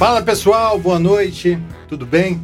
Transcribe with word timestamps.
Fala 0.00 0.22
pessoal, 0.22 0.78
boa 0.78 0.98
noite, 0.98 1.58
tudo 1.86 2.06
bem? 2.06 2.40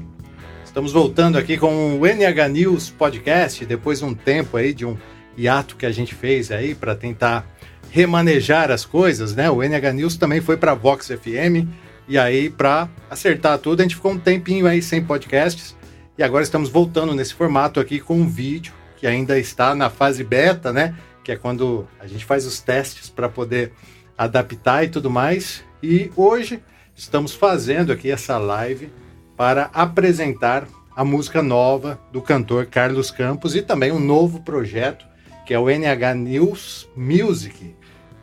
Estamos 0.63 0.93
voltando 0.93 1.39
aqui 1.39 1.57
com 1.57 1.99
o 1.99 2.07
NH 2.07 2.49
News 2.51 2.91
Podcast, 2.91 3.65
depois 3.65 4.01
de 4.01 4.05
um 4.05 4.13
tempo 4.13 4.59
aí 4.59 4.75
de 4.75 4.85
um 4.85 4.95
hiato 5.39 5.75
que 5.75 5.87
a 5.87 5.91
gente 5.91 6.15
fez 6.15 6.51
aí 6.53 6.75
para 6.75 6.95
tentar 6.95 7.47
remanejar 7.91 8.71
as 8.71 8.85
coisas, 8.85 9.35
né? 9.35 9.51
O 9.51 9.63
NH 9.63 9.95
News 9.95 10.19
também 10.19 10.43
foi 10.43 10.59
para 10.59 10.75
Vox 10.75 11.07
FM 11.07 11.67
e 12.07 12.19
aí 12.19 12.51
para 12.51 12.91
acertar 13.09 13.59
tudo 13.59 13.81
a 13.81 13.85
gente 13.85 13.97
ficou 13.97 14.13
um 14.13 14.19
tempinho 14.19 14.67
aí 14.67 14.83
sem 14.83 15.03
podcasts 15.03 15.75
e 16.19 16.23
agora 16.23 16.45
estamos 16.45 16.69
voltando 16.69 17.15
nesse 17.15 17.33
formato 17.33 17.81
aqui 17.81 18.01
com 18.01 18.19
um 18.19 18.29
vídeo 18.29 18.75
que 18.99 19.07
ainda 19.07 19.39
está 19.39 19.75
na 19.75 19.89
fase 19.89 20.23
beta, 20.23 20.75
né? 20.75 20.95
Que 21.25 21.33
é 21.33 21.37
quando 21.37 21.89
a 21.99 22.07
gente 22.07 22.27
faz 22.27 22.45
os 22.45 22.61
testes 22.61 23.09
para 23.09 23.31
poder 23.31 23.73
adaptar 24.19 24.85
e 24.85 24.89
tudo 24.91 25.09
mais. 25.09 25.65
E 25.83 26.11
hoje 26.15 26.61
estamos 26.97 27.35
fazendo 27.35 27.93
aqui 27.93 28.11
essa 28.11 28.39
live 28.39 28.91
para 29.37 29.65
apresentar 29.75 30.67
a 30.97 31.05
música 31.05 31.43
nova 31.43 32.01
do 32.11 32.23
cantor 32.23 32.67
Carlos 32.67 33.11
Campos 33.11 33.55
e 33.55 33.61
também 33.61 33.93
um 33.93 34.01
novo 34.01 34.41
projeto 34.41 35.05
que 35.45 35.53
é 35.53 35.59
o 35.59 35.69
NH 35.69 36.15
News 36.17 36.89
Music, 36.97 37.75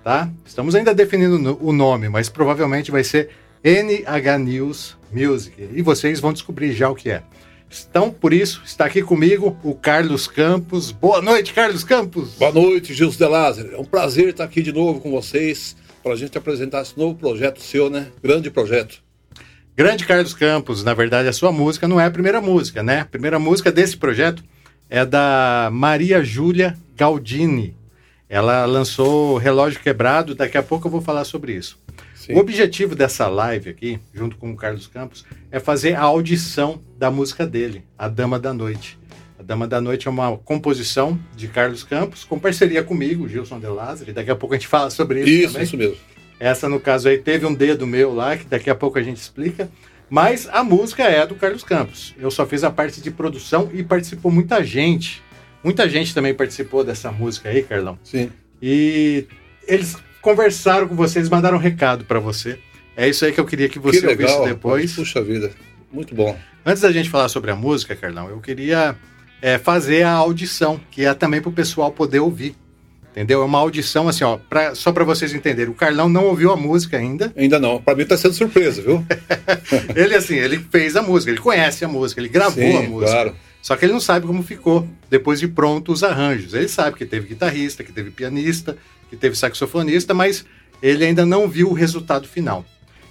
tá? 0.03 0.29
Estamos 0.43 0.75
ainda 0.75 0.93
definindo 0.93 1.57
o 1.61 1.71
nome, 1.71 2.09
mas 2.09 2.27
provavelmente 2.27 2.91
vai 2.91 3.03
ser 3.03 3.29
NH 3.63 4.39
News 4.39 4.97
Music 5.11 5.69
e 5.71 5.81
vocês 5.81 6.19
vão 6.19 6.33
descobrir 6.33 6.73
já 6.73 6.89
o 6.89 6.95
que 6.95 7.11
é. 7.11 7.23
Então, 7.89 8.11
por 8.11 8.33
isso, 8.33 8.61
está 8.65 8.85
aqui 8.85 9.01
comigo 9.01 9.57
o 9.63 9.73
Carlos 9.73 10.27
Campos. 10.27 10.91
Boa 10.91 11.21
noite, 11.21 11.53
Carlos 11.53 11.83
Campos. 11.83 12.33
Boa 12.33 12.51
noite, 12.51 12.93
Gilson 12.93 13.17
de 13.17 13.31
Lázaro. 13.31 13.73
É 13.73 13.77
um 13.79 13.85
prazer 13.85 14.29
estar 14.29 14.43
aqui 14.43 14.61
de 14.61 14.73
novo 14.73 14.99
com 14.99 15.09
vocês 15.09 15.75
para 16.03 16.13
a 16.13 16.17
gente 16.17 16.37
apresentar 16.37 16.81
esse 16.81 16.97
novo 16.97 17.15
projeto 17.15 17.61
seu, 17.61 17.89
né? 17.89 18.07
Grande 18.21 18.51
projeto. 18.51 19.01
Grande 19.75 20.05
Carlos 20.05 20.33
Campos, 20.33 20.83
na 20.83 20.93
verdade, 20.93 21.27
a 21.27 21.33
sua 21.33 21.51
música 21.51 21.87
não 21.87 21.99
é 21.99 22.05
a 22.05 22.11
primeira 22.11 22.41
música, 22.41 22.83
né? 22.83 22.99
A 22.99 23.05
primeira 23.05 23.39
música 23.39 23.71
desse 23.71 23.97
projeto 23.97 24.43
é 24.89 25.03
da 25.03 25.69
Maria 25.71 26.23
Júlia 26.23 26.77
Galdini. 26.95 27.75
Ela 28.29 28.65
lançou 28.65 29.37
Relógio 29.37 29.79
Quebrado, 29.79 30.35
daqui 30.35 30.57
a 30.57 30.63
pouco 30.63 30.87
eu 30.87 30.91
vou 30.91 31.01
falar 31.01 31.23
sobre 31.23 31.53
isso. 31.53 31.79
Sim. 32.13 32.33
O 32.33 32.37
objetivo 32.37 32.95
dessa 32.95 33.27
live 33.27 33.69
aqui, 33.69 33.99
junto 34.13 34.37
com 34.37 34.51
o 34.51 34.55
Carlos 34.55 34.87
Campos, 34.87 35.25
é 35.51 35.59
fazer 35.59 35.95
a 35.95 36.01
audição 36.01 36.79
da 36.97 37.09
música 37.09 37.45
dele, 37.45 37.83
A 37.97 38.07
Dama 38.07 38.39
da 38.39 38.53
Noite. 38.53 38.97
A 39.43 39.45
Dama 39.45 39.67
da 39.67 39.81
Noite 39.81 40.07
é 40.07 40.11
uma 40.11 40.37
composição 40.37 41.19
de 41.35 41.49
Carlos 41.49 41.83
Campos, 41.83 42.23
com 42.23 42.39
parceria 42.39 42.81
comigo, 42.81 43.27
Gilson 43.27 43.59
De 43.59 43.67
Lázaro, 43.67 44.13
daqui 44.13 44.31
a 44.31 44.35
pouco 44.37 44.55
a 44.55 44.57
gente 44.57 44.69
fala 44.69 44.89
sobre 44.89 45.19
isso. 45.19 45.29
Isso, 45.29 45.47
também. 45.47 45.63
isso 45.63 45.77
mesmo. 45.77 45.97
Essa, 46.39 46.69
no 46.69 46.79
caso 46.79 47.09
aí, 47.09 47.17
teve 47.17 47.45
um 47.45 47.53
dedo 47.53 47.85
meu 47.85 48.13
lá, 48.13 48.37
que 48.37 48.45
daqui 48.45 48.69
a 48.69 48.75
pouco 48.75 48.97
a 48.97 49.03
gente 49.03 49.17
explica. 49.17 49.69
Mas 50.09 50.47
a 50.49 50.63
música 50.63 51.03
é 51.03 51.27
do 51.27 51.35
Carlos 51.35 51.61
Campos. 51.61 52.15
Eu 52.17 52.31
só 52.31 52.45
fiz 52.45 52.63
a 52.63 52.71
parte 52.71 53.01
de 53.01 53.11
produção 53.11 53.69
e 53.73 53.83
participou 53.83 54.31
muita 54.31 54.63
gente. 54.63 55.21
Muita 55.61 55.89
gente 55.89 56.13
também 56.13 56.33
participou 56.33 56.83
dessa 56.83 57.11
música 57.11 57.49
aí, 57.49 57.63
Carlão. 57.63 57.99
Sim. 58.01 58.31
E 58.61 59.25
eles 59.67 59.97
conversaram 60.21 60.87
com 60.87 60.95
vocês, 60.95 61.27
mandaram 61.27 61.57
um 61.57 61.61
recado 61.61 62.05
para 62.05 62.19
você. 62.19 62.57
É 62.95 63.09
isso 63.09 63.25
aí 63.25 63.33
que 63.33 63.39
eu 63.39 63.45
queria 63.45 63.67
que 63.67 63.79
você 63.79 63.99
que 63.99 64.05
legal, 64.05 64.37
ouvisse 64.37 64.53
depois. 64.53 64.95
Puxa 64.95 65.21
vida, 65.21 65.51
muito 65.91 66.15
bom. 66.15 66.37
Antes 66.65 66.81
da 66.81 66.91
gente 66.91 67.09
falar 67.09 67.27
sobre 67.27 67.51
a 67.51 67.55
música, 67.55 67.93
Carlão, 67.93 68.29
eu 68.29 68.39
queria 68.39 68.95
é, 69.43 69.57
fazer 69.57 70.03
a 70.03 70.13
audição, 70.13 70.79
que 70.89 71.03
é 71.03 71.13
também 71.13 71.41
para 71.41 71.49
o 71.49 71.53
pessoal 71.53 71.91
poder 71.91 72.21
ouvir. 72.21 72.55
Entendeu? 73.11 73.41
É 73.41 73.45
uma 73.45 73.59
audição 73.59 74.07
assim, 74.07 74.23
ó, 74.23 74.37
pra, 74.37 74.73
só 74.73 74.93
para 74.93 75.03
vocês 75.03 75.33
entenderem. 75.33 75.69
O 75.69 75.75
Carlão 75.75 76.07
não 76.07 76.25
ouviu 76.27 76.49
a 76.49 76.55
música 76.55 76.97
ainda. 76.97 77.31
Ainda 77.35 77.59
não. 77.59 77.79
Para 77.79 77.93
mim 77.93 78.05
tá 78.05 78.17
sendo 78.17 78.33
surpresa, 78.33 78.81
viu? 78.81 79.05
ele 79.93 80.15
assim, 80.15 80.35
ele 80.35 80.57
fez 80.71 80.95
a 80.95 81.01
música, 81.01 81.29
ele 81.29 81.41
conhece 81.41 81.83
a 81.83 81.89
música, 81.89 82.21
ele 82.21 82.29
gravou 82.29 82.63
Sim, 82.63 82.77
a 82.77 82.81
música. 82.83 83.11
Claro. 83.11 83.35
Só 83.61 83.75
que 83.75 83.83
ele 83.83 83.91
não 83.91 83.99
sabe 83.99 84.25
como 84.25 84.41
ficou 84.41 84.87
depois 85.09 85.41
de 85.41 85.47
pronto 85.49 85.91
os 85.91 86.05
arranjos. 86.05 86.53
Ele 86.53 86.69
sabe 86.69 86.95
que 86.95 87.05
teve 87.05 87.27
guitarrista, 87.27 87.83
que 87.83 87.91
teve 87.91 88.11
pianista, 88.11 88.77
que 89.09 89.17
teve 89.17 89.35
saxofonista, 89.35 90.13
mas 90.13 90.45
ele 90.81 91.03
ainda 91.03 91.25
não 91.25 91.49
viu 91.49 91.69
o 91.69 91.73
resultado 91.73 92.29
final. 92.29 92.65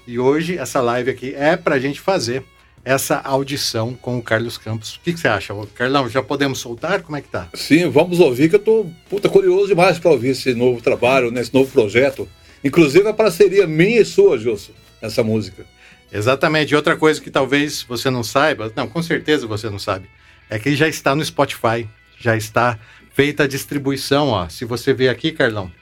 E 0.06 0.19
hoje 0.19 0.56
essa 0.56 0.81
live 0.81 1.10
aqui 1.10 1.34
é 1.37 1.56
para 1.59 1.75
a 1.75 1.78
gente 1.78 2.00
fazer 2.00 2.42
essa 2.84 3.19
audição 3.19 3.94
com 3.94 4.19
o 4.19 4.22
Carlos 4.22 4.59
Campos. 4.59 4.97
O 4.97 5.00
que, 5.00 5.12
que, 5.12 5.20
você 5.20 5.28
acha, 5.28 5.54
Carlão? 5.75 6.09
Já 6.09 6.22
podemos 6.22 6.59
soltar? 6.59 7.03
Como 7.03 7.16
é 7.16 7.20
que 7.20 7.28
tá? 7.28 7.48
Sim, 7.54 7.88
vamos 7.88 8.19
ouvir, 8.19 8.48
que 8.48 8.56
eu 8.56 8.60
tô 8.60 8.87
puta, 9.09 9.28
curioso 9.28 9.69
demais 9.69 9.98
para 9.98 10.10
ouvir 10.10 10.31
esse 10.31 10.54
novo 10.54 10.81
trabalho, 10.82 11.31
né, 11.31 11.41
esse 11.41 11.54
novo 11.54 11.71
projeto. 11.71 12.28
Inclusive 12.65 13.09
a 13.09 13.15
parceria 13.15 13.66
minha 13.66 14.00
e 14.00 14.04
sua, 14.04 14.38
Gilson, 14.38 14.72
essa 15.00 15.22
música. 15.22 15.65
Exatamente. 16.12 16.72
E 16.72 16.76
outra 16.76 16.97
coisa 16.97 17.21
que 17.21 17.31
talvez 17.31 17.82
você 17.82 18.10
não 18.10 18.22
saiba, 18.22 18.72
não, 18.76 18.88
com 18.88 19.03
certeza 19.03 19.47
você 19.47 19.71
não 19.71 19.78
sabe, 19.78 20.09
é 20.50 20.59
que 20.59 20.76
já 20.76 20.88
está 20.88 21.15
no 21.15 21.25
Spotify, 21.25 21.88
já 22.19 22.37
está 22.37 22.78
feita 23.15 23.44
a 23.44 23.47
distribuição, 23.47 24.28
ó. 24.28 24.48
Se 24.48 24.65
você 24.65 24.92
ver 24.92 25.09
aqui, 25.09 25.32
Carlão, 25.32 25.72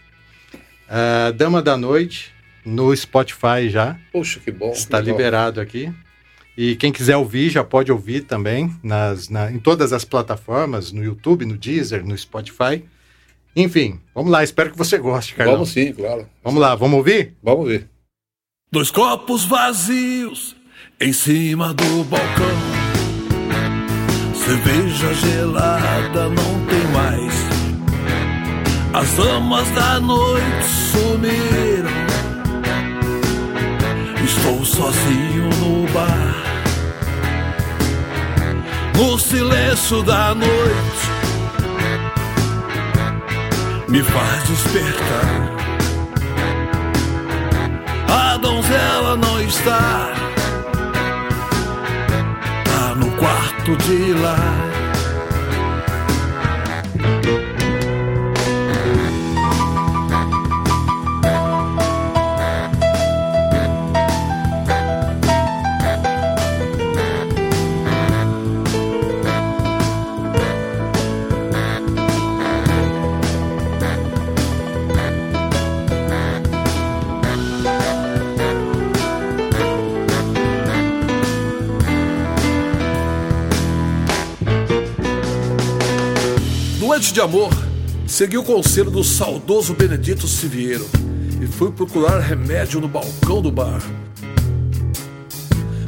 uh, 0.88 1.32
Dama 1.32 1.60
da 1.62 1.76
Noite 1.76 2.32
no 2.64 2.94
Spotify 2.94 3.68
já. 3.68 3.98
Poxa, 4.12 4.38
que 4.40 4.50
bom. 4.50 4.70
Está 4.72 5.02
que 5.02 5.10
liberado 5.10 5.60
aqui. 5.60 5.92
E 6.62 6.76
quem 6.76 6.92
quiser 6.92 7.16
ouvir, 7.16 7.48
já 7.48 7.64
pode 7.64 7.90
ouvir 7.90 8.24
também 8.24 8.70
nas, 8.82 9.30
na, 9.30 9.50
em 9.50 9.58
todas 9.58 9.94
as 9.94 10.04
plataformas, 10.04 10.92
no 10.92 11.02
YouTube, 11.02 11.46
no 11.46 11.56
Deezer, 11.56 12.04
no 12.04 12.14
Spotify. 12.14 12.84
Enfim, 13.56 13.98
vamos 14.14 14.30
lá, 14.30 14.44
espero 14.44 14.70
que 14.70 14.76
você 14.76 14.98
goste, 14.98 15.34
Carlão. 15.34 15.54
Vamos 15.54 15.70
sim, 15.70 15.90
claro. 15.94 16.28
Vamos 16.44 16.60
lá, 16.60 16.74
vamos 16.74 16.98
ouvir? 16.98 17.34
Vamos 17.42 17.66
ver. 17.66 17.88
Dois 18.70 18.90
copos 18.90 19.46
vazios 19.46 20.54
em 21.00 21.14
cima 21.14 21.72
do 21.72 22.04
balcão. 22.04 22.58
Cerveja 24.34 25.14
gelada 25.14 26.28
não 26.28 26.66
tem 26.66 26.84
mais. 26.92 27.34
As 28.92 29.16
damas 29.16 29.70
da 29.70 29.98
noite 29.98 30.66
sumiram. 30.92 31.90
Estou 34.22 34.62
sozinho 34.62 35.48
no 35.58 35.90
bar. 35.94 36.29
No 38.96 39.18
silêncio 39.18 40.02
da 40.02 40.34
noite, 40.34 41.08
me 43.88 44.02
faz 44.02 44.44
despertar. 44.48 45.50
A 48.08 48.36
donzela 48.36 49.16
não 49.16 49.40
está, 49.40 50.12
tá 52.64 52.94
no 52.94 53.10
quarto 53.12 53.76
de 53.76 54.12
lá. 54.14 54.70
Noite 87.00 87.14
de 87.14 87.20
amor, 87.22 87.50
segui 88.06 88.36
o 88.36 88.44
conselho 88.44 88.90
do 88.90 89.02
saudoso 89.02 89.72
Benedito 89.72 90.28
Siviero 90.28 90.86
e 91.40 91.46
fui 91.46 91.72
procurar 91.72 92.18
remédio 92.18 92.78
no 92.78 92.88
balcão 92.88 93.40
do 93.40 93.50
bar. 93.50 93.80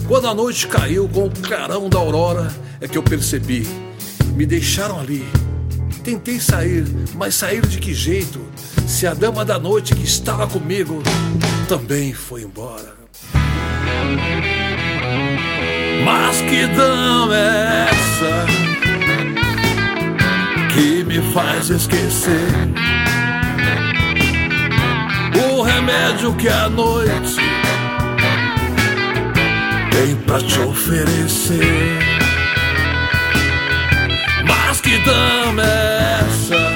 Quando 0.08 0.26
a 0.26 0.34
noite 0.34 0.66
caiu 0.66 1.06
com 1.06 1.26
o 1.26 1.30
clarão 1.30 1.90
da 1.90 1.98
aurora, 1.98 2.50
é 2.80 2.88
que 2.88 2.96
eu 2.96 3.02
percebi. 3.02 3.66
Me 4.34 4.46
deixaram 4.46 4.98
ali. 4.98 5.22
Tentei 6.02 6.40
sair, 6.40 6.86
mas 7.14 7.34
sair 7.34 7.66
de 7.66 7.76
que 7.76 7.92
jeito? 7.92 8.40
Se 8.86 9.06
a 9.06 9.12
dama 9.12 9.44
da 9.44 9.58
noite 9.58 9.94
que 9.94 10.04
estava 10.04 10.46
comigo 10.46 11.02
também 11.68 12.14
foi 12.14 12.40
embora. 12.40 12.94
Mas 16.06 16.40
que 16.40 16.66
dama 16.68 17.36
é 17.36 17.90
essa? 17.90 18.61
Me 21.12 21.20
faz 21.34 21.68
esquecer 21.68 22.48
o 25.46 25.60
remédio 25.60 26.34
que 26.36 26.48
a 26.48 26.70
noite 26.70 27.36
tem 29.90 30.16
pra 30.24 30.38
te 30.38 30.58
oferecer. 30.60 31.98
Mas 34.48 34.80
que 34.80 34.96
dama 35.04 35.62
é 35.62 36.20
essa 36.20 36.72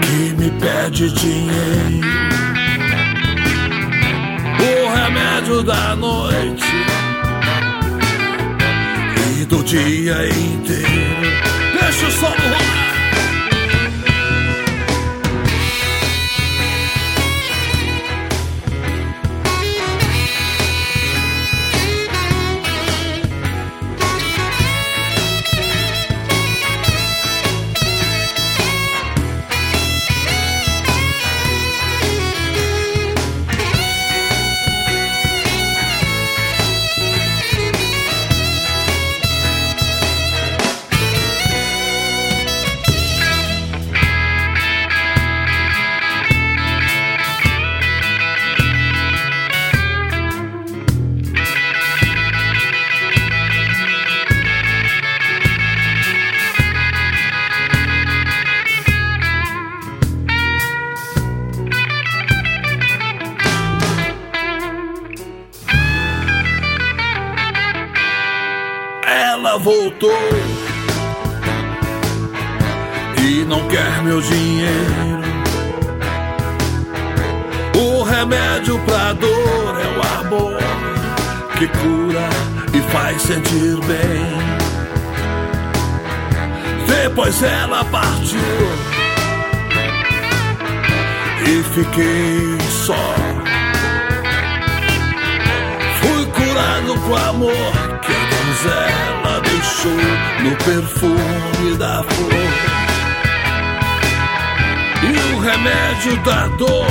que 0.00 0.34
me 0.42 0.50
pede 0.52 1.12
dinheiro? 1.12 2.08
O 4.62 4.94
remédio 4.96 5.62
da 5.62 5.94
noite 5.94 6.64
do 9.46 9.62
dia 9.62 10.26
inteiro. 10.26 11.17
Deixa 12.00 12.26
o 12.28 12.87
voltou 69.98 70.10
e 73.20 73.44
não 73.44 73.66
quer 73.68 74.02
meu 74.02 74.20
dinheiro. 74.20 75.28
O 77.76 78.02
remédio 78.02 78.78
pra 78.80 79.12
dor 79.14 79.80
é 79.80 79.98
o 79.98 80.26
amor 80.26 80.58
que 81.58 81.66
cura 81.66 82.28
e 82.72 82.80
faz 82.92 83.22
sentir 83.22 83.76
bem. 83.86 84.38
Depois 86.86 87.42
ela 87.42 87.84
partiu 87.84 88.38
e 91.46 91.62
fiquei 91.74 92.58
só. 92.86 93.14
Fui 96.00 96.26
curado 96.26 97.00
com 97.00 97.16
amor 97.16 97.98
que 98.00 98.12
a 98.12 98.18
donzela 98.30 99.27
deixou 99.58 99.90
no 99.90 100.56
perfume 100.64 101.76
da 101.76 102.04
flor. 102.04 102.32
E 105.02 105.34
o 105.34 105.40
remédio 105.40 106.22
da 106.22 106.46
dor 106.56 106.86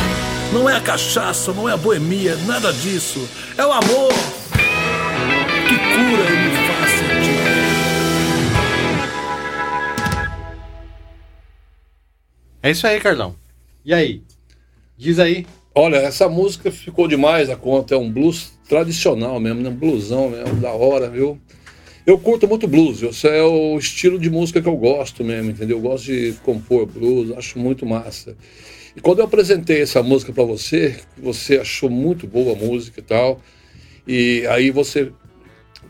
não 0.52 0.70
é 0.70 0.76
a 0.76 0.82
cachaça, 0.82 1.54
não 1.54 1.70
é 1.70 1.74
a 1.74 1.78
boemia, 1.78 2.36
nada 2.46 2.74
disso. 2.74 3.26
É 3.58 3.66
o 3.66 3.72
amor 3.72 4.14
que 5.68 5.78
cura 5.78 6.26
e 6.30 6.38
me 6.44 6.58
faz 6.68 6.92
sentir. 6.92 7.38
É 12.64 12.72
isso 12.72 12.86
aí, 12.86 13.00
Carlão. 13.00 13.34
E 13.86 13.94
aí? 13.94 14.22
Diz 14.98 15.20
aí. 15.20 15.48
Olha, 15.74 15.98
essa 15.98 16.28
música 16.28 16.70
ficou 16.70 17.08
demais 17.08 17.50
a 17.50 17.56
conta. 17.56 17.96
É 17.96 17.98
um 17.98 18.12
blues 18.12 18.52
tradicional 18.68 19.40
mesmo, 19.40 19.62
né? 19.62 19.70
um 19.70 19.76
bluesão 19.76 20.30
mesmo, 20.30 20.56
da 20.56 20.72
hora, 20.72 21.10
viu? 21.10 21.40
Eu 22.08 22.18
curto 22.18 22.48
muito 22.48 22.70
blues, 22.70 23.04
esse 23.04 23.28
é 23.28 23.44
o 23.44 23.78
estilo 23.78 24.18
de 24.18 24.30
música 24.30 24.62
que 24.62 24.70
eu 24.70 24.78
gosto 24.78 25.26
mesmo, 25.26 25.52
entendeu? 25.52 25.76
Eu 25.76 25.82
gosto 25.82 26.06
de 26.06 26.32
compor 26.42 26.86
blues, 26.86 27.38
acho 27.38 27.60
muito 27.60 27.86
massa. 27.86 28.34
E 28.96 29.02
quando 29.02 29.20
eu 29.20 29.26
apresentei 29.26 29.82
essa 29.82 30.02
música 30.02 30.32
para 30.32 30.46
você, 30.46 30.96
você 31.18 31.58
achou 31.58 31.90
muito 31.90 32.26
boa 32.26 32.54
a 32.54 32.56
música 32.56 33.02
e 33.02 33.04
tal, 33.04 33.42
e 34.08 34.48
aí 34.48 34.72
você 34.72 35.12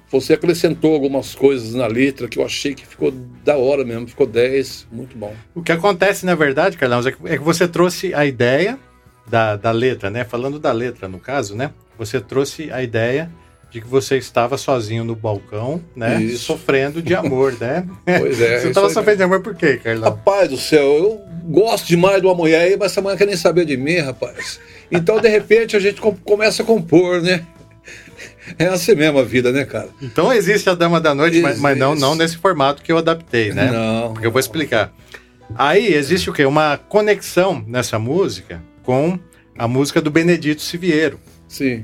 você 0.10 0.34
acrescentou 0.34 0.96
algumas 0.96 1.36
coisas 1.36 1.76
na 1.76 1.86
letra 1.86 2.28
que 2.28 2.40
eu 2.40 2.46
achei 2.46 2.74
que 2.74 2.88
ficou 2.88 3.12
da 3.12 3.56
hora 3.56 3.86
mesmo, 3.86 4.08
ficou 4.08 4.26
10, 4.26 4.88
muito 4.92 5.16
bom. 5.16 5.36
O 5.54 5.62
que 5.62 5.72
acontece, 5.72 6.26
na 6.26 6.34
verdade, 6.34 6.78
Carlão, 6.78 7.00
é 7.08 7.12
que, 7.12 7.28
é 7.28 7.38
que 7.38 7.44
você 7.44 7.68
trouxe 7.68 8.12
a 8.16 8.26
ideia 8.26 8.80
da, 9.30 9.56
da 9.56 9.70
letra, 9.70 10.10
né? 10.10 10.24
Falando 10.24 10.58
da 10.58 10.72
letra, 10.72 11.08
no 11.08 11.20
caso, 11.20 11.56
né? 11.56 11.72
Você 11.96 12.20
trouxe 12.20 12.72
a 12.72 12.82
ideia 12.82 13.30
de 13.70 13.82
que 13.82 13.88
você 13.88 14.18
estava 14.18 14.58
sozinho 14.58 15.04
no 15.04 15.16
balcão, 15.16 15.82
né? 15.96 16.22
Isso. 16.22 16.46
Sofrendo 16.46 17.02
de 17.02 17.14
amor, 17.14 17.54
né? 17.60 17.86
Pois 18.20 18.40
é, 18.42 18.60
Você 18.62 18.68
estava 18.70 18.90
sofrendo 18.90 19.18
de 19.18 19.24
amor 19.24 19.42
por 19.42 19.56
quê, 19.56 19.78
Carlão? 19.84 20.10
Rapaz 20.10 20.50
do 20.50 20.58
céu, 20.58 20.82
eu 20.84 21.22
gosto 21.46 21.86
demais 21.88 22.22
de 22.22 22.28
uma 22.28 22.36
mulher 22.36 22.62
aí, 22.62 22.78
mas 22.78 22.92
essa 22.92 23.02
mulher 23.02 23.18
quer 23.18 23.26
nem 23.28 23.36
saber 23.36 23.66
de 23.66 23.76
mim, 23.78 23.98
rapaz. 23.98 24.60
Então, 24.92 25.20
de 25.20 25.28
repente, 25.28 25.76
a 25.76 25.80
gente 25.80 26.00
com- 26.00 26.16
começa 26.16 26.64
a 26.64 26.66
compor, 26.66 27.22
né? 27.22 27.46
É 28.58 28.68
assim 28.68 28.96
mesmo 28.96 29.20
a 29.20 29.24
vida, 29.24 29.52
né, 29.52 29.66
cara? 29.66 29.90
Então 30.02 30.32
existe 30.32 30.70
a 30.70 30.74
Dama 30.74 31.02
da 31.02 31.14
Noite, 31.14 31.42
mas, 31.42 31.60
mas 31.60 31.78
não, 31.78 31.94
não 31.96 32.16
nesse 32.16 32.38
formato 32.38 32.82
que 32.82 32.92
eu 32.92 32.98
adaptei, 32.98 33.52
né? 33.54 33.70
Não. 33.72 34.14
Porque 34.14 34.26
eu 34.28 34.32
vou 34.32 34.40
explicar. 34.40 34.94
Aí 35.56 35.94
existe 35.94 36.30
o 36.30 36.34
quê? 36.34 36.46
Uma 36.46 36.78
conexão 36.78 37.64
nessa 37.68 38.00
música 38.00 38.62
com 38.84 39.20
a 39.58 39.68
música 39.68 40.02
do 40.02 40.10
Benedito 40.10 40.62
Siviero, 40.62 41.20
Sim, 41.48 41.84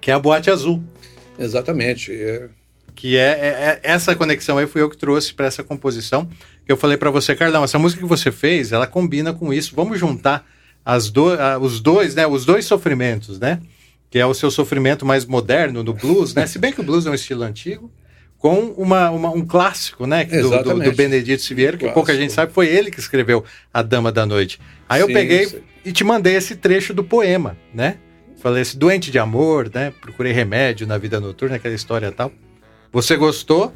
que 0.00 0.10
é 0.10 0.14
a 0.14 0.18
Boate 0.18 0.50
Azul. 0.50 0.82
Exatamente. 1.38 2.12
É, 2.12 2.48
Que 2.94 3.16
é, 3.16 3.20
é- 3.20 3.30
é- 3.30 3.80
essa 3.82 4.14
conexão 4.16 4.58
aí 4.58 4.66
fui 4.66 4.82
eu 4.82 4.90
que 4.90 4.96
trouxe 4.96 5.32
para 5.32 5.46
essa 5.46 5.62
composição. 5.62 6.28
Que 6.66 6.72
eu 6.72 6.76
falei 6.76 6.96
para 6.96 7.10
você, 7.10 7.34
Carlão, 7.36 7.62
essa 7.64 7.78
música 7.78 8.02
que 8.02 8.08
você 8.08 8.32
fez, 8.32 8.72
ela 8.72 8.86
combina 8.86 9.32
com 9.32 9.52
isso. 9.52 9.72
Vamos 9.76 9.98
juntar 10.00 10.44
as 10.84 11.10
do, 11.10 11.26
os 11.60 11.80
dois, 11.80 12.14
né? 12.14 12.26
Os 12.26 12.44
dois 12.44 12.64
sofrimentos, 12.64 13.38
né? 13.38 13.60
Que 14.10 14.18
é 14.18 14.26
o 14.26 14.34
seu 14.34 14.50
sofrimento 14.50 15.06
mais 15.06 15.24
moderno 15.24 15.84
no 15.84 15.92
blues, 15.94 16.34
né? 16.34 16.46
Se 16.46 16.58
bem 16.58 16.72
que 16.72 16.80
o 16.80 16.84
blues 16.84 17.06
é 17.06 17.10
um 17.10 17.14
estilo 17.14 17.42
antigo, 17.44 17.90
com 18.38 18.70
uma, 18.76 19.10
uma- 19.10 19.30
um 19.30 19.44
clássico, 19.46 20.06
né? 20.06 20.24
Do, 20.24 20.50
do, 20.62 20.80
do 20.80 20.92
Benedito 20.92 21.42
Siviero, 21.42 21.76
que 21.78 21.88
pouca 21.90 22.14
gente 22.16 22.32
sabe, 22.32 22.52
foi 22.52 22.66
ele 22.68 22.90
que 22.90 22.98
escreveu 22.98 23.44
A 23.72 23.80
Dama 23.82 24.10
da 24.10 24.24
Noite. 24.26 24.58
Aí 24.88 25.00
eu 25.00 25.06
Sim, 25.06 25.12
peguei 25.12 25.46
sim. 25.46 25.58
e 25.84 25.92
te 25.92 26.02
mandei 26.04 26.34
esse 26.34 26.56
trecho 26.56 26.92
do 26.94 27.04
poema, 27.04 27.56
né? 27.72 27.98
Falei 28.38 28.62
esse 28.62 28.76
doente 28.76 29.10
de 29.10 29.18
amor, 29.18 29.70
né? 29.72 29.92
Procurei 30.00 30.32
remédio 30.32 30.86
na 30.86 30.96
vida 30.96 31.18
noturna, 31.18 31.56
aquela 31.56 31.74
história 31.74 32.06
e 32.06 32.12
tal. 32.12 32.32
Você 32.92 33.16
gostou? 33.16 33.72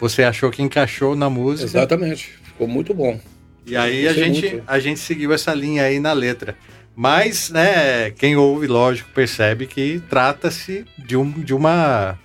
Você 0.00 0.22
achou 0.22 0.50
que 0.50 0.62
encaixou 0.62 1.14
na 1.14 1.28
música? 1.28 1.68
exatamente. 1.68 2.38
Ficou 2.44 2.66
muito 2.66 2.94
bom. 2.94 3.20
E 3.66 3.76
aí 3.76 4.08
a 4.08 4.12
gente, 4.12 4.48
muito. 4.48 4.64
a 4.66 4.78
gente 4.78 5.00
seguiu 5.00 5.32
essa 5.32 5.52
linha 5.52 5.84
aí 5.84 6.00
na 6.00 6.12
letra. 6.12 6.56
Mas, 6.96 7.50
né, 7.50 8.10
quem 8.10 8.36
ouve, 8.36 8.66
lógico, 8.66 9.10
percebe 9.14 9.66
que 9.66 10.02
trata-se 10.08 10.84
de, 10.98 11.16
um, 11.16 11.30
de, 11.30 11.54
uma, 11.54 12.18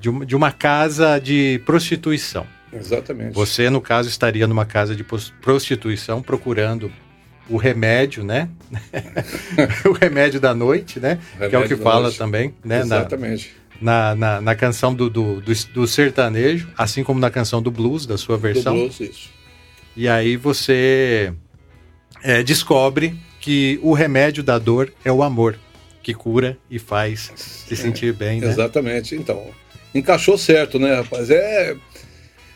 de, 0.00 0.08
uma, 0.08 0.26
de 0.26 0.36
uma 0.36 0.52
casa 0.52 1.18
de 1.18 1.60
prostituição. 1.64 2.46
Exatamente. 2.72 3.34
Você, 3.34 3.70
no 3.70 3.80
caso, 3.80 4.08
estaria 4.08 4.46
numa 4.46 4.66
casa 4.66 4.94
de 4.94 5.04
prostituição 5.40 6.22
procurando 6.22 6.90
o 7.48 7.56
remédio, 7.56 8.24
né? 8.24 8.48
o 9.84 9.92
remédio 9.92 10.40
da 10.40 10.54
noite, 10.54 10.98
né? 11.00 11.18
que 11.48 11.54
é 11.54 11.58
o 11.58 11.66
que 11.66 11.76
fala 11.76 12.02
noite. 12.02 12.18
também, 12.18 12.54
né? 12.64 12.78
Na, 12.78 12.98
Exatamente. 12.98 13.54
na, 13.80 14.14
na, 14.14 14.40
na 14.40 14.54
canção 14.54 14.94
do, 14.94 15.08
do, 15.08 15.40
do, 15.40 15.52
do 15.72 15.86
sertanejo, 15.86 16.68
assim 16.76 17.04
como 17.04 17.20
na 17.20 17.30
canção 17.30 17.62
do 17.62 17.70
blues, 17.70 18.06
da 18.06 18.18
sua 18.18 18.36
Do 18.36 18.42
versão. 18.42 18.74
blues, 18.74 19.00
isso. 19.00 19.30
E 19.96 20.08
aí 20.08 20.36
você 20.36 21.32
é, 22.22 22.42
descobre 22.42 23.14
que 23.40 23.78
o 23.82 23.92
remédio 23.92 24.42
da 24.42 24.58
dor 24.58 24.92
é 25.04 25.12
o 25.12 25.22
amor, 25.22 25.56
que 26.02 26.12
cura 26.12 26.58
e 26.70 26.78
faz 26.78 27.32
se 27.36 27.76
sentir 27.76 28.12
bem, 28.12 28.40
né? 28.40 28.48
Exatamente. 28.48 29.14
Então, 29.14 29.46
encaixou 29.94 30.36
certo, 30.36 30.78
né, 30.78 30.96
rapaz? 30.96 31.30
É, 31.30 31.76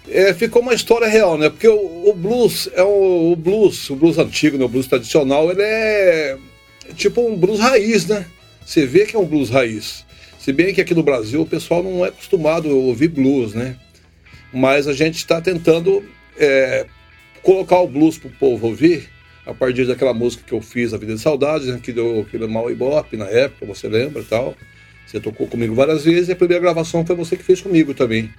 é, 0.09 0.33
ficou 0.35 0.63
uma 0.63 0.75
história 0.75 1.07
real, 1.07 1.37
né? 1.37 1.51
Porque 1.51 1.69
o, 1.69 2.09
o 2.09 2.15
blues 2.15 2.69
é 2.75 2.83
o, 2.83 3.33
o 3.33 3.37
blues, 3.37 3.89
o 3.91 3.97
blues 3.97 4.19
antigo, 4.19 4.57
né? 4.57 4.65
o 4.65 4.69
blues 4.69 4.87
tradicional, 4.87 5.51
ele 5.51 5.63
é 5.63 6.37
tipo 6.95 7.21
um 7.21 7.37
blues 7.37 7.61
raiz, 7.61 8.07
né? 8.07 8.27
Você 8.65 8.87
vê 8.87 9.07
que 9.07 9.17
é 9.17 9.19
um 9.19 9.27
blues 9.27 9.51
raiz. 9.51 10.05
Se 10.39 10.53
bem 10.53 10.73
que 10.73 10.81
aqui 10.81 10.95
no 10.95 11.03
Brasil 11.03 11.43
o 11.43 11.47
pessoal 11.47 11.83
não 11.83 12.05
é 12.05 12.09
acostumado 12.09 12.69
a 12.71 12.75
ouvir 12.75 13.09
blues, 13.09 13.55
né? 13.55 13.77
Mas 14.53 14.89
a 14.89 14.93
gente 14.93 15.17
está 15.17 15.41
tentando 15.41 16.03
é, 16.39 16.87
colocar 17.43 17.79
o 17.81 17.87
blues 17.87 18.19
pro 18.19 18.31
povo 18.31 18.69
ouvir 18.69 19.09
a 19.47 19.55
partir 19.55 19.87
daquela 19.87 20.15
música 20.15 20.45
que 20.47 20.53
eu 20.53 20.61
fiz, 20.61 20.93
A 20.93 20.99
Vida 20.99 21.15
de 21.15 21.21
Saudades, 21.21 21.69
né? 21.69 21.81
que 21.83 21.93
deu 21.93 22.21
aquele 22.21 22.47
mal 22.47 22.71
ibope 22.71 23.17
na 23.17 23.27
época, 23.27 23.67
você 23.67 23.89
lembra 23.89 24.23
tal. 24.29 24.57
Você 25.07 25.19
tocou 25.19 25.47
comigo 25.49 25.75
várias 25.75 26.05
vezes 26.05 26.29
e 26.29 26.33
a 26.33 26.37
primeira 26.37 26.63
gravação 26.63 27.05
foi 27.05 27.17
você 27.17 27.37
que 27.37 27.43
fez 27.43 27.61
comigo 27.61 27.93
também, 27.93 28.31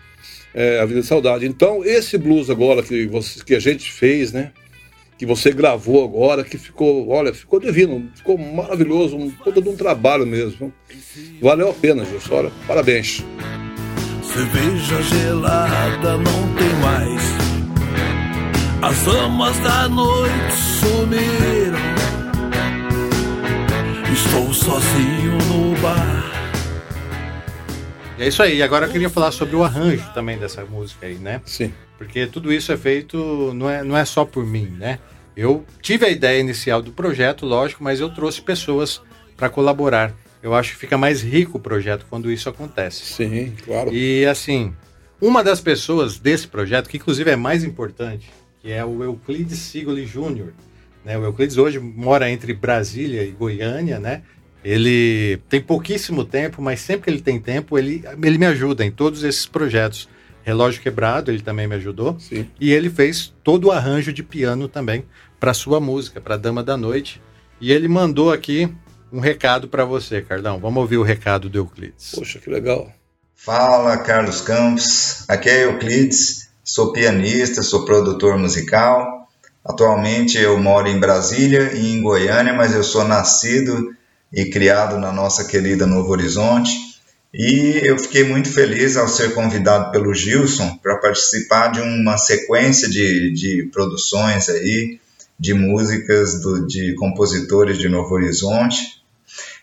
é, 0.53 0.79
A 0.79 0.85
Vida 0.85 1.01
de 1.01 1.07
Saudade. 1.07 1.45
Então, 1.45 1.83
esse 1.83 2.17
blues 2.17 2.49
agora 2.49 2.83
que, 2.83 3.05
você, 3.07 3.43
que 3.43 3.55
a 3.55 3.59
gente 3.59 3.91
fez, 3.91 4.31
né? 4.31 4.51
que 5.21 5.25
você 5.27 5.51
gravou 5.51 6.03
agora, 6.03 6.43
que 6.43 6.57
ficou, 6.57 7.07
olha, 7.09 7.31
ficou 7.31 7.59
divino, 7.59 8.09
ficou 8.15 8.39
maravilhoso, 8.39 9.15
um 9.15 9.27
de 9.29 9.69
um 9.69 9.75
trabalho 9.75 10.25
mesmo. 10.25 10.73
Valeu 11.39 11.69
a 11.69 11.73
pena, 11.73 12.03
Gilson. 12.03 12.33
Olha, 12.33 12.51
parabéns. 12.65 13.23
Cerveja 14.23 14.99
gelada 15.03 16.17
não 16.17 16.55
tem 16.55 16.73
mais. 16.81 17.21
As 18.81 19.07
amas 19.07 19.55
da 19.59 19.87
noite 19.89 20.53
sumiram. 20.79 21.77
Estou 24.11 24.51
sozinho 24.55 25.37
no 25.49 25.79
bar. 25.81 26.20
É 28.21 28.27
isso 28.27 28.43
aí. 28.43 28.61
Agora 28.61 28.85
eu 28.85 28.91
queria 28.91 29.09
falar 29.09 29.31
sobre 29.31 29.55
o 29.55 29.63
arranjo 29.63 30.07
também 30.13 30.37
dessa 30.37 30.63
música 30.63 31.07
aí, 31.07 31.15
né? 31.15 31.41
Sim. 31.43 31.73
Porque 31.97 32.27
tudo 32.27 32.53
isso 32.53 32.71
é 32.71 32.77
feito, 32.77 33.51
não 33.55 33.67
é, 33.67 33.83
não 33.83 33.97
é 33.97 34.05
só 34.05 34.23
por 34.23 34.45
mim, 34.45 34.75
né? 34.77 34.99
Eu 35.35 35.65
tive 35.81 36.05
a 36.05 36.09
ideia 36.09 36.39
inicial 36.39 36.81
do 36.81 36.91
projeto, 36.91 37.45
lógico, 37.45 37.83
mas 37.83 37.99
eu 37.99 38.09
trouxe 38.13 38.41
pessoas 38.41 39.01
para 39.35 39.49
colaborar. 39.49 40.13
Eu 40.43 40.53
acho 40.53 40.73
que 40.73 40.77
fica 40.77 40.97
mais 40.97 41.21
rico 41.21 41.57
o 41.57 41.61
projeto 41.61 42.05
quando 42.09 42.31
isso 42.31 42.47
acontece. 42.47 43.05
Sim, 43.05 43.53
claro. 43.65 43.91
E 43.91 44.25
assim, 44.25 44.73
uma 45.19 45.43
das 45.43 45.59
pessoas 45.59 46.19
desse 46.19 46.47
projeto, 46.47 46.89
que 46.89 46.97
inclusive 46.97 47.31
é 47.31 47.35
mais 47.35 47.63
importante, 47.63 48.31
que 48.59 48.71
é 48.71 48.85
o 48.85 49.03
Euclides 49.03 49.57
Sigoli 49.57 50.05
Júnior. 50.05 50.53
Né? 51.03 51.17
O 51.17 51.23
Euclides 51.23 51.57
hoje 51.57 51.79
mora 51.79 52.29
entre 52.29 52.53
Brasília 52.53 53.23
e 53.23 53.31
Goiânia, 53.31 53.99
né? 53.99 54.21
Ele 54.63 55.37
tem 55.49 55.59
pouquíssimo 55.59 56.23
tempo, 56.23 56.61
mas 56.61 56.81
sempre 56.81 57.05
que 57.05 57.09
ele 57.09 57.21
tem 57.21 57.39
tempo, 57.39 57.77
ele, 57.77 58.03
ele 58.23 58.37
me 58.37 58.45
ajuda 58.45 58.85
em 58.85 58.91
todos 58.91 59.23
esses 59.23 59.45
projetos. 59.45 60.07
Relógio 60.43 60.81
Quebrado, 60.81 61.29
ele 61.29 61.41
também 61.41 61.67
me 61.67 61.75
ajudou. 61.75 62.19
Sim. 62.19 62.47
E 62.59 62.71
ele 62.71 62.89
fez 62.89 63.33
todo 63.43 63.65
o 63.65 63.71
arranjo 63.71 64.11
de 64.11 64.23
piano 64.23 64.67
também 64.67 65.05
para 65.39 65.53
sua 65.53 65.79
música, 65.79 66.19
para 66.19 66.37
Dama 66.37 66.63
da 66.63 66.75
Noite. 66.75 67.21
E 67.59 67.71
ele 67.71 67.87
mandou 67.87 68.31
aqui 68.31 68.71
um 69.11 69.19
recado 69.19 69.67
para 69.67 69.85
você, 69.85 70.21
Carlão. 70.21 70.59
Vamos 70.59 70.81
ouvir 70.81 70.97
o 70.97 71.03
recado 71.03 71.49
do 71.49 71.59
Euclides. 71.59 72.13
Poxa, 72.15 72.39
que 72.39 72.49
legal. 72.49 72.91
Fala, 73.35 73.97
Carlos 73.97 74.41
Campos. 74.41 75.25
Aqui 75.27 75.49
é 75.49 75.65
Euclides. 75.65 76.49
Sou 76.63 76.91
pianista, 76.91 77.61
sou 77.63 77.85
produtor 77.85 78.37
musical. 78.37 79.27
Atualmente 79.63 80.37
eu 80.37 80.57
moro 80.57 80.87
em 80.87 80.99
Brasília 80.99 81.71
e 81.73 81.93
em 81.93 82.01
Goiânia, 82.01 82.53
mas 82.53 82.73
eu 82.73 82.83
sou 82.83 83.03
nascido 83.03 83.95
e 84.31 84.45
criado 84.45 84.97
na 84.97 85.11
nossa 85.11 85.45
querida 85.45 85.85
Novo 85.85 86.11
Horizonte. 86.11 86.71
E 87.33 87.81
eu 87.83 87.97
fiquei 87.97 88.23
muito 88.23 88.51
feliz 88.51 88.97
ao 88.97 89.07
ser 89.07 89.33
convidado 89.33 89.91
pelo 89.91 90.13
Gilson 90.13 90.77
para 90.81 90.97
participar 90.97 91.69
de 91.69 91.79
uma 91.81 92.17
sequência 92.17 92.89
de, 92.89 93.31
de 93.31 93.69
produções 93.71 94.49
aí, 94.49 94.99
de 95.39 95.53
músicas 95.53 96.41
do, 96.41 96.67
de 96.67 96.93
compositores 96.95 97.77
de 97.77 97.87
Novo 97.87 98.13
Horizonte. 98.15 99.01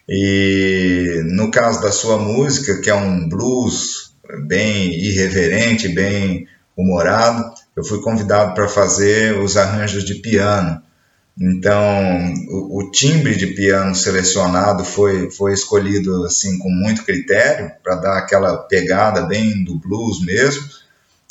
E 0.08 1.22
no 1.26 1.50
caso 1.50 1.82
da 1.82 1.92
sua 1.92 2.18
música, 2.18 2.80
que 2.80 2.88
é 2.88 2.94
um 2.94 3.28
blues 3.28 4.14
bem 4.46 4.94
irreverente, 4.94 5.88
bem 5.88 6.46
humorado, 6.75 7.52
eu 7.76 7.84
fui 7.84 8.00
convidado 8.00 8.54
para 8.54 8.68
fazer 8.68 9.38
os 9.38 9.56
arranjos 9.56 10.04
de 10.04 10.16
piano. 10.16 10.82
Então, 11.40 12.35
o, 12.49 12.80
o, 12.80 12.90
timbre 12.90 13.37
de 13.37 13.49
piano 13.49 13.95
selecionado 13.95 14.85
foi, 14.85 15.30
foi 15.30 15.52
escolhido 15.52 16.25
assim 16.25 16.59
com 16.59 16.68
muito 16.68 17.04
critério 17.04 17.71
para 17.83 17.95
dar 17.95 18.18
aquela 18.18 18.57
pegada 18.57 19.23
bem 19.23 19.62
do 19.64 19.78
blues 19.78 20.25
mesmo. 20.25 20.68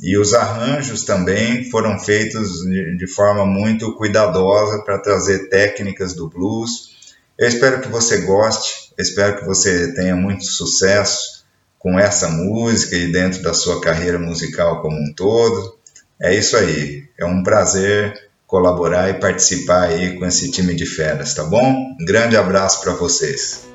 E 0.02 0.18
os 0.18 0.34
arranjos 0.34 1.04
também 1.04 1.70
foram 1.70 2.00
feitos 2.00 2.62
de, 2.62 2.98
de 2.98 3.08
forma 3.08 3.46
muito 3.46 3.96
cuidadosa 3.96 4.82
para 4.84 5.00
trazer 5.00 5.50
técnicas 5.50 6.14
do 6.14 6.30
blues. 6.30 7.16
Eu 7.38 7.48
espero 7.48 7.82
que 7.82 7.90
você 7.90 8.22
goste, 8.22 8.94
espero 8.98 9.40
que 9.40 9.46
você 9.46 9.94
tenha 9.94 10.16
muito 10.16 10.46
sucesso 10.46 11.46
com 11.78 12.00
essa 12.00 12.30
música 12.30 12.96
e 12.96 13.12
dentro 13.12 13.42
da 13.42 13.54
sua 13.54 13.82
carreira 13.82 14.18
musical 14.18 14.82
como 14.82 14.96
um 14.96 15.14
todo. 15.14 15.78
É 16.22 16.34
isso 16.34 16.56
aí. 16.56 17.10
É 17.20 17.26
um 17.26 17.44
prazer 17.44 18.27
colaborar 18.48 19.10
e 19.10 19.16
participar 19.16 19.90
aí 19.90 20.18
com 20.18 20.26
esse 20.26 20.50
time 20.50 20.74
de 20.74 20.86
feras, 20.86 21.34
tá 21.34 21.44
bom? 21.44 21.62
Um 22.00 22.06
grande 22.06 22.38
abraço 22.38 22.82
para 22.82 22.94
vocês. 22.94 23.68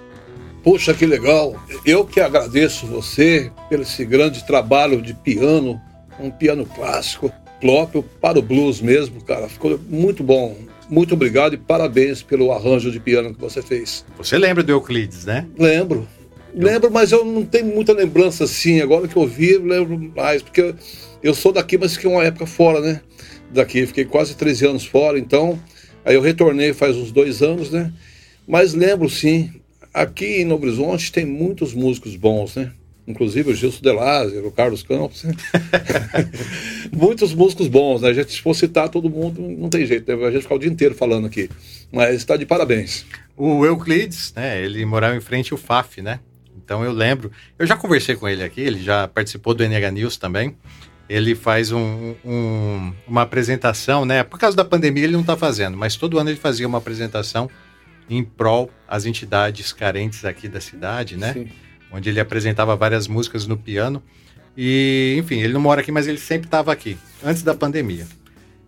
Puxa, 0.65 0.95
que 0.95 1.05
legal. 1.05 1.55
Eu 1.85 2.07
que 2.07 2.21
agradeço 2.21 2.87
você 2.87 3.53
pelo 3.69 3.83
esse 3.83 4.03
grande 4.05 4.45
trabalho 4.47 5.03
de 5.03 5.13
piano, 5.13 5.79
um 6.19 6.31
piano 6.31 6.65
clássico, 6.65 7.31
próprio 7.61 8.03
para 8.03 8.39
o 8.39 8.43
blues 8.43 8.81
mesmo, 8.81 9.23
cara. 9.23 9.47
Ficou 9.49 9.79
muito 9.89 10.25
bom. 10.25 10.57
Muito 10.89 11.15
obrigado 11.15 11.55
e 11.55 11.59
parabéns 11.59 12.23
pelo 12.23 12.51
arranjo 12.51 12.91
de 12.91 12.99
piano 12.99 13.35
que 13.35 13.41
você 13.41 13.61
fez. 13.61 14.05
Você 14.17 14.39
lembra 14.39 14.63
do 14.63 14.73
Euclides, 14.73 15.25
né? 15.25 15.47
Lembro. 15.59 16.09
Lembro, 16.55 16.91
mas 16.91 17.13
eu 17.13 17.25
não 17.25 17.45
tenho 17.45 17.67
muita 17.67 17.93
lembrança 17.93 18.45
assim. 18.45 18.81
Agora 18.81 19.09
que 19.09 19.17
eu 19.17 19.27
vi, 19.27 19.53
eu 19.53 19.65
lembro 19.65 19.99
mais, 20.15 20.43
porque 20.43 20.75
eu 21.23 21.35
sou 21.35 21.53
daqui, 21.53 21.79
mas 21.79 21.95
fiquei 21.95 22.11
uma 22.11 22.25
época 22.25 22.47
fora, 22.47 22.81
né? 22.81 23.01
Daqui, 23.53 23.87
fiquei 23.87 24.05
quase 24.05 24.35
13 24.35 24.67
anos 24.67 24.87
fora, 24.87 25.19
então 25.19 25.59
aí 26.05 26.15
eu 26.15 26.21
retornei 26.21 26.73
faz 26.73 26.97
uns 26.97 27.13
dois 27.13 27.43
anos, 27.43 27.71
né? 27.71 27.93
Mas 28.47 28.75
lembro 28.75 29.09
sim, 29.09 29.51
aqui 29.93 30.41
em 30.41 30.45
Novo 30.45 30.67
Horizonte 30.67 31.13
tem 31.13 31.25
muitos 31.25 31.75
músicos 31.75 32.17
bons, 32.17 32.57
né? 32.57 32.73
Inclusive 33.07 33.51
o 33.51 33.55
Gilson 33.55 33.83
De 33.83 33.93
Lázaro, 33.93 34.47
o 34.47 34.53
Carlos 34.53 34.83
Campos. 34.83 35.25
Né? 35.25 35.35
muitos 36.93 37.35
músicos 37.35 37.67
bons, 37.67 38.03
né? 38.03 38.11
A 38.11 38.13
gente, 38.13 38.33
se 38.33 38.41
for 38.41 38.55
citar 38.55 38.89
todo 38.89 39.11
mundo, 39.11 39.41
não 39.43 39.69
tem 39.69 39.85
jeito, 39.85 40.15
né? 40.15 40.27
A 40.27 40.31
gente 40.31 40.43
fica 40.43 40.55
o 40.55 40.59
dia 40.59 40.71
inteiro 40.71 40.95
falando 40.95 41.27
aqui. 41.27 41.51
Mas 41.91 42.15
está 42.15 42.37
de 42.37 42.47
parabéns. 42.47 43.05
O 43.37 43.67
Euclides, 43.67 44.33
né? 44.37 44.63
Ele 44.63 44.85
morava 44.87 45.17
em 45.17 45.21
frente 45.21 45.53
ao 45.53 45.59
FAF, 45.59 46.01
né? 46.01 46.21
Então 46.65 46.85
eu 46.85 46.93
lembro. 46.93 47.31
Eu 47.59 47.67
já 47.67 47.77
conversei 47.77 48.15
com 48.15 48.29
ele 48.29 48.45
aqui, 48.45 48.61
ele 48.61 48.81
já 48.81 49.09
participou 49.09 49.53
do 49.53 49.65
NH 49.65 49.91
News 49.91 50.17
também 50.17 50.55
ele 51.13 51.35
faz 51.35 51.71
um, 51.71 52.15
um, 52.25 52.91
uma 53.07 53.21
apresentação, 53.21 54.07
né? 54.07 54.23
Por 54.25 54.39
causa 54.39 54.57
da 54.57 54.65
pandemia 54.65 55.05
ele 55.05 55.13
não 55.13 55.21
está 55.21 55.37
fazendo, 55.37 55.77
mas 55.77 55.95
todo 55.95 56.19
ano 56.19 56.31
ele 56.31 56.39
fazia 56.39 56.67
uma 56.67 56.79
apresentação 56.79 57.51
em 58.09 58.25
prol 58.25 58.71
às 58.89 59.05
entidades 59.05 59.75
carentes 59.75 60.25
aqui 60.25 60.49
da 60.49 60.59
cidade, 60.59 61.19
né? 61.19 61.35
Sim. 61.35 61.49
Onde 61.93 62.09
ele 62.09 62.19
apresentava 62.19 62.75
várias 62.75 63.07
músicas 63.07 63.47
no 63.47 63.59
piano. 63.59 64.03
E, 64.57 65.15
enfim, 65.19 65.41
ele 65.41 65.53
não 65.53 65.61
mora 65.61 65.83
aqui, 65.83 65.93
mas 65.93 66.07
ele 66.07 66.17
sempre 66.17 66.47
estava 66.47 66.73
aqui, 66.73 66.97
antes 67.23 67.43
da 67.43 67.55
pandemia. 67.55 68.07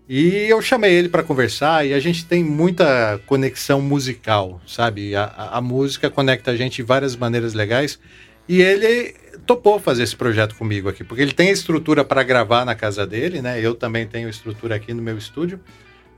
E 0.06 0.28
eu 0.46 0.60
chamei 0.60 0.92
ele 0.92 1.08
para 1.08 1.22
conversar 1.22 1.86
e 1.86 1.94
a 1.94 1.98
gente 1.98 2.26
tem 2.26 2.44
muita 2.44 3.18
conexão 3.24 3.80
musical, 3.80 4.60
sabe? 4.66 5.16
A, 5.16 5.24
a, 5.24 5.58
a 5.58 5.60
música 5.62 6.10
conecta 6.10 6.50
a 6.50 6.56
gente 6.56 6.76
de 6.76 6.82
várias 6.82 7.16
maneiras 7.16 7.54
legais. 7.54 7.98
E 8.46 8.60
ele 8.60 9.14
topou 9.46 9.78
fazer 9.78 10.02
esse 10.02 10.16
projeto 10.16 10.54
comigo 10.54 10.88
aqui, 10.88 11.04
porque 11.04 11.22
ele 11.22 11.32
tem 11.32 11.50
estrutura 11.50 12.04
para 12.04 12.22
gravar 12.22 12.64
na 12.64 12.74
casa 12.74 13.06
dele, 13.06 13.40
né? 13.42 13.60
Eu 13.60 13.74
também 13.74 14.06
tenho 14.06 14.28
estrutura 14.28 14.74
aqui 14.74 14.92
no 14.94 15.02
meu 15.02 15.16
estúdio. 15.16 15.60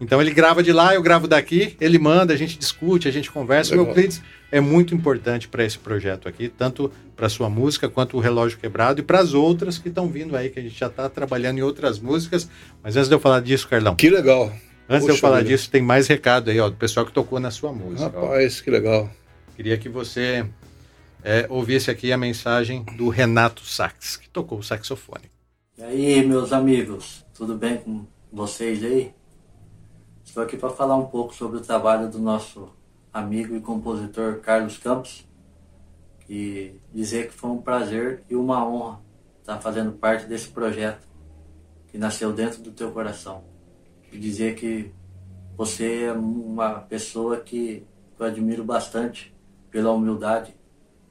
Então 0.01 0.21
ele 0.21 0.31
grava 0.31 0.63
de 0.63 0.73
lá, 0.73 0.95
eu 0.95 1.03
gravo 1.03 1.27
daqui, 1.27 1.75
ele 1.81 1.99
manda, 1.99 2.33
a 2.33 2.37
gente 2.37 2.59
discute, 2.59 3.09
a 3.09 3.11
gente 3.11 3.31
conversa. 3.31 3.71
Legal. 3.71 3.87
O 3.87 3.89
Euclides 3.89 4.23
é 4.53 4.61
muito 4.61 4.95
importante 4.95 5.49
para 5.49 5.65
esse 5.65 5.79
projeto 5.79 6.29
aqui, 6.29 6.49
tanto 6.49 6.93
para 7.17 7.29
sua 7.29 7.49
música 7.49 7.89
quanto 7.89 8.17
o 8.17 8.21
Relógio 8.21 8.59
Quebrado 8.59 9.01
e 9.01 9.03
para 9.03 9.21
as 9.21 9.33
outras 9.33 9.79
que 9.79 9.89
estão 9.89 10.07
vindo 10.07 10.37
aí, 10.37 10.51
que 10.51 10.61
a 10.61 10.63
gente 10.63 10.79
já 10.79 10.87
está 10.87 11.09
trabalhando 11.09 11.59
em 11.59 11.63
outras 11.63 11.99
músicas. 11.99 12.49
Mas 12.83 12.97
antes 12.97 13.09
de 13.09 13.15
eu 13.15 13.21
falar 13.21 13.41
disso, 13.41 13.67
Carlão. 13.67 13.97
Que 13.97 14.11
legal. 14.11 14.53
Antes 14.89 15.01
Poxa 15.01 15.07
de 15.07 15.11
eu 15.11 15.17
falar 15.17 15.43
disso, 15.43 15.71
tem 15.71 15.83
mais 15.83 16.07
recado 16.07 16.51
aí, 16.51 16.61
ó, 16.61 16.69
do 16.69 16.77
pessoal 16.77 17.05
que 17.07 17.13
tocou 17.13 17.41
na 17.41 17.51
sua 17.51 17.73
música. 17.73 18.05
Rapaz, 18.05 18.61
ó. 18.61 18.65
que 18.65 18.71
legal. 18.71 19.11
Queria 19.57 19.79
que 19.79 19.89
você 19.89 20.45
é, 21.27 21.45
ouvisse 21.51 21.91
aqui 21.91 22.13
a 22.13 22.17
mensagem 22.17 22.85
do 22.97 23.09
Renato 23.09 23.67
Sax, 23.67 24.17
que 24.17 24.31
tocou 24.31 24.61
o 24.61 24.63
saxofone. 24.63 25.29
E 25.77 25.83
aí, 25.83 26.25
meus 26.25 26.53
amigos, 26.53 27.27
tudo 27.35 27.57
bem 27.57 27.79
com 27.79 28.07
vocês 28.33 28.85
aí? 28.85 29.13
Estou 30.25 30.41
aqui 30.45 30.57
para 30.57 30.71
falar 30.71 30.95
um 30.95 31.07
pouco 31.07 31.35
sobre 31.35 31.57
o 31.57 31.61
trabalho 31.61 32.09
do 32.09 32.21
nosso 32.21 32.69
amigo 33.13 33.57
e 33.57 33.61
compositor 33.61 34.39
Carlos 34.39 34.79
Campos 34.79 35.27
e 36.31 36.81
dizer 36.95 37.27
que 37.27 37.35
foi 37.35 37.51
um 37.51 37.61
prazer 37.61 38.23
e 38.31 38.37
uma 38.37 38.65
honra 38.65 39.01
estar 39.41 39.59
fazendo 39.59 39.91
parte 39.91 40.27
desse 40.27 40.47
projeto 40.47 41.09
que 41.89 41.99
nasceu 41.99 42.33
dentro 42.33 42.63
do 42.63 42.71
teu 42.71 42.93
coração. 42.93 43.43
E 44.13 44.19
dizer 44.19 44.55
que 44.55 44.93
você 45.57 46.05
é 46.05 46.13
uma 46.13 46.75
pessoa 46.83 47.39
que 47.39 47.85
eu 48.17 48.27
admiro 48.27 48.63
bastante 48.63 49.35
pela 49.73 49.91
humildade 49.91 50.55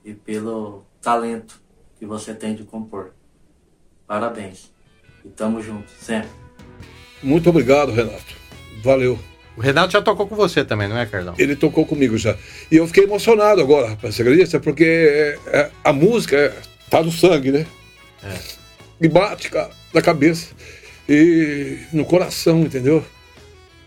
e 0.05 0.13
pelo 0.13 0.85
talento 1.01 1.59
que 1.97 2.05
você 2.05 2.33
tem 2.33 2.53
de 2.53 2.63
compor. 2.63 3.11
Parabéns. 4.07 4.71
E 5.25 5.29
tamo 5.29 5.61
junto, 5.61 5.89
sempre. 5.99 6.29
Muito 7.23 7.49
obrigado, 7.49 7.91
Renato. 7.91 8.35
Valeu. 8.83 9.17
O 9.57 9.61
Renato 9.61 9.93
já 9.93 10.01
tocou 10.01 10.27
com 10.27 10.35
você 10.35 10.63
também, 10.63 10.87
não 10.87 10.97
é, 10.97 11.05
Carlão? 11.05 11.33
Ele 11.39 11.55
tocou 11.55 11.85
comigo 11.85 12.17
já. 12.17 12.37
E 12.69 12.75
eu 12.75 12.85
fiquei 12.85 13.05
emocionado 13.05 13.61
agora, 13.61 13.89
rapaz, 13.89 14.13
você 14.13 14.21
acredita? 14.21 14.59
Porque 14.59 14.83
é, 14.83 15.39
é, 15.47 15.71
a 15.83 15.91
música 15.91 16.35
é, 16.35 16.53
tá 16.89 17.01
no 17.01 17.11
sangue, 17.11 17.51
né? 17.51 17.65
É. 18.21 18.37
E 19.01 19.07
bate 19.07 19.49
cara, 19.49 19.71
na 19.93 20.01
cabeça 20.01 20.53
e 21.09 21.79
no 21.91 22.05
coração, 22.05 22.61
entendeu? 22.61 23.03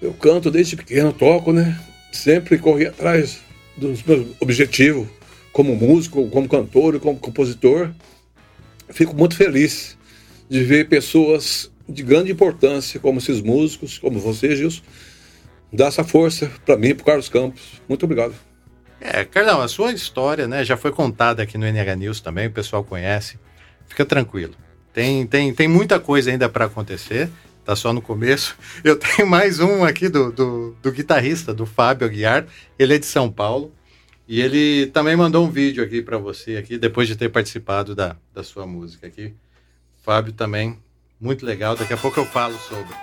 Eu 0.01 0.13
canto 0.15 0.51
desde 0.51 0.75
pequeno, 0.75 1.13
toco, 1.13 1.53
né? 1.53 1.79
Sempre 2.13 2.59
corri 2.59 2.87
atrás 2.87 3.41
dos 3.77 4.03
meus 4.03 4.27
objetivos 4.41 5.07
como 5.59 5.75
músico, 5.75 6.29
como 6.29 6.49
cantor 6.49 6.95
e 6.95 7.01
como 7.01 7.19
compositor. 7.19 7.91
Fico 8.91 9.13
muito 9.13 9.35
feliz 9.35 9.99
de 10.49 10.63
ver 10.63 10.89
pessoas 10.89 11.69
de 11.89 12.05
grande 12.05 12.31
importância, 12.31 13.01
como 13.01 13.19
esses 13.19 13.43
músicos, 13.43 13.99
como 13.99 14.21
você, 14.21 14.55
Gilson, 14.55 14.83
dar 15.73 15.87
essa 15.87 16.05
força 16.05 16.49
para 16.65 16.77
mim 16.77 16.91
e 16.91 16.95
para 16.95 17.07
Carlos 17.07 17.29
Campos. 17.29 17.83
Muito 17.89 18.05
obrigado. 18.05 18.35
É, 19.01 19.25
Carlão, 19.25 19.61
a 19.61 19.67
sua 19.67 19.91
história 19.91 20.47
né, 20.47 20.65
já 20.65 20.77
foi 20.77 20.93
contada 20.93 21.43
aqui 21.43 21.59
no 21.59 21.67
NH 21.67 21.97
News 21.97 22.21
também, 22.21 22.47
o 22.47 22.53
pessoal 22.53 22.85
conhece. 22.85 23.37
Fica 23.89 24.07
tranquilo. 24.07 24.55
Tem, 24.93 25.27
tem, 25.27 25.53
tem 25.53 25.67
muita 25.67 25.99
coisa 25.99 26.31
ainda 26.31 26.49
para 26.49 26.67
acontecer, 26.67 27.29
tá 27.65 27.75
só 27.75 27.93
no 27.93 28.01
começo. 28.01 28.57
Eu 28.85 28.95
tenho 28.95 29.27
mais 29.29 29.59
um 29.59 29.83
aqui 29.83 30.09
do, 30.09 30.31
do, 30.31 30.77
do 30.81 30.93
guitarrista, 30.93 31.53
do 31.53 31.67
Fábio 31.67 32.07
Aguiar. 32.07 32.47
Ele 32.79 32.95
é 32.95 32.99
de 32.99 33.07
São 33.07 33.29
Paulo. 33.29 33.73
E 34.29 34.43
ele 34.43 34.89
também 34.89 35.17
mandou 35.17 35.43
um 35.43 35.51
vídeo 35.51 35.83
aqui 35.83 36.03
para 36.03 36.19
você, 36.19 36.59
aqui, 36.59 36.77
depois 36.77 37.09
de 37.09 37.17
ter 37.17 37.31
participado 37.31 37.95
da, 37.95 38.15
da 38.35 38.45
sua 38.45 38.67
música 38.67 39.07
aqui. 39.07 39.33
Fábio 40.05 40.35
também, 40.35 40.79
muito 41.19 41.47
legal. 41.47 41.75
Daqui 41.75 41.95
a 41.95 41.97
pouco 41.97 42.21
eu 42.21 42.27
falo 42.27 42.59
sobre. 42.59 42.95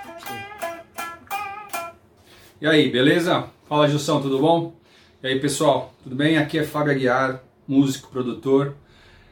E 2.62 2.67
aí, 2.67 2.91
beleza? 2.91 3.50
Fala 3.67 3.89
Gilson, 3.89 4.22
tudo 4.22 4.38
bom? 4.38 4.75
E 5.24 5.27
aí, 5.27 5.39
pessoal, 5.39 5.96
tudo 6.03 6.15
bem? 6.15 6.38
Aqui 6.38 6.60
é 6.60 6.63
Fábio 6.63 6.91
Aguiar, 6.91 7.44
músico, 7.67 8.12
produtor. 8.12 8.75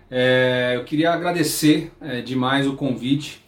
É, 0.09 0.73
eu 0.75 0.83
queria 0.85 1.13
agradecer 1.13 1.91
é, 2.01 2.21
demais 2.21 2.65
o 2.65 2.75
convite 2.75 3.39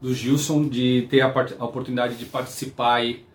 do 0.00 0.14
Gilson 0.14 0.68
de 0.68 1.08
ter 1.10 1.20
a, 1.20 1.34
a, 1.58 1.64
oportunidade 1.64 2.14
de 2.14 2.26
participar 2.26 2.94
aí 2.94 3.26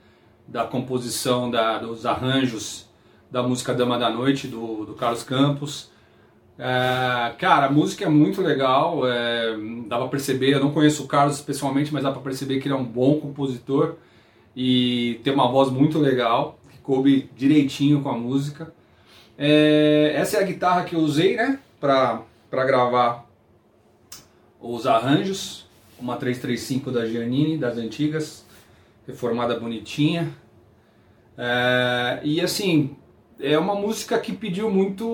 da 0.47 0.63
composição 0.63 1.51
da, 1.51 1.79
dos 1.79 2.05
arranjos 2.05 2.92
da 3.33 3.41
música 3.41 3.73
Dama 3.73 3.97
da 3.97 4.11
Noite, 4.11 4.47
do, 4.47 4.85
do 4.85 4.93
Carlos 4.93 5.23
Campos. 5.23 5.89
É, 6.55 7.33
cara, 7.39 7.65
a 7.65 7.71
música 7.71 8.05
é 8.05 8.07
muito 8.07 8.43
legal, 8.43 9.07
é, 9.07 9.57
dá 9.87 9.97
pra 9.97 10.07
perceber, 10.07 10.53
eu 10.53 10.59
não 10.59 10.71
conheço 10.71 11.03
o 11.03 11.07
Carlos 11.07 11.41
pessoalmente, 11.41 11.91
mas 11.91 12.03
dá 12.03 12.11
pra 12.11 12.21
perceber 12.21 12.59
que 12.59 12.67
ele 12.67 12.75
é 12.75 12.77
um 12.77 12.85
bom 12.85 13.19
compositor 13.19 13.95
e 14.55 15.19
tem 15.23 15.33
uma 15.33 15.51
voz 15.51 15.71
muito 15.71 15.97
legal, 15.97 16.59
que 16.69 16.77
coube 16.77 17.27
direitinho 17.35 18.03
com 18.03 18.09
a 18.09 18.15
música. 18.15 18.71
É, 19.35 20.13
essa 20.15 20.37
é 20.37 20.39
a 20.39 20.45
guitarra 20.45 20.83
que 20.83 20.95
eu 20.95 20.99
usei, 20.99 21.35
né, 21.35 21.57
pra, 21.79 22.21
pra 22.51 22.63
gravar 22.63 23.27
os 24.61 24.85
arranjos, 24.85 25.65
uma 25.99 26.17
335 26.17 26.91
da 26.91 27.07
Giannini, 27.07 27.57
das 27.57 27.79
antigas, 27.79 28.45
reformada 29.07 29.59
bonitinha. 29.59 30.31
É, 31.35 32.19
e 32.23 32.39
assim, 32.39 32.95
é 33.39 33.57
uma 33.57 33.75
música 33.75 34.17
que 34.19 34.33
pediu 34.33 34.69
muito 34.69 35.05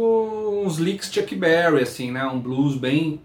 uns 0.63 0.77
licks 0.77 1.11
Chuck 1.11 1.35
Berry, 1.35 1.81
assim, 1.81 2.11
né? 2.11 2.25
Um 2.25 2.39
blues 2.39 2.75
bem, 2.75 3.21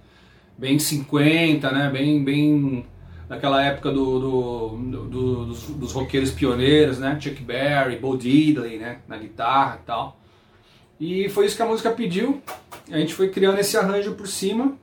bem 0.57 0.79
50, 0.79 1.71
né? 1.71 1.91
Bem, 1.91 2.23
bem 2.23 2.87
daquela 3.29 3.63
época 3.63 3.91
do, 3.91 4.21
do, 4.21 4.69
do 5.09 5.47
dos, 5.47 5.63
dos, 5.71 5.93
roqueiros 5.93 6.31
pioneiros, 6.31 6.99
né? 6.99 7.19
Chuck 7.21 7.43
Berry, 7.43 7.97
Bo 7.97 8.17
Diddley, 8.17 8.79
né? 8.79 8.99
Na 9.09 9.17
guitarra 9.17 9.81
e 9.83 9.87
tal. 9.87 10.21
E 10.99 11.29
foi 11.29 11.47
isso 11.47 11.57
que 11.57 11.63
a 11.63 11.67
música 11.67 11.91
pediu. 11.91 12.43
A 12.91 12.99
gente 12.99 13.15
foi 13.15 13.29
criando 13.29 13.59
esse 13.59 13.77
arranjo 13.77 14.13
por 14.13 14.29
cima 14.29 14.77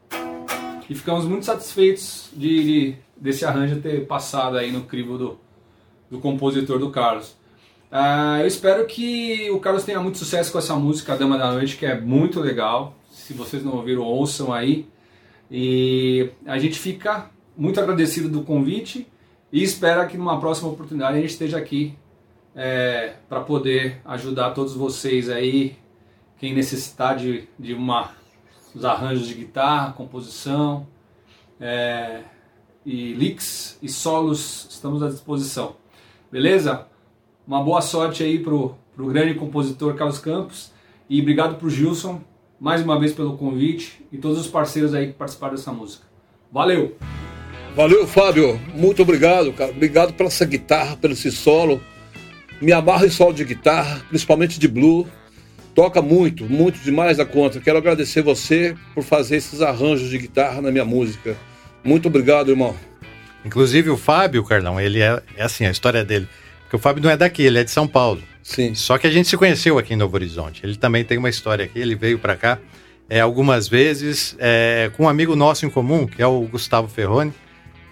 e 0.90 0.96
ficamos 0.96 1.26
muito 1.26 1.46
satisfeitos 1.46 2.30
de, 2.34 2.64
de 2.64 2.96
desse 3.16 3.46
arranjo 3.46 3.80
ter 3.80 4.06
passado 4.08 4.58
aí 4.58 4.72
no 4.72 4.82
crivo 4.82 5.18
do, 5.18 5.40
do 6.10 6.20
compositor 6.20 6.80
do 6.80 6.90
Carlos. 6.90 7.38
Uh, 7.92 8.40
eu 8.40 8.48
espero 8.48 8.86
que 8.86 9.52
o 9.52 9.60
Carlos 9.60 9.84
tenha 9.84 10.00
muito 10.00 10.18
sucesso 10.18 10.50
com 10.50 10.58
essa 10.58 10.76
música, 10.78 11.18
Dama 11.18 11.38
da 11.38 11.52
Noite, 11.52 11.76
que 11.76 11.86
é 11.86 12.00
muito 12.00 12.40
legal. 12.40 12.96
Se 13.12 13.34
vocês 13.34 13.64
não 13.66 13.74
ouviram, 13.74 14.04
ouçam 14.04 14.54
aí. 14.54 14.88
E 15.50 16.30
a 16.46 16.58
gente 16.58 16.80
fica 16.80 17.30
muito 17.58 17.82
agradecido 17.82 18.30
do 18.30 18.44
convite 18.44 19.06
e 19.52 19.62
espera 19.62 20.06
que 20.06 20.18
numa 20.18 20.40
próxima 20.40 20.70
oportunidade 20.70 21.18
a 21.18 21.22
gente 21.22 21.32
esteja 21.32 21.58
aqui 21.58 21.94
é, 22.56 23.16
para 23.28 23.42
poder 23.42 24.00
ajudar 24.06 24.52
todos 24.52 24.74
vocês 24.74 25.30
aí, 25.30 25.76
quem 26.40 26.54
necessitar 26.54 27.18
de, 27.18 27.50
de 27.60 27.74
uma, 27.74 28.12
os 28.74 28.86
arranjos 28.86 29.28
de 29.28 29.34
guitarra, 29.34 29.92
composição 29.92 30.88
é, 31.60 32.22
e 32.86 33.12
licks 33.12 33.78
e 33.82 33.90
solos, 33.90 34.68
estamos 34.70 35.04
à 35.04 35.10
disposição. 35.10 35.76
Beleza? 36.32 36.88
Uma 37.52 37.62
boa 37.62 37.82
sorte 37.82 38.24
aí 38.24 38.40
pro, 38.40 38.78
pro 38.96 39.08
grande 39.08 39.34
compositor 39.34 39.94
Carlos 39.96 40.20
Campos 40.20 40.72
e 41.10 41.20
obrigado 41.20 41.56
pro 41.56 41.70
Gilson 41.70 42.22
mais 42.58 42.82
uma 42.82 42.98
vez 42.98 43.12
pelo 43.12 43.36
convite 43.36 44.02
e 44.10 44.18
todos 44.18 44.40
os 44.40 44.48
parceiros 44.48 44.94
aí 44.94 45.08
que 45.08 45.14
participaram 45.16 45.56
dessa 45.56 45.70
música. 45.70 46.06
Valeu! 46.50 46.96
Valeu, 47.76 48.08
Fábio. 48.08 48.58
Muito 48.74 49.02
obrigado, 49.02 49.52
cara. 49.52 49.70
Obrigado 49.72 50.14
pela 50.14 50.30
essa 50.30 50.46
guitarra, 50.46 50.96
pelo 50.96 51.12
esse 51.12 51.30
solo. 51.30 51.82
Me 52.62 52.72
amarra 52.72 53.06
em 53.06 53.10
solo 53.10 53.34
de 53.34 53.44
guitarra, 53.44 54.02
principalmente 54.08 54.58
de 54.58 54.70
blue. 54.70 55.06
Toca 55.76 56.02
muito, 56.02 56.46
muito 56.46 56.80
demais 56.80 57.18
da 57.18 57.26
conta. 57.26 57.60
Quero 57.60 57.80
agradecer 57.80 58.22
você 58.22 58.78
por 58.96 59.04
fazer 59.04 59.36
esses 59.36 59.62
arranjos 59.62 60.10
de 60.10 60.18
guitarra 60.18 60.62
na 60.62 60.72
minha 60.72 60.86
música. 60.86 61.36
Muito 61.84 62.08
obrigado, 62.08 62.50
irmão. 62.50 62.74
Inclusive 63.44 63.90
o 63.90 63.98
Fábio, 63.98 64.42
Carlão, 64.42 64.80
ele 64.80 65.02
é, 65.02 65.22
é 65.36 65.44
assim, 65.44 65.66
a 65.66 65.72
história 65.72 66.06
dele. 66.06 66.30
Porque 66.72 66.78
o 66.78 66.80
Fábio 66.80 67.04
não 67.04 67.10
é 67.10 67.18
daqui, 67.18 67.44
ele 67.44 67.60
é 67.60 67.66
de 67.66 67.70
São 67.70 67.86
Paulo. 67.86 68.24
Sim. 68.42 68.74
Só 68.76 68.98
que 68.98 69.06
a 69.06 69.12
gente 69.12 69.28
se 69.28 69.36
conheceu 69.36 69.78
aqui 69.78 69.94
em 69.94 69.98
Novo 69.98 70.16
Horizonte. 70.16 70.66
Ele 70.66 70.78
também 70.78 71.04
tem 71.04 71.18
uma 71.18 71.28
história 71.28 71.66
aqui, 71.66 71.78
ele 71.78 71.96
veio 71.96 72.18
para 72.18 72.34
cá 72.38 72.60
é, 73.10 73.20
algumas 73.20 73.68
vezes 73.68 74.38
é, 74.40 74.90
com 74.96 75.04
um 75.04 75.10
amigo 75.10 75.36
nosso 75.36 75.66
em 75.66 75.70
comum, 75.70 76.08
que 76.08 76.22
é 76.22 76.26
o 76.26 76.40
Gustavo 76.44 76.88
Ferroni. 76.88 77.34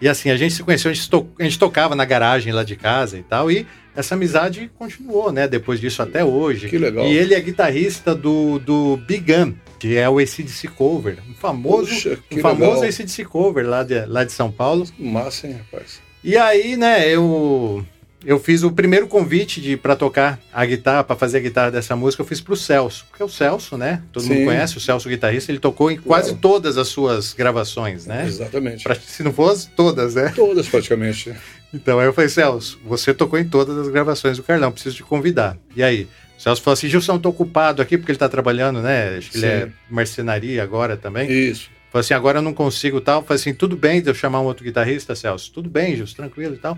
E 0.02 0.08
assim, 0.08 0.30
a 0.30 0.38
gente 0.38 0.54
se 0.54 0.63
conheceu, 0.63 0.92
a 0.92 0.94
gente, 0.94 1.10
to 1.10 1.30
a 1.38 1.44
gente 1.44 1.60
tocava 1.60 1.94
na 1.94 2.06
garagem 2.06 2.54
lá 2.54 2.63
de 2.63 2.78
casa 2.78 3.18
e 3.18 3.24
tal, 3.24 3.52
e 3.52 3.68
essa 3.94 4.15
amizade 4.15 4.72
continuou, 4.80 5.30
né? 5.30 5.46
Depois 5.46 5.82
disso 5.82 6.02
até 6.02 6.24
hoje. 6.24 6.70
Que 6.70 6.78
legal. 6.78 7.06
E 7.06 7.18
ele 7.18 7.34
é 7.34 7.42
guitarrista 7.42 8.15
do, 8.15 8.60
do 8.60 8.96
Big 8.96 9.34
Gun, 9.34 9.56
que 9.78 9.98
é 9.98 10.10
o 10.10 10.20
ACDC 10.20 10.70
Cover. 10.70 11.18
Um 11.30 11.34
famoso, 11.34 11.89
Puxa, 11.89 12.20
um 12.32 12.39
famoso 12.39 12.86
ACDC 12.86 13.26
Cover 13.26 13.68
lá 13.68 13.84
de, 13.84 14.06
lá 14.06 14.24
de 14.24 14.32
São 14.32 14.50
Paulo. 14.50 14.88
Massa, 14.98 15.48
hein, 15.48 15.58
rapaz? 15.70 16.02
E 16.24 16.38
aí, 16.38 16.78
né, 16.78 17.10
eu 17.10 17.86
eu 18.25 18.39
fiz 18.39 18.63
o 18.63 18.71
primeiro 18.71 19.08
convite 19.08 19.62
de 19.62 19.77
para 19.77 19.95
tocar 19.95 20.39
a 20.51 20.65
guitarra, 20.65 21.03
para 21.03 21.15
fazer 21.15 21.38
a 21.38 21.41
guitarra 21.41 21.71
dessa 21.71 21.95
música, 21.95 22.21
eu 22.21 22.27
fiz 22.27 22.41
para 22.41 22.53
o 22.53 22.58
Celso, 22.58 23.05
porque 23.10 23.23
é 23.23 23.25
o 23.25 23.29
Celso, 23.29 23.77
né? 23.77 24.01
Todo 24.12 24.23
Sim. 24.23 24.34
mundo 24.34 24.45
conhece 24.45 24.77
o 24.77 24.79
Celso 24.79 25.08
guitarrista, 25.08 25.51
ele 25.51 25.60
tocou 25.60 25.89
em 25.89 25.97
quase 25.97 26.36
todas 26.36 26.77
as 26.77 26.89
suas 26.89 27.34
gravações, 27.34 28.05
né? 28.05 28.25
Exatamente. 28.25 28.84
Pra, 28.84 28.95
se 28.95 29.23
não 29.23 29.32
fosse 29.32 29.69
todas, 29.69 30.15
né? 30.15 30.34
Todas 30.36 30.67
praticamente. 30.67 31.34
então 31.73 31.99
aí 31.99 32.08
eu 32.08 32.13
falei, 32.13 32.29
Celso, 32.29 32.79
você 32.86 33.13
tocou 33.13 33.39
em 33.39 33.47
todas 33.47 33.77
as 33.77 33.88
gravações 33.88 34.38
do 34.38 34.43
Carlão, 34.43 34.71
preciso 34.71 34.97
te 34.97 35.03
convidar. 35.03 35.58
E 35.75 35.82
aí, 35.82 36.08
o 36.38 36.41
Celso 36.41 36.62
falou 36.62 36.73
assim, 36.73 36.89
Gilson, 36.89 37.17
tô 37.19 37.29
ocupado 37.29 37.82
aqui 37.82 37.97
porque 37.97 38.12
ele 38.12 38.19
tá 38.19 38.27
trabalhando, 38.27 38.82
né? 38.82 39.17
Acho 39.17 39.29
que 39.32 39.39
Sim. 39.39 39.45
ele 39.45 39.55
é 39.55 39.69
marcenaria 39.89 40.62
agora 40.62 40.97
também. 40.97 41.32
Isso. 41.32 41.69
Falei 41.89 42.01
assim, 42.01 42.13
agora 42.13 42.39
eu 42.39 42.41
não 42.41 42.53
consigo 42.53 43.01
tal. 43.01 43.23
Falei 43.23 43.41
assim, 43.41 43.53
tudo 43.53 43.75
bem 43.75 44.01
de 44.01 44.10
eu 44.10 44.13
chamar 44.13 44.41
um 44.41 44.45
outro 44.45 44.63
guitarrista, 44.63 45.15
Celso? 45.15 45.51
Tudo 45.51 45.69
bem, 45.69 45.95
Gilson, 45.95 46.15
tranquilo 46.15 46.55
e 46.55 46.58
tal. 46.58 46.77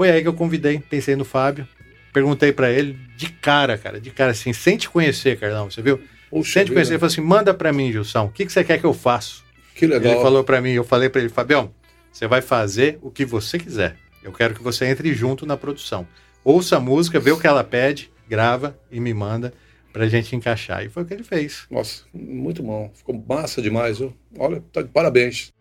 Foi 0.00 0.10
aí 0.10 0.22
que 0.22 0.28
eu 0.28 0.32
convidei, 0.32 0.78
pensei 0.78 1.14
no 1.14 1.26
Fábio, 1.26 1.68
perguntei 2.10 2.54
para 2.54 2.70
ele 2.70 2.98
de 3.18 3.30
cara, 3.30 3.76
cara, 3.76 4.00
de 4.00 4.10
cara 4.10 4.30
assim, 4.30 4.50
sem 4.50 4.78
te 4.78 4.88
conhecer, 4.88 5.38
Carlão, 5.38 5.70
você 5.70 5.82
viu? 5.82 6.00
Puxa 6.30 6.52
sem 6.54 6.64
te 6.64 6.72
conhecer, 6.72 6.92
ele 6.92 6.98
falou 6.98 7.12
assim: 7.12 7.20
manda 7.20 7.52
para 7.52 7.70
mim, 7.70 7.92
Gilson, 7.92 8.24
o 8.24 8.30
que, 8.30 8.46
que 8.46 8.50
você 8.50 8.64
quer 8.64 8.80
que 8.80 8.86
eu 8.86 8.94
faça? 8.94 9.42
Que 9.74 9.86
legal. 9.86 10.14
Ele 10.14 10.22
falou 10.22 10.42
para 10.42 10.58
mim, 10.58 10.70
eu 10.70 10.84
falei 10.84 11.10
para 11.10 11.20
ele, 11.20 11.28
Fabião, 11.28 11.70
você 12.10 12.26
vai 12.26 12.40
fazer 12.40 12.98
o 13.02 13.10
que 13.10 13.26
você 13.26 13.58
quiser. 13.58 13.94
Eu 14.22 14.32
quero 14.32 14.54
que 14.54 14.62
você 14.62 14.86
entre 14.86 15.12
junto 15.12 15.44
na 15.44 15.54
produção. 15.54 16.08
Ouça 16.42 16.78
a 16.78 16.80
música, 16.80 17.20
vê 17.20 17.32
o 17.32 17.38
que 17.38 17.46
ela 17.46 17.62
pede, 17.62 18.10
grava 18.26 18.74
e 18.90 18.98
me 18.98 19.12
manda 19.12 19.52
pra 19.92 20.08
gente 20.08 20.34
encaixar. 20.34 20.82
E 20.82 20.88
foi 20.88 21.02
o 21.02 21.06
que 21.06 21.12
ele 21.12 21.24
fez. 21.24 21.66
Nossa, 21.70 22.04
muito 22.14 22.62
bom. 22.62 22.90
Ficou 22.94 23.22
massa 23.28 23.60
demais, 23.60 23.98
viu? 23.98 24.16
Olha, 24.38 24.64
tá 24.72 24.80
de 24.80 24.88
parabéns. 24.88 25.52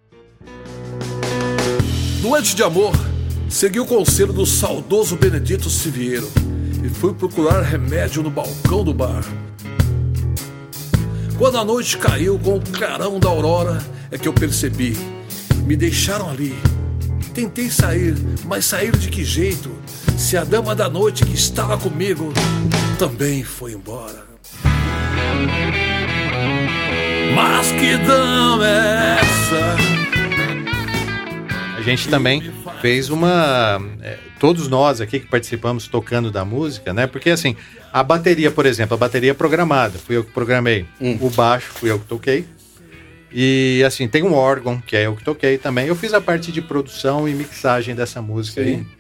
Doente 2.21 2.56
de 2.56 2.63
amor 2.63 3.09
Segui 3.49 3.79
o 3.79 3.85
conselho 3.85 4.31
do 4.31 4.45
saudoso 4.45 5.15
Benedito 5.15 5.71
Siviero 5.71 6.31
e 6.83 6.88
fui 6.88 7.15
procurar 7.15 7.62
remédio 7.62 8.21
no 8.21 8.29
balcão 8.29 8.83
do 8.83 8.93
bar. 8.93 9.23
Quando 11.35 11.57
a 11.57 11.65
noite 11.65 11.97
caiu 11.97 12.38
com 12.38 12.57
o 12.57 12.62
clarão 12.62 13.19
da 13.19 13.27
aurora, 13.27 13.83
é 14.12 14.19
que 14.19 14.27
eu 14.27 14.33
percebi. 14.33 14.95
Me 15.65 15.75
deixaram 15.75 16.29
ali. 16.29 16.55
Tentei 17.33 17.71
sair, 17.71 18.15
mas 18.45 18.65
sair 18.65 18.95
de 18.95 19.09
que 19.09 19.25
jeito? 19.25 19.71
Se 20.15 20.38
a 20.38 20.43
dama 20.43 20.75
da 20.75 20.88
noite 20.88 21.25
que 21.25 21.33
estava 21.33 21.75
comigo 21.75 22.31
também 22.99 23.43
foi 23.43 23.73
embora. 23.73 24.25
Mas 27.35 27.71
que 27.71 27.97
dama 28.05 28.67
é 28.67 29.19
essa? 29.21 29.99
A 31.77 31.81
gente 31.81 32.09
também 32.09 32.51
fez 32.81 33.09
uma. 33.09 33.81
É, 34.01 34.17
todos 34.39 34.67
nós 34.67 35.01
aqui 35.01 35.19
que 35.19 35.27
participamos 35.27 35.87
tocando 35.87 36.31
da 36.31 36.43
música, 36.43 36.93
né? 36.93 37.07
Porque 37.07 37.29
assim, 37.29 37.55
a 37.91 38.03
bateria, 38.03 38.51
por 38.51 38.65
exemplo, 38.65 38.95
a 38.95 38.97
bateria 38.97 39.31
é 39.31 39.33
programada, 39.33 39.97
fui 39.99 40.17
eu 40.17 40.23
que 40.23 40.31
programei. 40.31 40.85
Hum. 40.99 41.17
O 41.21 41.29
baixo 41.29 41.71
fui 41.73 41.91
eu 41.91 41.99
que 41.99 42.05
toquei. 42.05 42.45
E 43.31 43.83
assim, 43.85 44.07
tem 44.07 44.23
um 44.23 44.33
órgão, 44.33 44.81
que 44.81 44.95
é 44.95 45.05
eu 45.05 45.15
que 45.15 45.23
toquei 45.23 45.57
também. 45.57 45.87
Eu 45.87 45.95
fiz 45.95 46.13
a 46.13 46.21
parte 46.21 46.51
de 46.51 46.61
produção 46.61 47.27
e 47.27 47.33
mixagem 47.33 47.93
dessa 47.93 48.21
música 48.21 48.63
Sim. 48.63 48.69
aí. 48.69 48.99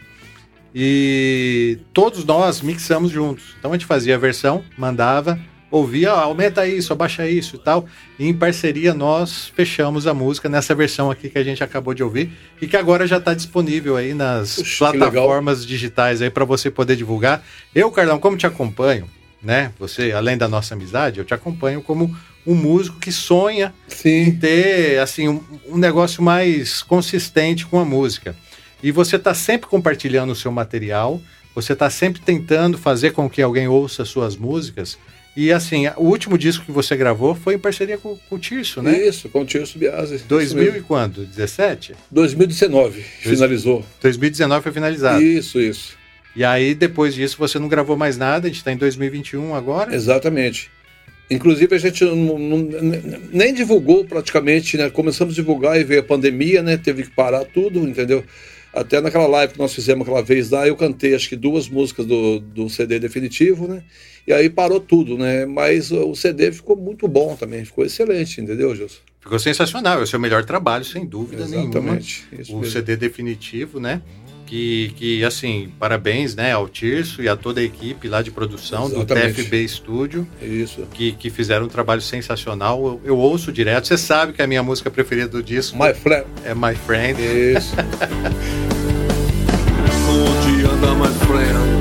E 0.73 1.79
todos 1.93 2.23
nós 2.23 2.61
mixamos 2.61 3.11
juntos. 3.11 3.55
Então 3.57 3.71
a 3.71 3.73
gente 3.73 3.87
fazia 3.87 4.15
a 4.15 4.19
versão, 4.19 4.63
mandava, 4.77 5.39
ouvia, 5.71 6.11
"Ah, 6.11 6.21
aumenta 6.21 6.67
isso, 6.67 6.91
abaixa 6.93 7.27
isso 7.27 7.55
e 7.55 7.59
tal. 7.59 7.85
E 8.17 8.27
em 8.27 8.33
parceria 8.33 8.93
nós 8.93 9.51
fechamos 9.55 10.07
a 10.07 10.13
música 10.13 10.49
nessa 10.49 10.73
versão 10.75 11.09
aqui 11.11 11.29
que 11.29 11.37
a 11.37 11.43
gente 11.43 11.63
acabou 11.63 11.93
de 11.93 12.03
ouvir 12.03 12.31
e 12.61 12.67
que 12.67 12.77
agora 12.77 13.05
já 13.07 13.17
está 13.17 13.33
disponível 13.33 13.95
aí 13.95 14.13
nas 14.13 14.61
plataformas 14.77 15.65
digitais 15.65 16.21
aí 16.21 16.29
para 16.29 16.45
você 16.45 16.69
poder 16.69 16.95
divulgar. 16.95 17.43
Eu, 17.73 17.91
Carlão, 17.91 18.19
como 18.19 18.37
te 18.37 18.47
acompanho, 18.47 19.07
né? 19.41 19.71
Você, 19.79 20.11
além 20.11 20.37
da 20.37 20.47
nossa 20.47 20.73
amizade, 20.73 21.19
eu 21.19 21.25
te 21.25 21.33
acompanho 21.33 21.81
como 21.81 22.15
um 22.45 22.55
músico 22.55 22.99
que 22.99 23.11
sonha 23.11 23.73
em 23.87 24.25
Sim. 24.25 24.35
ter 24.37 24.99
assim 24.99 25.27
um, 25.27 25.41
um 25.67 25.77
negócio 25.77 26.23
mais 26.23 26.81
consistente 26.81 27.65
com 27.65 27.79
a 27.79 27.85
música. 27.85 28.35
E 28.81 28.91
você 28.91 29.17
está 29.17 29.33
sempre 29.33 29.69
compartilhando 29.69 30.31
o 30.31 30.35
seu 30.35 30.51
material, 30.51 31.21
você 31.53 31.73
está 31.73 31.89
sempre 31.89 32.21
tentando 32.21 32.77
fazer 32.77 33.11
com 33.11 33.29
que 33.29 33.41
alguém 33.41 33.67
ouça 33.67 34.05
suas 34.05 34.35
músicas. 34.35 34.97
E 35.41 35.53
assim, 35.53 35.87
o 35.95 36.03
último 36.03 36.37
disco 36.37 36.65
que 36.65 36.71
você 36.71 36.97
gravou 36.97 37.33
foi 37.33 37.53
em 37.55 37.57
parceria 37.57 37.97
com, 37.97 38.17
com 38.27 38.35
o 38.35 38.37
Tirso, 38.37 38.81
né? 38.81 39.07
Isso, 39.07 39.29
com 39.29 39.39
o 39.43 39.45
Tirso 39.45 39.79
Biasi. 39.79 40.15
Isso 40.15 40.25
2000 40.27 40.75
e 40.75 40.81
quando? 40.81 41.25
17? 41.25 41.93
2019, 42.11 43.01
finalizou. 43.01 43.85
2019 44.01 44.61
foi 44.63 44.71
finalizado. 44.73 45.23
Isso, 45.23 45.57
isso. 45.61 45.97
E 46.35 46.43
aí, 46.43 46.75
depois 46.75 47.15
disso, 47.15 47.37
você 47.39 47.57
não 47.57 47.69
gravou 47.69 47.95
mais 47.95 48.17
nada, 48.17 48.47
a 48.47 48.49
gente 48.49 48.57
está 48.57 48.73
em 48.73 48.75
2021 48.75 49.55
agora. 49.55 49.95
Exatamente. 49.95 50.69
Inclusive, 51.31 51.73
a 51.73 51.79
gente 51.79 52.03
não- 52.03 52.37
não- 52.37 52.69
nem 53.31 53.53
divulgou 53.53 54.03
praticamente, 54.03 54.75
né? 54.75 54.89
Começamos 54.89 55.33
a 55.33 55.35
divulgar 55.35 55.79
e 55.79 55.85
veio 55.85 56.01
a 56.01 56.03
pandemia, 56.03 56.61
né? 56.61 56.75
Teve 56.75 57.03
que 57.03 57.11
parar 57.11 57.45
tudo, 57.45 57.79
entendeu? 57.87 58.25
Até 58.73 58.99
naquela 58.99 59.25
live 59.25 59.53
que 59.53 59.59
nós 59.59 59.73
fizemos 59.73 60.01
aquela 60.05 60.21
vez 60.21 60.49
lá, 60.49 60.67
eu 60.67 60.75
cantei 60.75 61.15
acho 61.15 61.29
que 61.29 61.35
duas 61.35 61.69
músicas 61.69 62.05
do, 62.05 62.39
do 62.39 62.69
CD 62.69 62.99
definitivo, 62.99 63.67
né? 63.67 63.81
E 64.29 64.33
aí 64.33 64.47
parou 64.47 64.79
tudo, 64.79 65.17
né? 65.17 65.43
Mas 65.47 65.91
o 65.91 66.13
CD 66.13 66.51
ficou 66.51 66.75
muito 66.75 67.07
bom 67.07 67.35
também, 67.35 67.65
ficou 67.65 67.83
excelente, 67.83 68.39
entendeu, 68.39 68.75
Gilson? 68.75 68.99
Ficou 69.19 69.39
sensacional, 69.39 69.99
é 69.99 70.03
o 70.03 70.07
seu 70.07 70.19
melhor 70.19 70.45
trabalho, 70.45 70.85
sem 70.85 71.03
dúvida 71.03 71.47
nenhuma. 71.47 71.71
Exatamente. 71.71 72.27
Isso 72.37 72.55
o 72.55 72.59
mesmo. 72.59 72.71
CD 72.71 72.95
definitivo, 72.95 73.79
né? 73.79 74.03
Que, 74.45 74.93
que, 74.95 75.23
assim, 75.23 75.71
parabéns, 75.79 76.35
né, 76.35 76.51
ao 76.53 76.69
Tirso 76.69 77.23
e 77.23 77.27
a 77.29 77.35
toda 77.35 77.59
a 77.59 77.63
equipe 77.63 78.07
lá 78.07 78.21
de 78.21 78.29
produção 78.29 78.85
Exatamente. 78.85 79.29
do 79.29 79.35
TFB 79.35 79.67
Studio, 79.67 80.27
Isso. 80.41 80.87
que, 80.93 81.11
que 81.13 81.31
fizeram 81.31 81.65
um 81.65 81.69
trabalho 81.69 82.01
sensacional. 82.01 82.85
Eu, 82.85 83.01
eu 83.03 83.17
ouço 83.17 83.51
direto, 83.51 83.87
você 83.87 83.97
sabe 83.97 84.33
que 84.33 84.43
a 84.43 84.47
minha 84.47 84.61
música 84.61 84.91
preferida 84.91 85.27
do 85.27 85.41
disco 85.41 85.75
My 85.75 85.91
friend. 85.93 86.25
é 86.45 86.53
My 86.53 86.75
Friend. 86.75 87.19
Isso. 87.19 87.73
Onde 90.07 90.65
anda 90.65 90.93
my? 90.95 91.07
Friend, 91.25 91.78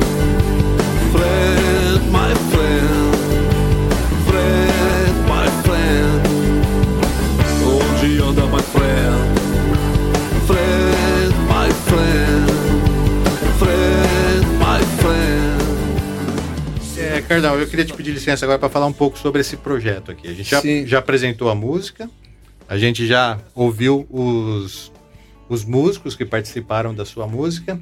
friend. 17.28 17.44
É, 17.44 17.48
Cardão, 17.48 17.60
eu 17.60 17.66
queria 17.66 17.84
te 17.84 17.92
pedir 17.92 18.12
licença 18.12 18.46
agora 18.46 18.58
para 18.58 18.68
falar 18.68 18.86
um 18.86 18.92
pouco 18.92 19.18
sobre 19.18 19.42
esse 19.42 19.56
projeto 19.56 20.10
aqui. 20.10 20.28
A 20.28 20.32
gente 20.32 20.50
já, 20.50 20.62
já 20.86 20.98
apresentou 20.98 21.50
a 21.50 21.54
música, 21.54 22.10
a 22.66 22.78
gente 22.78 23.06
já 23.06 23.38
ouviu 23.54 24.06
os, 24.10 24.90
os 25.48 25.64
músicos 25.64 26.16
que 26.16 26.24
participaram 26.24 26.94
da 26.94 27.04
sua 27.04 27.26
música. 27.26 27.78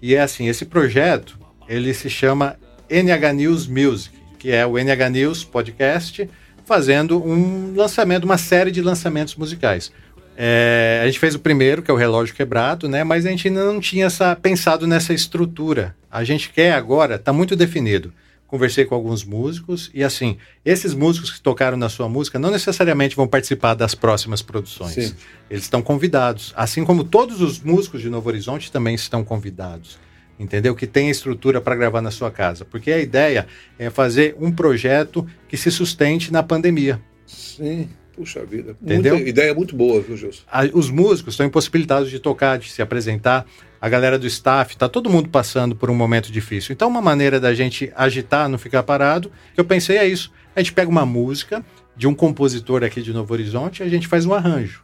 E 0.00 0.14
é 0.14 0.20
assim, 0.20 0.48
esse 0.48 0.64
projeto, 0.64 1.38
ele 1.68 1.92
se 1.92 2.08
chama 2.08 2.56
NH 2.88 3.32
News 3.34 3.66
Music, 3.66 4.16
que 4.38 4.50
é 4.50 4.66
o 4.66 4.78
NH 4.78 5.10
News 5.10 5.44
Podcast, 5.44 6.28
fazendo 6.64 7.22
um 7.22 7.74
lançamento, 7.76 8.24
uma 8.24 8.38
série 8.38 8.70
de 8.70 8.80
lançamentos 8.80 9.34
musicais. 9.34 9.92
É, 10.40 11.00
a 11.02 11.06
gente 11.06 11.18
fez 11.18 11.34
o 11.34 11.40
primeiro, 11.40 11.82
que 11.82 11.90
é 11.90 11.94
o 11.94 11.96
Relógio 11.96 12.32
Quebrado, 12.32 12.88
né? 12.88 13.02
Mas 13.02 13.26
a 13.26 13.30
gente 13.30 13.48
ainda 13.48 13.64
não 13.64 13.80
tinha 13.80 14.06
essa, 14.06 14.36
pensado 14.36 14.86
nessa 14.86 15.12
estrutura. 15.12 15.96
A 16.08 16.22
gente 16.22 16.50
quer 16.50 16.74
agora, 16.74 17.16
está 17.16 17.32
muito 17.32 17.56
definido. 17.56 18.12
Conversei 18.48 18.86
com 18.86 18.94
alguns 18.94 19.24
músicos 19.24 19.90
e 19.92 20.02
assim, 20.02 20.38
esses 20.64 20.94
músicos 20.94 21.30
que 21.30 21.40
tocaram 21.40 21.76
na 21.76 21.90
sua 21.90 22.08
música 22.08 22.38
não 22.38 22.50
necessariamente 22.50 23.14
vão 23.14 23.28
participar 23.28 23.74
das 23.74 23.94
próximas 23.94 24.40
produções. 24.40 24.94
Sim. 24.94 25.14
Eles 25.50 25.64
estão 25.64 25.82
convidados, 25.82 26.54
assim 26.56 26.82
como 26.82 27.04
todos 27.04 27.42
os 27.42 27.60
músicos 27.60 28.00
de 28.00 28.08
Novo 28.08 28.26
Horizonte 28.26 28.72
também 28.72 28.94
estão 28.94 29.22
convidados. 29.22 29.98
Entendeu? 30.40 30.74
Que 30.74 30.86
tem 30.86 31.10
estrutura 31.10 31.60
para 31.60 31.74
gravar 31.74 32.00
na 32.00 32.10
sua 32.10 32.30
casa. 32.30 32.64
Porque 32.64 32.90
a 32.90 32.98
ideia 32.98 33.46
é 33.78 33.90
fazer 33.90 34.36
um 34.40 34.50
projeto 34.52 35.26
que 35.48 35.56
se 35.56 35.70
sustente 35.70 36.32
na 36.32 36.42
pandemia. 36.42 37.00
Sim. 37.26 37.88
Puxa 38.14 38.44
vida. 38.44 38.76
Entendeu? 38.82 39.14
Muita 39.14 39.30
ideia 39.30 39.54
muito 39.54 39.76
boa, 39.76 40.00
viu, 40.00 40.16
Gilson? 40.16 40.42
Os 40.72 40.90
músicos 40.90 41.34
estão 41.34 41.46
impossibilitados 41.46 42.10
de 42.10 42.18
tocar, 42.18 42.58
de 42.58 42.70
se 42.70 42.82
apresentar. 42.82 43.46
A 43.80 43.88
galera 43.88 44.18
do 44.18 44.26
staff, 44.26 44.76
tá 44.76 44.88
todo 44.88 45.08
mundo 45.08 45.28
passando 45.28 45.76
por 45.76 45.88
um 45.88 45.94
momento 45.94 46.32
difícil. 46.32 46.72
Então, 46.72 46.88
uma 46.88 47.00
maneira 47.00 47.38
da 47.38 47.54
gente 47.54 47.92
agitar, 47.94 48.48
não 48.48 48.58
ficar 48.58 48.82
parado, 48.82 49.30
que 49.54 49.60
eu 49.60 49.64
pensei 49.64 49.96
é 49.96 50.06
isso. 50.06 50.32
A 50.54 50.60
gente 50.60 50.72
pega 50.72 50.90
uma 50.90 51.06
música 51.06 51.64
de 51.96 52.08
um 52.08 52.14
compositor 52.14 52.82
aqui 52.82 53.00
de 53.00 53.12
Novo 53.12 53.32
Horizonte 53.32 53.80
e 53.80 53.86
a 53.86 53.88
gente 53.88 54.08
faz 54.08 54.26
um 54.26 54.34
arranjo. 54.34 54.82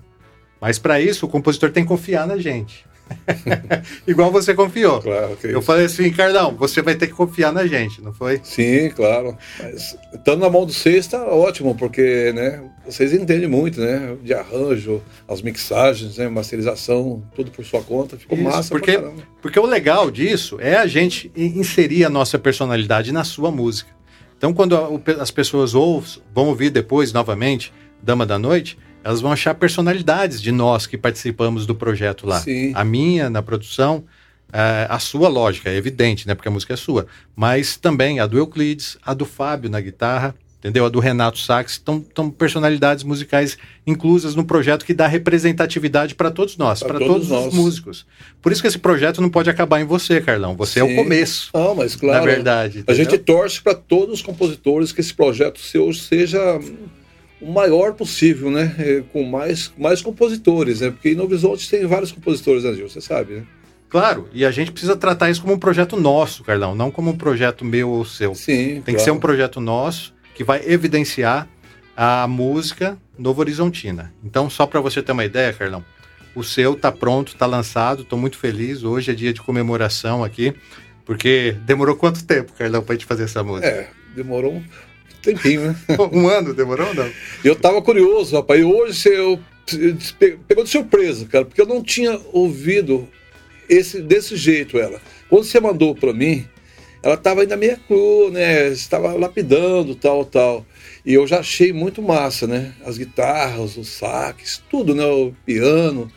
Mas 0.60 0.78
para 0.78 1.00
isso, 1.00 1.26
o 1.26 1.28
compositor 1.28 1.70
tem 1.70 1.82
que 1.82 1.88
confiar 1.88 2.26
na 2.26 2.38
gente. 2.38 2.84
Igual 4.06 4.30
você 4.30 4.54
confiou. 4.54 5.00
Claro 5.00 5.36
que 5.36 5.46
Eu 5.46 5.58
isso. 5.58 5.62
falei 5.62 5.86
assim, 5.86 6.10
Cardão, 6.10 6.54
você 6.56 6.82
vai 6.82 6.94
ter 6.94 7.06
que 7.06 7.12
confiar 7.12 7.52
na 7.52 7.66
gente, 7.66 8.00
não 8.02 8.12
foi? 8.12 8.40
Sim, 8.42 8.90
claro. 8.90 9.36
Mas 9.58 9.96
estando 10.14 10.40
na 10.40 10.50
mão 10.50 10.64
do 10.66 10.72
vocês 10.72 10.96
está 11.04 11.24
ótimo, 11.26 11.74
porque 11.74 12.32
né, 12.34 12.62
vocês 12.86 13.12
entendem 13.12 13.48
muito, 13.48 13.80
né? 13.80 14.16
De 14.22 14.32
arranjo, 14.34 15.02
as 15.28 15.42
mixagens, 15.42 16.16
né, 16.18 16.28
masterização, 16.28 17.22
tudo 17.34 17.50
por 17.50 17.64
sua 17.64 17.82
conta. 17.82 18.16
Ficou 18.16 18.36
Isso, 18.38 18.46
massa 18.46 18.68
porque, 18.70 19.00
porque 19.42 19.58
o 19.58 19.66
legal 19.66 20.10
disso 20.10 20.58
é 20.60 20.76
a 20.76 20.86
gente 20.86 21.30
in- 21.36 21.58
inserir 21.60 22.04
a 22.04 22.10
nossa 22.10 22.38
personalidade 22.38 23.12
na 23.12 23.24
sua 23.24 23.50
música. 23.50 23.90
Então, 24.36 24.52
quando 24.52 24.76
as 25.20 25.30
pessoas 25.30 25.74
ouçam, 25.74 26.22
vão 26.34 26.46
ouvir 26.48 26.68
depois, 26.70 27.12
novamente, 27.12 27.72
Dama 28.02 28.26
da 28.26 28.38
Noite, 28.38 28.76
elas 29.04 29.20
vão 29.20 29.30
achar 29.30 29.54
personalidades 29.54 30.40
de 30.40 30.50
nós 30.50 30.86
que 30.86 30.96
participamos 30.96 31.66
do 31.66 31.74
projeto 31.74 32.26
lá. 32.26 32.40
Sim. 32.40 32.72
A 32.74 32.82
minha 32.82 33.28
na 33.28 33.42
produção, 33.42 34.02
eh, 34.50 34.86
a 34.88 34.98
sua 34.98 35.28
lógica, 35.28 35.68
é 35.68 35.76
evidente, 35.76 36.26
né? 36.26 36.34
Porque 36.34 36.48
a 36.48 36.50
música 36.50 36.72
é 36.72 36.76
sua. 36.76 37.06
Mas 37.36 37.76
também 37.76 38.18
a 38.18 38.26
do 38.26 38.38
Euclides, 38.38 38.96
a 39.04 39.12
do 39.12 39.26
Fábio 39.26 39.68
na 39.68 39.78
guitarra, 39.78 40.34
entendeu? 40.58 40.86
A 40.86 40.88
do 40.88 41.00
Renato 41.00 41.38
Sax. 41.38 41.72
Estão 41.72 42.30
personalidades 42.30 43.04
musicais 43.04 43.58
inclusas 43.86 44.34
no 44.34 44.42
projeto 44.42 44.86
que 44.86 44.94
dá 44.94 45.06
representatividade 45.06 46.14
para 46.14 46.30
todos 46.30 46.56
nós, 46.56 46.82
para 46.82 46.98
todos 46.98 47.06
todos, 47.08 47.28
nós. 47.28 47.46
os 47.48 47.54
músicos. 47.54 48.06
Por 48.40 48.52
isso 48.52 48.62
que 48.62 48.68
esse 48.68 48.78
projeto 48.78 49.20
não 49.20 49.28
pode 49.28 49.50
acabar 49.50 49.82
em 49.82 49.84
você, 49.84 50.18
Carlão. 50.22 50.56
Você 50.56 50.80
é 50.80 50.86
Sim. 50.86 50.94
o 50.94 50.96
começo, 50.96 51.50
Não, 51.52 51.74
mas 51.74 51.94
claro. 51.94 52.20
na 52.20 52.24
verdade. 52.24 52.78
A 52.78 52.80
entendeu? 52.80 53.04
gente 53.04 53.18
torce 53.18 53.60
para 53.60 53.74
todos 53.74 54.14
os 54.14 54.22
compositores 54.22 54.92
que 54.92 55.02
esse 55.02 55.12
projeto 55.12 55.60
seu 55.60 55.92
seja 55.92 56.38
o 57.40 57.52
maior 57.52 57.94
possível, 57.94 58.50
né? 58.50 58.74
É, 58.78 59.02
Com 59.12 59.24
mais, 59.24 59.72
mais 59.76 60.00
compositores, 60.00 60.80
né? 60.80 60.90
Porque 60.90 61.10
em 61.10 61.14
Novo 61.14 61.30
Horizonte 61.30 61.68
tem 61.68 61.86
vários 61.86 62.12
compositores, 62.12 62.64
né, 62.64 62.72
Gil? 62.74 62.88
Você 62.88 63.00
sabe, 63.00 63.34
né? 63.34 63.42
Claro, 63.88 64.28
e 64.32 64.44
a 64.44 64.50
gente 64.50 64.72
precisa 64.72 64.96
tratar 64.96 65.30
isso 65.30 65.40
como 65.40 65.54
um 65.54 65.58
projeto 65.58 65.96
nosso, 65.96 66.42
Carlão, 66.42 66.74
não 66.74 66.90
como 66.90 67.10
um 67.10 67.16
projeto 67.16 67.64
meu 67.64 67.90
ou 67.90 68.04
seu. 68.04 68.34
Sim. 68.34 68.82
Tem 68.84 68.96
que 68.96 69.00
ser 69.00 69.12
um 69.12 69.20
projeto 69.20 69.60
nosso 69.60 70.12
que 70.34 70.42
vai 70.42 70.60
evidenciar 70.66 71.48
a 71.96 72.26
música 72.26 72.98
Novo 73.16 73.40
Horizontina. 73.40 74.12
Então, 74.24 74.50
só 74.50 74.66
para 74.66 74.80
você 74.80 75.00
ter 75.00 75.12
uma 75.12 75.24
ideia, 75.24 75.52
Carlão, 75.52 75.84
o 76.34 76.42
seu 76.42 76.74
tá 76.74 76.90
pronto, 76.90 77.36
tá 77.36 77.46
lançado, 77.46 78.02
estou 78.02 78.18
muito 78.18 78.36
feliz. 78.36 78.82
Hoje 78.82 79.12
é 79.12 79.14
dia 79.14 79.32
de 79.32 79.40
comemoração 79.40 80.24
aqui, 80.24 80.52
porque 81.04 81.56
demorou 81.64 81.94
quanto 81.94 82.24
tempo, 82.24 82.52
Carlão, 82.52 82.82
para 82.82 82.96
gente 82.96 83.06
fazer 83.06 83.24
essa 83.24 83.44
música? 83.44 83.68
É, 83.68 83.90
demorou 84.14 84.60
tempinho, 85.24 85.62
né? 85.68 85.76
um 86.12 86.28
ano 86.28 86.52
demorou 86.54 86.88
ou 86.88 86.94
não? 86.94 87.10
Eu 87.42 87.56
tava 87.56 87.80
curioso, 87.82 88.36
rapaz. 88.36 88.60
E 88.60 88.64
hoje 88.64 89.08
eu 89.08 89.40
pe- 90.18 90.38
pegou 90.46 90.64
de 90.64 90.70
surpresa, 90.70 91.26
cara, 91.26 91.44
porque 91.44 91.60
eu 91.60 91.66
não 91.66 91.82
tinha 91.82 92.20
ouvido 92.32 93.08
esse 93.68 94.00
desse 94.02 94.36
jeito 94.36 94.78
ela. 94.78 95.00
Quando 95.28 95.44
você 95.44 95.58
mandou 95.58 95.94
para 95.94 96.12
mim, 96.12 96.46
ela 97.02 97.16
tava 97.16 97.40
ainda 97.42 97.56
meio 97.56 97.76
crua, 97.86 98.30
né? 98.30 98.68
Estava 98.68 99.12
lapidando, 99.14 99.94
tal, 99.94 100.24
tal. 100.24 100.66
E 101.04 101.12
eu 101.14 101.26
já 101.26 101.40
achei 101.40 101.72
muito 101.72 102.00
massa, 102.00 102.46
né? 102.46 102.72
As 102.84 102.96
guitarras, 102.96 103.76
os 103.76 103.88
saques, 103.88 104.62
tudo, 104.70 104.94
né? 104.94 105.04
O 105.04 105.34
piano. 105.44 106.10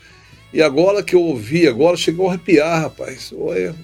E 0.54 0.62
agora 0.62 1.04
que 1.04 1.14
eu 1.16 1.22
ouvi, 1.22 1.68
agora 1.68 1.98
chegou 1.98 2.28
a 2.28 2.34
arrepiar, 2.34 2.82
rapaz. 2.84 3.34
Olha, 3.38 3.76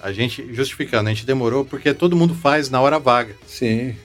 a 0.00 0.12
gente, 0.12 0.46
justificando, 0.54 1.08
a 1.08 1.12
gente 1.12 1.26
demorou 1.26 1.64
porque 1.64 1.92
todo 1.92 2.14
mundo 2.16 2.34
faz 2.34 2.70
na 2.70 2.80
hora 2.80 2.98
vaga. 3.00 3.34
Sim. 3.46 3.96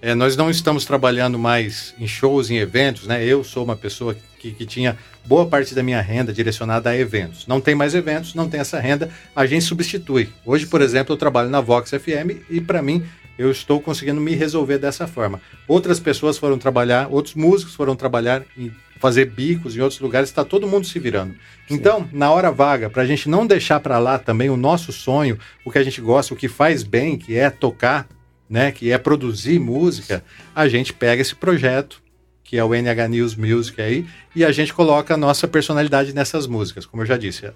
É, 0.00 0.14
nós 0.14 0.36
não 0.36 0.48
estamos 0.48 0.84
trabalhando 0.84 1.38
mais 1.38 1.94
em 1.98 2.06
shows, 2.06 2.50
em 2.50 2.58
eventos, 2.58 3.06
né? 3.06 3.24
Eu 3.24 3.42
sou 3.42 3.64
uma 3.64 3.74
pessoa 3.74 4.16
que, 4.38 4.52
que, 4.52 4.64
tinha 4.64 4.96
boa 5.26 5.46
parte 5.46 5.74
da 5.74 5.82
minha 5.82 6.00
renda 6.00 6.32
direcionada 6.32 6.90
a 6.90 6.96
eventos. 6.96 7.46
Não 7.48 7.60
tem 7.60 7.74
mais 7.74 7.94
eventos, 7.94 8.34
não 8.34 8.48
tem 8.48 8.60
essa 8.60 8.78
renda, 8.78 9.10
a 9.34 9.44
gente 9.44 9.64
substitui. 9.64 10.28
Hoje, 10.46 10.66
por 10.66 10.80
exemplo, 10.80 11.12
eu 11.12 11.16
trabalho 11.16 11.50
na 11.50 11.60
Vox 11.60 11.90
FM 11.90 12.46
e 12.48 12.60
para 12.60 12.80
mim 12.80 13.02
eu 13.36 13.50
estou 13.50 13.80
conseguindo 13.80 14.20
me 14.20 14.34
resolver 14.34 14.78
dessa 14.78 15.06
forma. 15.06 15.40
Outras 15.66 15.98
pessoas 15.98 16.38
foram 16.38 16.58
trabalhar, 16.58 17.08
outros 17.10 17.34
músicos 17.34 17.74
foram 17.74 17.96
trabalhar 17.96 18.44
e 18.56 18.70
fazer 18.98 19.26
bicos 19.26 19.76
em 19.76 19.80
outros 19.80 20.00
lugares, 20.00 20.28
está 20.28 20.44
todo 20.44 20.66
mundo 20.66 20.86
se 20.86 20.98
virando. 20.98 21.32
Sim. 21.68 21.74
Então, 21.74 22.08
na 22.12 22.30
hora 22.30 22.50
vaga, 22.50 22.90
para 22.90 23.02
a 23.02 23.06
gente 23.06 23.28
não 23.28 23.46
deixar 23.46 23.80
para 23.80 23.98
lá 23.98 24.18
também 24.18 24.50
o 24.50 24.56
nosso 24.56 24.92
sonho, 24.92 25.38
o 25.64 25.70
que 25.70 25.78
a 25.78 25.84
gente 25.84 26.00
gosta, 26.00 26.34
o 26.34 26.36
que 26.36 26.48
faz 26.48 26.82
bem, 26.82 27.16
que 27.16 27.36
é 27.36 27.48
tocar, 27.48 28.08
né, 28.48 28.72
que 28.72 28.90
é 28.90 28.98
produzir 28.98 29.58
música, 29.58 30.24
a 30.54 30.68
gente 30.68 30.92
pega 30.92 31.20
esse 31.20 31.34
projeto 31.34 32.02
que 32.48 32.56
é 32.56 32.64
o 32.64 32.74
NH 32.74 33.08
News 33.10 33.36
Music 33.36 33.78
aí, 33.78 34.06
e 34.34 34.42
a 34.42 34.50
gente 34.50 34.72
coloca 34.72 35.12
a 35.12 35.16
nossa 35.18 35.46
personalidade 35.46 36.14
nessas 36.14 36.46
músicas. 36.46 36.86
Como 36.86 37.02
eu 37.02 37.06
já 37.06 37.18
disse, 37.18 37.52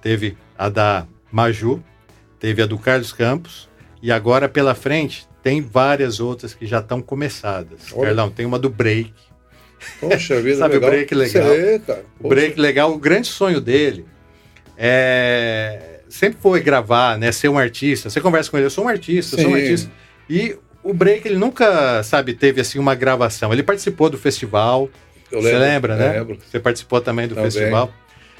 teve 0.00 0.38
a 0.56 0.68
da 0.68 1.04
Maju, 1.32 1.82
teve 2.38 2.62
a 2.62 2.66
do 2.66 2.78
Carlos 2.78 3.12
Campos, 3.12 3.68
e 4.00 4.12
agora 4.12 4.48
pela 4.48 4.72
frente 4.72 5.26
tem 5.42 5.60
várias 5.60 6.20
outras 6.20 6.54
que 6.54 6.64
já 6.64 6.78
estão 6.78 7.02
começadas. 7.02 7.92
Olha. 7.92 8.06
Carlão, 8.06 8.30
tem 8.30 8.46
uma 8.46 8.56
do 8.56 8.70
Break. 8.70 9.12
Poxa 9.98 10.38
vida, 10.40 10.58
Sabe 10.58 10.74
legal. 10.74 10.90
o 10.90 10.92
Break 10.92 11.14
legal? 11.16 11.46
O 12.20 12.28
Break 12.28 12.60
legal, 12.60 12.92
o 12.92 12.98
grande 12.98 13.26
sonho 13.26 13.60
dele 13.60 14.06
é 14.78 15.96
sempre 16.08 16.38
foi 16.40 16.60
gravar, 16.60 17.18
né, 17.18 17.32
ser 17.32 17.48
um 17.48 17.58
artista. 17.58 18.08
Você 18.08 18.20
conversa 18.20 18.48
com 18.48 18.56
ele, 18.56 18.66
eu 18.66 18.70
sou 18.70 18.84
um 18.84 18.88
artista, 18.88 19.36
eu 19.36 19.42
sou 19.42 19.50
um 19.50 19.54
artista. 19.56 19.90
E 20.28 20.56
o 20.82 20.94
Break, 20.94 21.26
ele 21.26 21.36
nunca, 21.36 22.02
sabe, 22.02 22.34
teve 22.34 22.60
assim 22.60 22.78
uma 22.78 22.94
gravação. 22.94 23.52
Ele 23.52 23.62
participou 23.62 24.08
do 24.08 24.16
festival. 24.16 24.88
Eu 25.30 25.42
Você 25.42 25.58
lembra, 25.58 25.96
né? 25.96 26.12
Lembro. 26.18 26.38
Você 26.48 26.60
participou 26.60 27.00
também 27.00 27.26
do 27.26 27.34
também. 27.34 27.50
festival. 27.50 27.92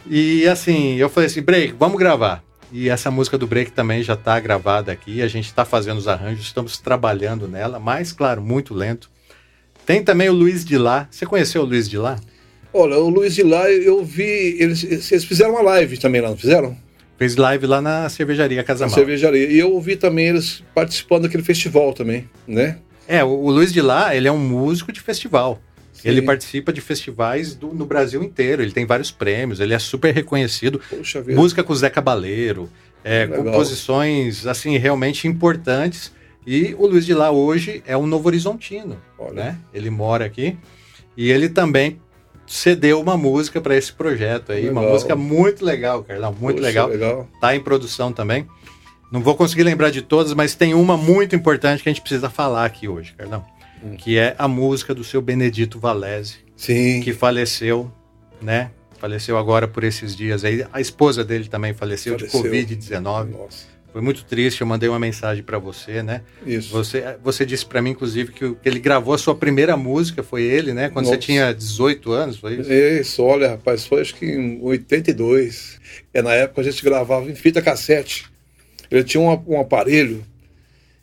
E 0.09 0.46
assim, 0.46 0.94
eu 0.96 1.09
falei 1.09 1.27
assim, 1.27 1.42
Break, 1.42 1.75
vamos 1.79 1.99
gravar. 1.99 2.42
E 2.72 2.88
essa 2.88 3.11
música 3.11 3.37
do 3.38 3.46
Break 3.46 3.72
também 3.72 4.03
já 4.03 4.14
está 4.14 4.38
gravada 4.38 4.92
aqui. 4.92 5.22
A 5.22 5.29
gente 5.29 5.46
está 5.46 5.64
fazendo 5.64 5.99
os 5.99 6.09
arranjos, 6.09 6.46
estamos 6.46 6.79
trabalhando 6.79 7.49
nela, 7.49 7.79
mas, 7.79 8.12
claro, 8.12 8.42
muito 8.42 8.75
lento. 8.75 9.11
Tem 9.85 10.03
também 10.03 10.29
o 10.29 10.33
Luiz 10.33 10.64
de 10.64 10.77
Lá. 10.77 11.07
Você 11.11 11.27
conheceu 11.27 11.62
o 11.62 11.64
Luiz 11.64 11.88
de 11.88 11.96
Lá? 11.96 12.18
Olha, 12.72 12.99
o 12.99 13.09
Luiz 13.09 13.35
de 13.35 13.42
Lá, 13.42 13.70
eu 13.70 14.05
vi. 14.05 14.57
Eles, 14.61 14.85
eles 14.85 15.25
fizeram 15.25 15.53
uma 15.53 15.62
live 15.62 15.96
também 15.96 16.20
lá, 16.20 16.29
não 16.31 16.37
fizeram? 16.37 16.77
Fez 17.19 17.37
live 17.37 17.67
lá 17.67 17.81
na 17.81 18.09
cervejaria 18.09 18.63
Casamal. 18.63 18.91
Na 18.91 18.95
cervejaria. 18.95 19.51
E 19.51 19.59
eu 19.59 19.73
ouvi 19.73 19.97
também 19.97 20.29
eles 20.29 20.63
participando 20.75 21.23
daquele 21.23 21.43
festival 21.43 21.93
também, 21.93 22.29
né? 22.47 22.79
É, 23.09 23.25
o, 23.25 23.29
o 23.29 23.51
Luiz 23.51 23.73
de 23.73 23.81
Lá, 23.81 24.15
ele 24.15 24.29
é 24.29 24.33
um 24.33 24.39
músico 24.39 24.93
de 24.93 25.01
festival. 25.01 25.61
Sim. 25.93 26.09
Ele 26.09 26.23
participa 26.23 26.73
de 26.73 26.81
festivais 26.81 27.55
do, 27.55 27.69
no 27.69 27.87
Brasil 27.87 28.23
inteiro. 28.23 28.63
Ele 28.63 28.73
tem 28.73 28.85
vários 28.85 29.11
prêmios, 29.11 29.61
ele 29.61 29.73
é 29.73 29.79
super 29.79 30.13
reconhecido. 30.15 30.81
Poxa 30.91 31.23
vida. 31.23 31.41
Música 31.41 31.65
com 31.65 31.73
o 31.73 31.77
Zé 31.77 31.89
Cabaleiro, 31.89 32.69
é, 33.03 33.27
composições 33.27 34.47
assim 34.47 34.77
realmente 34.77 35.27
importantes. 35.27 36.13
E 36.47 36.77
o 36.79 36.87
Luiz 36.87 37.07
de 37.07 37.15
Lá 37.15 37.31
hoje 37.31 37.83
é 37.87 37.97
um 37.97 38.07
Novo 38.07 38.29
Horizontino, 38.29 39.01
Olha. 39.19 39.33
né? 39.33 39.59
Ele 39.73 39.91
mora 39.91 40.25
aqui 40.25 40.57
e 41.17 41.31
ele 41.31 41.49
também 41.49 41.99
cedeu 42.47 43.01
uma 43.01 43.17
música 43.17 43.61
para 43.61 43.77
esse 43.77 43.93
projeto 43.93 44.53
aí, 44.53 44.63
legal. 44.67 44.83
uma 44.83 44.91
música 44.93 45.17
muito 45.17 45.65
legal, 45.65 46.03
Carlão, 46.03 46.35
muito 46.39 46.57
Poxa, 46.57 46.67
legal. 46.69 46.89
legal. 46.89 47.29
Tá 47.41 47.55
em 47.55 47.61
produção 47.61 48.13
também. 48.13 48.47
Não 49.11 49.21
vou 49.21 49.35
conseguir 49.35 49.63
lembrar 49.63 49.91
de 49.91 50.03
todas, 50.03 50.35
mas 50.35 50.55
tem 50.55 50.75
uma 50.75 50.97
muito 50.97 51.37
importante 51.37 51.83
que 51.83 51.89
a 51.89 51.93
gente 51.93 52.03
precisa 52.03 52.29
falar 52.29 52.65
aqui 52.65 52.89
hoje, 52.89 53.15
Carlão, 53.17 53.45
hum. 53.83 53.97
que 53.97 54.19
é 54.19 54.35
a 54.39 54.49
música 54.49 54.95
do 54.95 55.05
seu 55.05 55.23
Benedito 55.23 55.79
Valese, 55.79 56.39
Sim. 56.57 57.01
que 57.01 57.13
faleceu, 57.13 57.91
né? 58.41 58.71
Faleceu 58.99 59.37
agora 59.37 59.69
por 59.69 59.85
esses 59.85 60.17
dias 60.17 60.45
aí. 60.45 60.67
A 60.73 60.81
esposa 60.81 61.23
dele 61.23 61.49
também 61.49 61.75
faleceu, 61.75 62.19
faleceu. 62.19 62.43
de 62.43 62.49
Covid-19. 62.49 63.31
Nossa. 63.31 63.76
Foi 63.97 64.03
muito 64.03 64.27
triste, 64.27 64.61
eu 64.61 64.67
mandei 64.67 64.91
uma 64.91 64.99
mensagem 64.99 65.43
para 65.43 65.59
você, 65.59 66.03
né? 66.03 66.21
Isso. 66.47 66.69
Você, 66.69 67.17
você 67.25 67.47
disse 67.47 67.65
para 67.65 67.81
mim, 67.81 67.93
inclusive, 67.93 68.31
que, 68.31 68.55
ele 68.63 68.79
gravou 68.79 69.15
a 69.15 69.17
sua 69.17 69.35
primeira 69.35 69.75
música, 69.75 70.23
foi 70.23 70.43
ele, 70.43 70.75
né? 70.75 70.91
Quando 70.91 71.07
Nossa. 71.07 71.17
você 71.17 71.23
tinha 71.23 71.55
18 71.55 72.13
anos, 72.13 72.37
foi 72.37 72.61
isso? 72.61 72.71
Isso, 72.71 73.23
olha, 73.23 73.49
rapaz, 73.53 73.87
foi 73.87 74.03
acho 74.03 74.15
que 74.15 74.27
em 74.27 74.61
82. 74.61 75.81
É, 76.13 76.21
na 76.21 76.35
época 76.35 76.61
a 76.61 76.65
gente 76.65 76.85
gravava 76.85 77.31
em 77.31 77.35
fita 77.35 77.63
cassete. 77.63 78.27
Ele 78.91 79.03
tinha 79.03 79.19
um, 79.19 79.43
um 79.47 79.59
aparelho, 79.59 80.23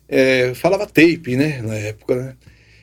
é, 0.08 0.54
falava 0.54 0.86
tape, 0.86 1.34
né? 1.34 1.62
Na 1.62 1.74
época, 1.74 2.14
né? 2.14 2.36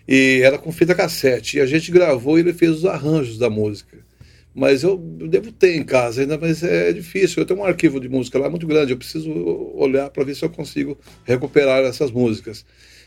E 0.06 0.42
era 0.44 0.58
com 0.58 0.74
fita 0.74 0.94
cassete. 0.94 1.56
E 1.56 1.62
a 1.62 1.66
gente 1.66 1.90
gravou 1.90 2.38
e 2.38 2.42
ele 2.42 2.52
fez 2.52 2.72
os 2.72 2.86
arranjos 2.86 3.38
da 3.38 3.50
música 3.50 4.01
mas 4.54 4.84
eu, 4.84 4.98
devo 4.98 5.52
ter 5.52 5.76
em 5.76 5.84
casa 5.84 6.22
ainda, 6.22 6.38
mas 6.38 6.62
é 6.64 6.92
difícil. 6.92 7.42
Eu 7.42 7.46
tenho 7.46 7.60
um 7.60 7.66
arquivo 7.66 8.00
de 8.00 8.10
música 8.10 8.38
lá 8.38 8.50
muito 8.50 8.68
grande, 8.68 8.92
eu 8.92 8.98
preciso 8.98 9.32
olhar 9.76 10.10
para 10.10 10.24
ver 10.24 10.36
se 10.36 10.44
eu 10.44 10.50
consigo 10.50 10.98
recuperar 11.24 11.84
essas 11.84 12.12
músicas. 12.12 12.66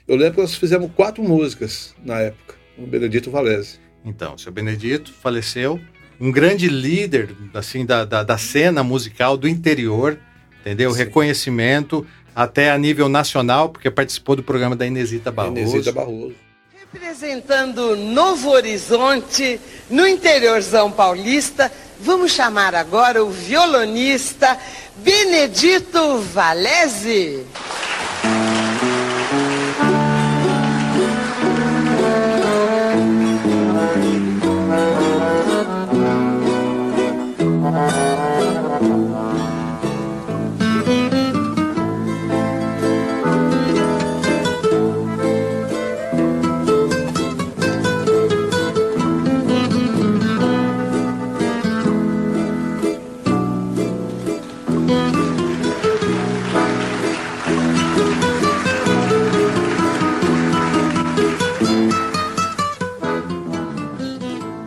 Eu 0.09 0.17
lembro 0.17 0.35
que 0.35 0.41
nós 0.41 0.55
fizemos 0.55 0.91
quatro 0.95 1.23
músicas 1.23 1.95
na 2.05 2.21
época, 2.21 2.55
o 2.79 2.87
Benedito 2.87 3.31
Valese. 3.31 3.79
Então, 4.05 4.35
o 4.35 4.39
seu 4.39 4.53
Benedito 4.53 5.13
faleceu, 5.13 5.81
um 6.21 6.31
grande 6.31 6.69
líder 6.69 7.35
assim 7.53 7.85
da, 7.85 8.05
da, 8.05 8.23
da 8.23 8.39
cena 8.39 8.83
musical 8.83 9.37
do 9.37 9.49
interior, 9.49 10.19
entendeu? 10.61 10.91
Sim. 10.93 10.99
Reconhecimento 10.99 12.07
até 12.35 12.71
a 12.71 12.79
nível 12.79 13.09
nacional, 13.09 13.69
porque 13.69 13.91
participou 13.91 14.37
do 14.37 14.43
programa 14.43 14.75
da 14.75 14.87
Inesita 14.87 15.31
Barroso. 15.31 15.61
Inesita 15.61 15.93
Barroso. 15.93 16.35
Representando 16.95 17.97
Novo 17.97 18.51
Horizonte, 18.51 19.61
no 19.91 20.07
interiorzão 20.07 20.93
paulista, 20.93 21.71
vamos 21.99 22.31
chamar 22.31 22.73
agora 22.73 23.25
o 23.25 23.31
violonista 23.31 24.57
Benedito 24.99 26.19
Valese. 26.21 27.45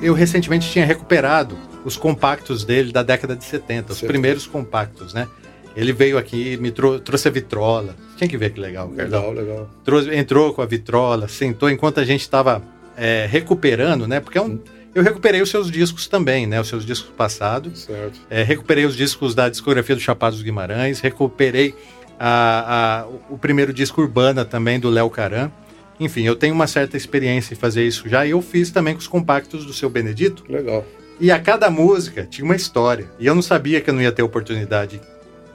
Eu 0.07 0.13
recentemente 0.13 0.69
tinha 0.69 0.85
recuperado 0.85 1.57
os 1.85 1.95
compactos 1.95 2.63
dele 2.63 2.91
da 2.91 3.03
década 3.03 3.35
de 3.35 3.43
70, 3.43 3.93
os 3.93 4.01
primeiros 4.01 4.47
compactos, 4.47 5.13
né? 5.13 5.27
Ele 5.75 5.93
veio 5.93 6.17
aqui, 6.17 6.57
me 6.57 6.71
trou 6.71 6.99
trouxe 6.99 7.27
a 7.27 7.31
vitrola. 7.31 7.95
Tinha 8.15 8.27
que 8.27 8.35
ver 8.35 8.51
que 8.51 8.59
legal, 8.59 8.89
Legal, 8.89 9.31
legal. 9.31 9.69
Trouxe, 9.83 10.13
entrou 10.15 10.53
com 10.53 10.61
a 10.61 10.65
vitrola, 10.65 11.27
sentou 11.27 11.69
enquanto 11.69 11.99
a 11.99 12.05
gente 12.05 12.21
estava 12.21 12.63
é, 12.97 13.27
recuperando, 13.29 14.07
né? 14.07 14.19
Porque 14.19 14.39
é 14.39 14.41
um, 14.41 14.59
eu 14.95 15.03
recuperei 15.03 15.39
os 15.41 15.51
seus 15.51 15.69
discos 15.69 16.07
também, 16.07 16.47
né? 16.47 16.59
Os 16.59 16.67
seus 16.67 16.83
discos 16.83 17.11
passados. 17.15 17.83
Certo. 17.83 18.19
É, 18.29 18.41
recuperei 18.41 18.85
os 18.85 18.95
discos 18.95 19.35
da 19.35 19.47
discografia 19.47 19.95
do 19.95 20.01
Chapados 20.01 20.41
Guimarães, 20.41 20.99
recuperei 20.99 21.75
a, 22.19 23.03
a, 23.03 23.07
o 23.29 23.37
primeiro 23.37 23.71
disco 23.71 24.01
Urbana 24.01 24.43
também 24.43 24.79
do 24.79 24.89
Léo 24.89 25.09
Caran. 25.11 25.51
Enfim, 25.99 26.23
eu 26.23 26.35
tenho 26.35 26.53
uma 26.53 26.67
certa 26.67 26.95
experiência 26.95 27.53
em 27.53 27.57
fazer 27.57 27.85
isso 27.85 28.07
já 28.07 28.25
e 28.25 28.31
eu 28.31 28.41
fiz 28.41 28.69
também 28.71 28.93
com 28.93 28.99
os 28.99 29.07
compactos 29.07 29.65
do 29.65 29.73
seu 29.73 29.89
Benedito. 29.89 30.43
Legal. 30.47 30.85
E 31.19 31.31
a 31.31 31.39
cada 31.39 31.69
música 31.69 32.27
tinha 32.29 32.45
uma 32.45 32.55
história. 32.55 33.09
E 33.19 33.25
eu 33.25 33.33
não 33.33 33.41
sabia 33.41 33.81
que 33.81 33.89
eu 33.89 33.93
não 33.93 34.01
ia 34.01 34.11
ter 34.11 34.21
oportunidade 34.21 35.01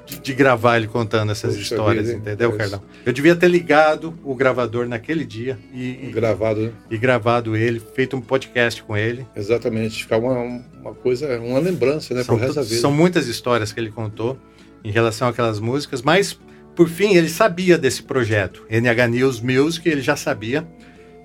de, 0.05 0.19
de 0.19 0.35
gravar 0.35 0.77
ele 0.77 0.89
contando 0.89 1.31
essas 1.31 1.55
Puxa 1.55 1.75
histórias, 1.75 2.07
vida, 2.07 2.19
entendeu, 2.19 2.53
é 2.53 2.57
Carlão? 2.57 2.83
Eu 3.07 3.13
devia 3.13 3.37
ter 3.37 3.49
ligado 3.49 4.19
o 4.25 4.35
gravador 4.35 4.89
naquele 4.89 5.25
dia 5.25 5.59
e, 5.73 6.11
gravado, 6.13 6.61
né? 6.63 6.73
e 6.91 6.99
gravado 6.99 7.57
ele, 7.57 7.81
feito 7.95 8.17
um 8.17 8.21
podcast 8.21 8.83
com 8.83 8.97
ele. 8.97 9.27
Exatamente, 9.37 10.03
ficar 10.03 10.19
uma, 10.19 10.63
uma 10.81 10.95
coisa, 10.95 11.39
uma 11.39 11.61
lembrança, 11.61 12.15
né, 12.15 12.25
são, 12.25 12.37
pro 12.37 12.45
resto 12.45 12.57
da 12.57 12.63
vida. 12.63 12.81
São 12.81 12.91
muitas 12.91 13.29
histórias 13.29 13.73
que 13.73 13.79
ele 13.79 13.91
contou 13.91 14.37
em 14.85 14.91
relação 14.91 15.29
àquelas 15.29 15.61
músicas, 15.61 16.03
mas 16.03 16.37
por 16.75 16.89
fim, 16.89 17.15
ele 17.15 17.29
sabia 17.29 17.77
desse 17.77 18.03
projeto, 18.03 18.65
NH 18.71 19.09
News 19.09 19.41
Music, 19.41 19.89
ele 19.89 20.01
já 20.01 20.17
sabia, 20.17 20.67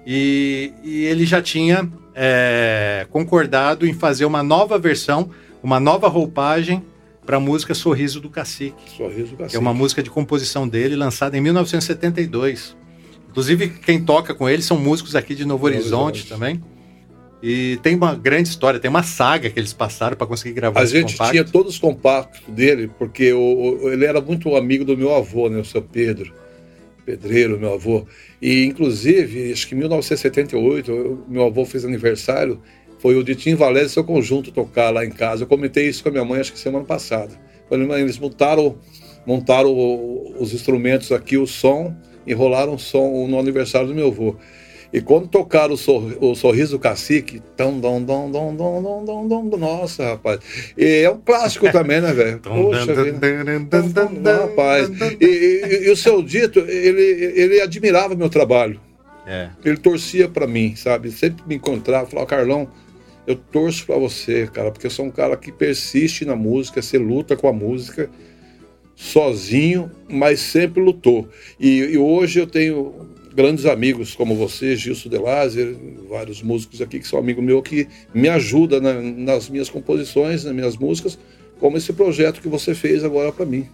e, 0.06 0.74
e 0.84 1.06
ele 1.06 1.26
já 1.26 1.42
tinha 1.42 1.90
é, 2.16 3.06
concordado 3.10 3.86
em 3.86 3.94
fazer 3.94 4.26
uma 4.26 4.44
nova 4.44 4.78
versão, 4.78 5.30
uma 5.62 5.80
nova 5.80 6.08
roupagem 6.08 6.84
para 7.26 7.38
a 7.38 7.40
música 7.40 7.74
Sorriso 7.74 8.22
do 8.22 8.30
Cacique. 8.30 8.90
Sorriso 8.96 9.32
do 9.32 9.38
Cacique. 9.38 9.52
Que 9.52 9.58
é 9.58 9.60
uma 9.60 9.74
música 9.74 10.02
de 10.02 10.10
composição 10.10 10.68
dele, 10.68 10.96
lançada 10.96 11.38
em 11.38 11.42
1972. 11.42 12.76
Inclusive, 13.30 13.70
quem 13.70 14.02
toca 14.02 14.34
com 14.34 14.50
ele 14.50 14.62
são 14.62 14.78
músicos 14.78 15.16
aqui 15.16 15.36
de 15.36 15.46
Novo 15.46 15.66
Horizonte, 15.66 16.22
Horizonte. 16.22 16.30
também. 16.30 16.64
E 17.42 17.78
tem 17.84 17.96
uma 17.96 18.16
grande 18.16 18.50
história, 18.50 18.80
tem 18.80 18.90
uma 18.90 19.04
saga 19.04 19.50
que 19.50 19.60
eles 19.60 19.72
passaram 19.74 20.18
para 20.18 20.26
conseguir 20.26 20.54
gravar 20.54 20.82
A 20.82 20.86
gente 20.86 21.14
compacto. 21.14 21.32
tinha 21.32 21.46
todos 21.46 21.74
os 21.74 21.80
compactos 21.80 22.42
dele, 22.48 22.90
porque 22.98 23.26
ele 23.84 24.06
era 24.06 24.20
muito 24.20 24.56
amigo 24.56 24.84
do 24.84 24.98
meu 24.98 25.14
avô, 25.14 25.48
né, 25.48 25.60
o 25.60 25.66
seu 25.66 25.82
Pedro. 25.82 26.34
Pedreiro, 27.06 27.60
meu 27.60 27.74
avô. 27.74 28.06
E, 28.42 28.66
inclusive, 28.66 29.52
acho 29.52 29.68
que 29.68 29.76
em 29.76 29.78
1978, 29.78 31.26
meu 31.28 31.46
avô 31.46 31.64
fez 31.64 31.86
aniversário, 31.86 32.60
foi 33.00 33.16
o 33.16 33.24
de 33.24 33.36
Tim 33.36 33.56
Valério 33.56 33.88
e 33.88 33.90
seu 33.90 34.04
conjunto 34.04 34.52
tocar 34.52 34.90
lá 34.90 35.06
em 35.06 35.12
casa. 35.12 35.44
Eu 35.44 35.48
comentei 35.48 35.88
isso 35.88 36.04
com 36.04 36.10
a 36.10 36.12
minha 36.12 36.26
mãe, 36.26 36.42
acho 36.42 36.52
que 36.52 36.60
semana 36.60 36.84
passada. 36.84 37.32
Eles 37.70 38.18
montaram, 38.18 38.78
montaram 39.26 39.72
os 40.40 40.54
instrumentos 40.54 41.12
aqui, 41.12 41.38
o 41.38 41.46
som, 41.46 41.96
enrolaram 42.26 42.74
o 42.74 42.80
som 42.80 43.28
no 43.28 43.40
aniversário 43.40 43.88
do 43.88 43.96
meu 43.96 44.08
avô. 44.08 44.36
E 44.92 45.02
quando 45.02 45.28
tocaram 45.28 45.74
o, 45.74 45.78
sor, 45.78 46.18
o 46.22 46.34
Sorriso 46.34 46.80
Cacique, 46.80 47.42
tão, 47.56 47.80
dom, 47.80 48.02
dom, 48.02 48.32
dom, 48.32 48.56
dom, 48.56 48.82
dom, 48.82 49.28
dom, 49.28 49.50
dom, 49.50 49.58
nossa, 49.58 50.12
rapaz. 50.12 50.40
E 50.78 51.04
é 51.04 51.10
um 51.10 51.20
clássico 51.20 51.70
também, 51.72 52.00
né, 52.00 52.14
velho? 52.14 52.40
Poxa 52.40 53.04
vida. 53.04 54.38
rapaz. 54.42 54.90
E, 55.20 55.26
e, 55.26 55.88
e, 55.88 55.92
o 55.92 55.98
seu 55.98 56.24
dito, 56.24 56.60
ele, 56.60 57.02
ele 57.36 57.62
admirava 57.62 58.16
meu 58.16 58.30
trabalho. 58.30 58.80
É. 59.26 59.50
Ele 59.66 59.78
torcia 59.78 60.30
para 60.30 60.48
mim, 60.48 60.76
sabe? 60.76 61.12
Sempre 61.12 61.44
me 61.46 61.56
encontrava, 61.56 62.08
falava, 62.10 62.28
Carlão, 62.28 62.70
eu 63.28 63.36
torço 63.36 63.86
para 63.86 63.98
você, 63.98 64.48
cara, 64.48 64.72
porque 64.72 64.88
eu 64.88 64.92
sou 64.92 65.06
um 65.06 65.12
cara 65.12 65.36
que 65.36 65.52
persiste 65.52 66.24
na 66.24 66.36
música, 66.36 66.82
você 66.82 66.98
luta 66.98 67.36
com 67.36 67.50
a 67.50 67.54
música 67.54 68.10
sozinho, 68.96 69.92
mas 70.10 70.40
sempre 70.40 70.82
lutou. 70.82 71.30
E, 71.60 71.78
e 71.78 71.98
hoje 71.98 72.40
eu 72.40 72.48
tenho 72.48 73.17
grandes 73.38 73.68
amigos 73.68 74.16
como 74.16 74.36
você, 74.36 74.76
Gilson 74.76 75.10
De 75.10 75.18
Lazer, 75.20 75.78
vários 76.10 76.42
músicos 76.42 76.82
aqui 76.82 77.00
que 77.00 77.08
são 77.08 77.20
amigos 77.20 77.44
meus 77.44 77.62
que 77.62 77.88
me 78.12 78.28
ajudam 78.30 78.82
na, 78.82 79.00
nas 79.00 79.48
minhas 79.48 79.70
composições, 79.70 80.44
nas 80.44 80.56
minhas 80.56 80.76
músicas, 80.76 81.20
como 81.60 81.78
esse 81.78 81.94
projeto 81.94 82.42
que 82.42 82.48
você 82.48 82.74
fez 82.74 83.04
agora 83.04 83.32
para 83.32 83.46
mim. 83.46 83.70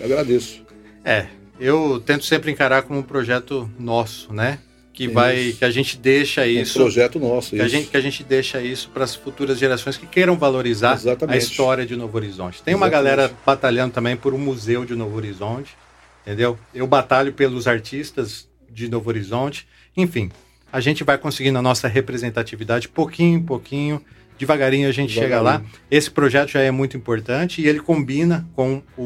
Eu 0.00 0.06
agradeço. 0.06 0.66
É, 1.04 1.26
eu 1.60 2.02
tento 2.04 2.24
sempre 2.24 2.50
encarar 2.50 2.82
como 2.82 2.98
um 2.98 3.02
projeto 3.02 3.70
nosso, 3.78 4.32
né? 4.32 4.58
Que 4.92 5.06
vai, 5.06 5.36
isso. 5.36 5.58
que 5.58 5.64
a 5.64 5.70
gente 5.70 5.96
deixa 5.96 6.44
isso. 6.44 6.76
Um 6.76 6.82
projeto 6.82 7.20
nosso, 7.20 7.50
que 7.50 7.56
isso. 7.56 7.64
A 7.64 7.68
gente, 7.68 7.88
que 7.88 7.96
a 7.96 8.00
gente 8.00 8.24
deixa 8.24 8.60
isso 8.60 8.90
para 8.92 9.04
as 9.04 9.14
futuras 9.14 9.56
gerações 9.56 9.96
que 9.96 10.06
queiram 10.06 10.36
valorizar 10.36 10.94
Exatamente. 10.94 11.34
a 11.34 11.38
história 11.38 11.86
de 11.86 11.94
Novo 11.94 12.16
Horizonte. 12.16 12.60
Tem 12.60 12.74
uma 12.74 12.88
Exatamente. 12.88 13.16
galera 13.16 13.32
batalhando 13.46 13.92
também 13.92 14.16
por 14.16 14.34
um 14.34 14.38
museu 14.38 14.84
de 14.84 14.96
Novo 14.96 15.16
Horizonte, 15.16 15.76
entendeu? 16.22 16.58
Eu 16.74 16.88
batalho 16.88 17.32
pelos 17.32 17.68
artistas 17.68 18.48
de 18.76 18.90
Novo 18.90 19.08
Horizonte. 19.08 19.66
Enfim, 19.96 20.30
a 20.70 20.80
gente 20.80 21.02
vai 21.02 21.16
conseguindo 21.16 21.58
a 21.58 21.62
nossa 21.62 21.88
representatividade 21.88 22.88
pouquinho 22.88 23.38
em 23.38 23.42
pouquinho, 23.42 24.02
devagarinho 24.38 24.88
a 24.88 24.92
gente 24.92 25.12
chega 25.12 25.40
lá. 25.40 25.62
Esse 25.90 26.10
projeto 26.10 26.50
já 26.50 26.60
é 26.60 26.70
muito 26.70 26.96
importante 26.96 27.62
e 27.62 27.66
ele 27.66 27.80
combina 27.80 28.46
com 28.54 28.82
o, 28.96 29.02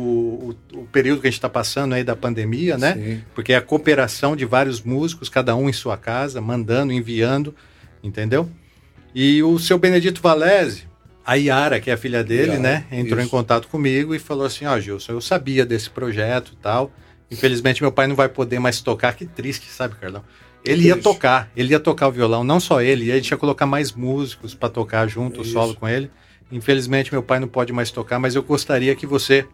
o, 0.72 0.78
o 0.80 0.86
período 0.86 1.20
que 1.20 1.28
a 1.28 1.30
gente 1.30 1.38
está 1.38 1.48
passando 1.48 1.94
aí 1.94 2.02
da 2.02 2.16
pandemia, 2.16 2.76
né? 2.76 2.94
Sim. 2.94 3.22
Porque 3.34 3.52
é 3.52 3.56
a 3.56 3.62
cooperação 3.62 4.34
de 4.34 4.44
vários 4.44 4.82
músicos, 4.82 5.28
cada 5.28 5.54
um 5.54 5.68
em 5.68 5.72
sua 5.72 5.96
casa, 5.96 6.40
mandando, 6.40 6.92
enviando, 6.92 7.54
entendeu? 8.02 8.50
E 9.14 9.40
o 9.42 9.58
seu 9.58 9.78
Benedito 9.78 10.20
Valese, 10.20 10.84
a 11.24 11.34
Yara, 11.34 11.78
que 11.78 11.90
é 11.90 11.92
a 11.92 11.96
filha 11.96 12.24
dele, 12.24 12.52
Yara, 12.52 12.60
né? 12.60 12.84
Entrou 12.90 13.20
isso. 13.20 13.28
em 13.28 13.30
contato 13.30 13.68
comigo 13.68 14.14
e 14.14 14.18
falou 14.18 14.44
assim: 14.44 14.66
Ó, 14.66 14.74
oh, 14.74 14.80
Gilson, 14.80 15.12
eu 15.12 15.20
sabia 15.20 15.64
desse 15.64 15.88
projeto 15.88 16.52
e 16.54 16.56
tal. 16.56 16.90
Infelizmente, 17.30 17.82
meu 17.82 17.92
pai 17.92 18.06
não 18.06 18.16
vai 18.16 18.28
poder 18.28 18.58
mais 18.58 18.80
tocar. 18.80 19.14
Que 19.14 19.24
triste, 19.24 19.70
sabe, 19.70 19.94
Carlão? 19.94 20.24
Ele 20.64 20.88
ia 20.88 20.96
tocar, 20.96 21.50
ele 21.56 21.72
ia 21.72 21.80
tocar 21.80 22.08
o 22.08 22.12
violão, 22.12 22.44
não 22.44 22.60
só 22.60 22.82
ele, 22.82 23.10
ele 23.10 23.26
ia 23.26 23.36
colocar 23.36 23.64
mais 23.64 23.92
músicos 23.92 24.54
para 24.54 24.68
tocar 24.68 25.06
junto, 25.06 25.40
o 25.40 25.44
solo 25.44 25.74
com 25.74 25.88
ele. 25.88 26.10
Infelizmente, 26.52 27.12
meu 27.12 27.22
pai 27.22 27.40
não 27.40 27.48
pode 27.48 27.72
mais 27.72 27.90
tocar, 27.90 28.18
mas 28.18 28.34
eu 28.34 28.42
gostaria 28.42 28.94
que 28.94 29.06
você 29.06 29.46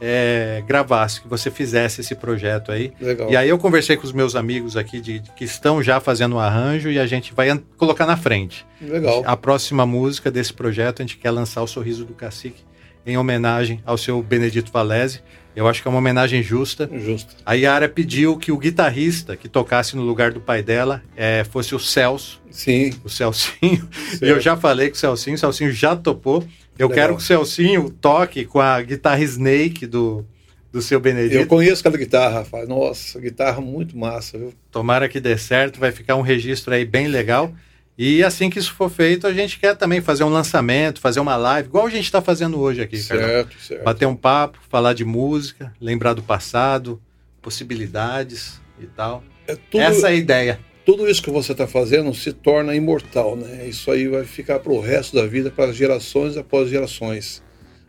é, 0.00 0.62
gravasse, 0.66 1.20
que 1.20 1.28
você 1.28 1.50
fizesse 1.50 2.00
esse 2.00 2.14
projeto 2.14 2.70
aí. 2.70 2.92
Legal. 3.00 3.30
E 3.30 3.36
aí 3.36 3.48
eu 3.48 3.58
conversei 3.58 3.96
com 3.96 4.04
os 4.04 4.12
meus 4.12 4.36
amigos 4.36 4.76
aqui 4.76 5.00
de, 5.00 5.22
que 5.36 5.44
estão 5.44 5.82
já 5.82 6.00
fazendo 6.00 6.36
o 6.36 6.38
arranjo 6.38 6.90
e 6.90 6.98
a 6.98 7.06
gente 7.06 7.34
vai 7.34 7.48
colocar 7.76 8.06
na 8.06 8.16
frente. 8.16 8.64
Legal. 8.80 9.22
A 9.26 9.36
próxima 9.36 9.84
música 9.84 10.30
desse 10.30 10.52
projeto, 10.52 11.00
a 11.00 11.02
gente 11.04 11.16
quer 11.16 11.30
lançar 11.30 11.62
o 11.62 11.66
Sorriso 11.66 12.04
do 12.04 12.14
Cacique 12.14 12.62
em 13.06 13.16
homenagem 13.16 13.82
ao 13.84 13.98
seu 13.98 14.22
Benedito 14.22 14.70
Valese. 14.70 15.20
Eu 15.56 15.66
acho 15.66 15.82
que 15.82 15.88
é 15.88 15.90
uma 15.90 15.98
homenagem 15.98 16.42
justa. 16.42 16.88
Justo. 16.92 17.34
A 17.44 17.54
Yara 17.54 17.88
pediu 17.88 18.36
que 18.36 18.52
o 18.52 18.58
guitarrista 18.58 19.36
que 19.36 19.48
tocasse 19.48 19.96
no 19.96 20.02
lugar 20.02 20.32
do 20.32 20.40
pai 20.40 20.62
dela 20.62 21.02
é, 21.16 21.44
fosse 21.44 21.74
o 21.74 21.78
Celso, 21.80 22.40
Sim. 22.50 22.94
o 23.04 23.08
Celcinho. 23.08 23.88
E 24.22 24.28
eu 24.28 24.40
já 24.40 24.56
falei 24.56 24.88
com 24.88 24.94
o 24.94 24.98
Celcinho, 24.98 25.36
o 25.36 25.38
Celcinho 25.38 25.72
já 25.72 25.96
topou. 25.96 26.44
Eu 26.78 26.88
Legal. 26.88 27.06
quero 27.06 27.16
que 27.16 27.22
o 27.22 27.24
Celcinho 27.24 27.90
toque 27.90 28.44
com 28.44 28.60
a 28.60 28.80
guitarra 28.80 29.20
Snake 29.22 29.84
do, 29.84 30.24
do 30.72 30.80
seu 30.80 31.00
Benedito. 31.00 31.34
Eu 31.40 31.46
conheço 31.46 31.80
aquela 31.80 31.96
guitarra, 31.96 32.40
rapaz. 32.40 32.68
Nossa, 32.68 33.18
guitarra 33.20 33.60
muito 33.60 33.98
massa, 33.98 34.38
viu? 34.38 34.52
Tomara 34.70 35.08
que 35.08 35.18
dê 35.18 35.36
certo, 35.36 35.80
vai 35.80 35.90
ficar 35.90 36.14
um 36.14 36.22
registro 36.22 36.72
aí 36.72 36.84
bem 36.84 37.08
legal. 37.08 37.52
E 37.98 38.22
assim 38.22 38.48
que 38.48 38.60
isso 38.60 38.72
for 38.74 38.88
feito, 38.88 39.26
a 39.26 39.32
gente 39.32 39.58
quer 39.58 39.74
também 39.76 40.00
fazer 40.00 40.22
um 40.22 40.28
lançamento, 40.28 41.00
fazer 41.00 41.18
uma 41.18 41.34
live, 41.36 41.68
igual 41.68 41.84
a 41.84 41.90
gente 41.90 42.04
está 42.04 42.22
fazendo 42.22 42.56
hoje 42.60 42.80
aqui. 42.80 42.96
Certo, 42.96 43.58
certo. 43.60 43.82
Bater 43.82 44.06
um 44.06 44.14
papo, 44.14 44.58
falar 44.70 44.92
de 44.94 45.04
música, 45.04 45.72
lembrar 45.80 46.14
do 46.14 46.22
passado, 46.22 47.02
possibilidades 47.42 48.60
e 48.80 48.86
tal. 48.86 49.24
É 49.48 49.56
tudo, 49.56 49.80
Essa 49.80 50.08
é 50.08 50.12
a 50.12 50.14
ideia. 50.14 50.60
tudo 50.86 51.08
isso 51.10 51.20
que 51.22 51.30
você 51.30 51.50
está 51.52 51.66
fazendo 51.66 52.14
se 52.14 52.32
torna 52.32 52.74
imortal, 52.76 53.34
né? 53.34 53.66
Isso 53.66 53.90
aí 53.90 54.06
vai 54.06 54.24
ficar 54.24 54.60
para 54.60 54.72
o 54.72 54.80
resto 54.80 55.16
da 55.16 55.26
vida, 55.26 55.50
para 55.50 55.72
gerações 55.72 56.36
após 56.36 56.70
gerações. 56.70 57.42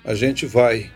A 0.03 0.15
gente 0.15 0.47
vai, 0.47 0.89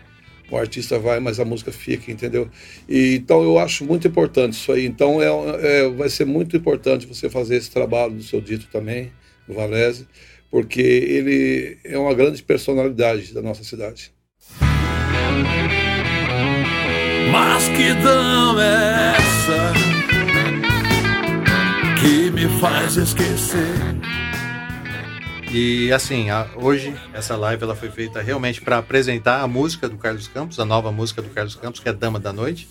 o 0.50 0.56
artista 0.56 0.98
vai, 0.98 1.20
mas 1.20 1.40
a 1.40 1.44
música 1.44 1.72
fica, 1.72 2.10
entendeu? 2.10 2.48
E, 2.88 3.16
então 3.16 3.42
eu 3.42 3.58
acho 3.58 3.84
muito 3.84 4.06
importante 4.06 4.54
isso 4.54 4.72
aí. 4.72 4.84
Então 4.84 5.22
é, 5.22 5.28
é, 5.60 5.88
vai 5.88 6.08
ser 6.08 6.24
muito 6.24 6.56
importante 6.56 7.06
você 7.06 7.28
fazer 7.30 7.56
esse 7.56 7.70
trabalho 7.70 8.14
do 8.14 8.22
seu 8.22 8.40
dito 8.40 8.66
também, 8.70 9.12
do 9.48 9.54
Valese, 9.54 10.06
porque 10.50 10.80
ele 10.80 11.78
é 11.84 11.98
uma 11.98 12.14
grande 12.14 12.42
personalidade 12.42 13.32
da 13.32 13.42
nossa 13.42 13.64
cidade. 13.64 14.12
Mas 17.32 17.68
que 17.68 17.92
dama 17.94 18.62
é 18.62 19.16
essa 19.16 19.72
que 22.00 22.30
me 22.30 22.48
faz 22.60 22.96
esquecer? 22.96 23.93
E 25.56 25.92
assim, 25.92 26.30
a- 26.30 26.48
hoje 26.56 26.92
essa 27.12 27.36
live 27.36 27.62
ela 27.62 27.76
foi 27.76 27.88
feita 27.88 28.20
realmente 28.20 28.60
para 28.60 28.78
apresentar 28.78 29.40
a 29.40 29.46
música 29.46 29.88
do 29.88 29.96
Carlos 29.96 30.26
Campos, 30.26 30.58
a 30.58 30.64
nova 30.64 30.90
música 30.90 31.22
do 31.22 31.28
Carlos 31.28 31.54
Campos, 31.54 31.78
que 31.78 31.88
é 31.88 31.92
Dama 31.92 32.18
da 32.18 32.32
Noite, 32.32 32.68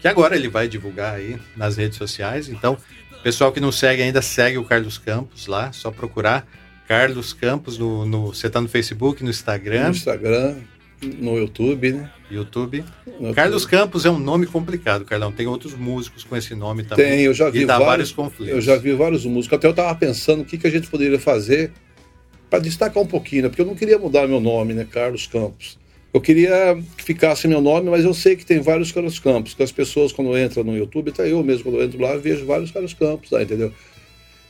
que 0.00 0.08
agora 0.08 0.34
ele 0.34 0.48
vai 0.48 0.66
divulgar 0.66 1.14
aí 1.16 1.36
nas 1.54 1.76
redes 1.76 1.98
sociais. 1.98 2.48
Então, 2.48 2.78
pessoal 3.22 3.52
que 3.52 3.60
não 3.60 3.70
segue 3.70 4.00
ainda, 4.02 4.22
segue 4.22 4.56
o 4.56 4.64
Carlos 4.64 4.96
Campos 4.96 5.46
lá, 5.46 5.72
só 5.72 5.90
procurar 5.90 6.46
Carlos 6.88 7.34
Campos 7.34 7.76
no, 7.76 8.06
no 8.06 8.28
você 8.28 8.48
tá 8.48 8.62
no 8.62 8.68
Facebook, 8.68 9.20
no 9.20 9.26
No 9.26 9.30
Instagram, 9.30 9.90
Instagram, 9.90 10.56
no 11.02 11.36
YouTube, 11.36 11.92
né? 11.92 12.10
YouTube. 12.30 12.82
No 13.20 13.34
Carlos 13.34 13.64
YouTube. 13.64 13.78
Campos 13.78 14.06
é 14.06 14.10
um 14.10 14.18
nome 14.18 14.46
complicado, 14.46 15.04
Carlão. 15.04 15.30
Tem 15.30 15.46
outros 15.46 15.74
músicos 15.74 16.24
com 16.24 16.34
esse 16.34 16.54
nome 16.54 16.82
também. 16.82 17.04
Tem, 17.06 17.20
eu 17.24 17.34
já 17.34 17.50
vi 17.50 17.60
e 17.60 17.66
dá 17.66 17.74
vários, 17.74 17.88
vários 17.88 18.12
conflitos. 18.12 18.54
Eu 18.54 18.60
já 18.62 18.76
vi 18.76 18.94
vários 18.94 19.26
músicos. 19.26 19.58
Até 19.58 19.66
eu 19.68 19.74
tava 19.74 19.94
pensando 19.94 20.40
o 20.40 20.44
que, 20.46 20.56
que 20.56 20.66
a 20.66 20.70
gente 20.70 20.88
poderia 20.88 21.18
fazer 21.18 21.72
para 22.52 22.58
destacar 22.58 23.02
um 23.02 23.06
pouquinho, 23.06 23.44
né? 23.44 23.48
Porque 23.48 23.62
eu 23.62 23.66
não 23.66 23.74
queria 23.74 23.98
mudar 23.98 24.28
meu 24.28 24.38
nome, 24.38 24.74
né? 24.74 24.86
Carlos 24.90 25.26
Campos. 25.26 25.78
Eu 26.12 26.20
queria 26.20 26.76
que 26.98 27.02
ficasse 27.02 27.48
meu 27.48 27.62
nome, 27.62 27.88
mas 27.88 28.04
eu 28.04 28.12
sei 28.12 28.36
que 28.36 28.44
tem 28.44 28.60
vários 28.60 28.92
Carlos 28.92 29.18
Campos, 29.18 29.54
que 29.54 29.62
as 29.62 29.72
pessoas 29.72 30.12
quando 30.12 30.36
entram 30.36 30.62
no 30.62 30.76
YouTube, 30.76 31.08
até 31.08 31.32
eu 31.32 31.42
mesmo 31.42 31.64
quando 31.64 31.78
eu 31.78 31.84
entro 31.84 31.98
lá, 31.98 32.14
vejo 32.18 32.44
vários 32.44 32.70
Carlos 32.70 32.92
Campos 32.92 33.30
lá, 33.30 33.42
entendeu? 33.42 33.72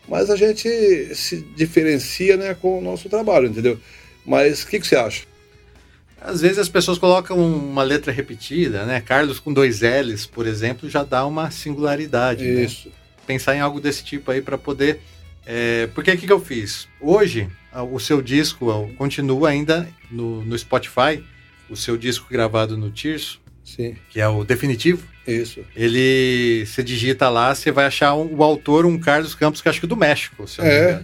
Mas 0.09 0.31
a 0.31 0.35
gente 0.37 0.69
se 1.15 1.43
diferencia, 1.57 2.37
né, 2.37 2.55
com 2.55 2.81
o 2.81 2.83
nosso 2.83 3.09
trabalho, 3.09 3.47
entendeu? 3.47 3.79
Mas 4.27 4.65
o 4.65 4.67
que, 4.67 4.81
que 4.81 4.87
você 4.89 4.97
acha? 4.97 5.23
Às 6.21 6.41
vezes 6.41 6.59
as 6.59 6.69
pessoas 6.69 6.99
colocam 6.99 7.39
uma 7.39 7.85
letra 7.85 8.11
repetida, 8.11 8.85
né? 8.85 9.01
Carlos 9.01 9.39
com 9.39 9.53
dois 9.53 9.81
L's, 9.81 10.27
por 10.27 10.45
exemplo, 10.49 10.91
já 10.91 11.05
dá 11.05 11.25
uma 11.25 11.53
singularidade. 11.53 12.43
né? 12.45 12.65
Isso. 12.65 12.91
Pensar 13.29 13.55
em 13.55 13.61
algo 13.61 13.81
desse 13.81 14.03
tipo 14.03 14.33
aí 14.33 14.43
para 14.43 14.59
poder. 14.59 14.99
é, 15.47 15.87
Porque 15.95 16.11
o 16.11 16.19
que, 16.19 16.27
que 16.27 16.33
eu 16.33 16.41
fiz? 16.41 16.89
Hoje, 17.01 17.49
o 17.81 17.99
seu 17.99 18.21
disco 18.21 18.67
ó, 18.69 18.87
continua 18.99 19.49
ainda 19.51 19.89
no, 20.11 20.45
no 20.45 20.59
Spotify, 20.59 21.23
o 21.71 21.77
seu 21.77 21.97
disco 21.97 22.27
gravado 22.31 22.77
no 22.77 22.91
Tirso, 22.91 23.41
Sim, 23.65 23.97
que 24.11 24.21
é 24.21 24.29
o 24.29 24.45
definitivo. 24.45 25.07
isso. 25.27 25.61
Ele, 25.75 26.67
você 26.67 26.83
digita 26.83 27.29
lá, 27.31 27.55
você 27.55 27.71
vai 27.71 27.87
achar 27.87 28.13
um- 28.15 28.35
o 28.37 28.43
autor, 28.43 28.85
um 28.85 28.99
Carlos 28.99 29.35
Campos, 29.35 29.63
que 29.63 29.69
acho 29.69 29.79
que 29.81 29.87
é 29.87 29.89
do 29.89 29.97
México, 29.97 30.47
se 30.49 30.61
É. 30.61 31.01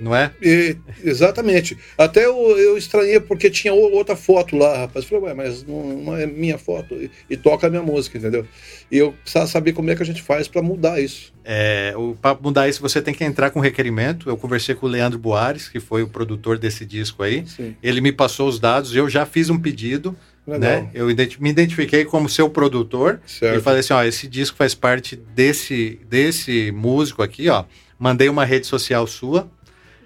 não 0.00 0.16
é? 0.16 0.32
E, 0.42 0.76
exatamente. 1.04 1.76
Até 1.96 2.24
eu, 2.24 2.58
eu 2.58 2.78
estranhei 2.78 3.20
porque 3.20 3.50
tinha 3.50 3.72
outra 3.72 4.16
foto 4.16 4.56
lá, 4.56 4.78
rapaz. 4.78 5.04
Falei, 5.04 5.24
ué, 5.24 5.34
mas 5.34 5.62
não, 5.62 5.88
não 5.88 6.16
é 6.16 6.26
minha 6.26 6.56
foto. 6.56 6.94
E, 6.94 7.10
e, 7.28 7.36
toca 7.36 7.66
a 7.66 7.70
minha 7.70 7.82
música, 7.82 8.16
entendeu? 8.16 8.46
E 8.90 8.96
eu 8.96 9.12
precisava 9.12 9.46
saber 9.46 9.72
como 9.72 9.90
é 9.90 9.94
que 9.94 10.02
a 10.02 10.06
gente 10.06 10.22
faz 10.22 10.48
para 10.48 10.62
mudar 10.62 11.00
isso. 11.00 11.32
É, 11.44 11.94
para 12.20 12.38
mudar 12.40 12.68
isso, 12.68 12.80
você 12.80 13.02
tem 13.02 13.12
que 13.12 13.24
entrar 13.24 13.50
com 13.50 13.60
requerimento. 13.60 14.28
Eu 14.28 14.36
conversei 14.36 14.74
com 14.74 14.86
o 14.86 14.88
Leandro 14.88 15.18
Boares, 15.18 15.68
que 15.68 15.78
foi 15.78 16.02
o 16.02 16.08
produtor 16.08 16.58
desse 16.58 16.86
disco 16.86 17.22
aí. 17.22 17.46
Sim. 17.46 17.76
Ele 17.82 18.00
me 18.00 18.12
passou 18.12 18.48
os 18.48 18.58
dados, 18.58 18.94
eu 18.94 19.08
já 19.08 19.26
fiz 19.26 19.50
um 19.50 19.58
pedido. 19.58 20.16
Né? 20.46 20.88
Eu 20.94 21.06
me 21.06 21.50
identifiquei 21.50 22.04
como 22.04 22.28
seu 22.28 22.50
produtor 22.50 23.20
certo. 23.26 23.58
e 23.58 23.62
falei 23.62 23.80
assim: 23.80 23.92
ó, 23.92 24.02
esse 24.02 24.26
disco 24.26 24.56
faz 24.56 24.74
parte 24.74 25.14
desse, 25.14 26.00
desse 26.08 26.72
músico 26.72 27.22
aqui, 27.22 27.48
ó. 27.48 27.64
Mandei 27.98 28.30
uma 28.30 28.46
rede 28.46 28.66
social 28.66 29.06
sua, 29.06 29.48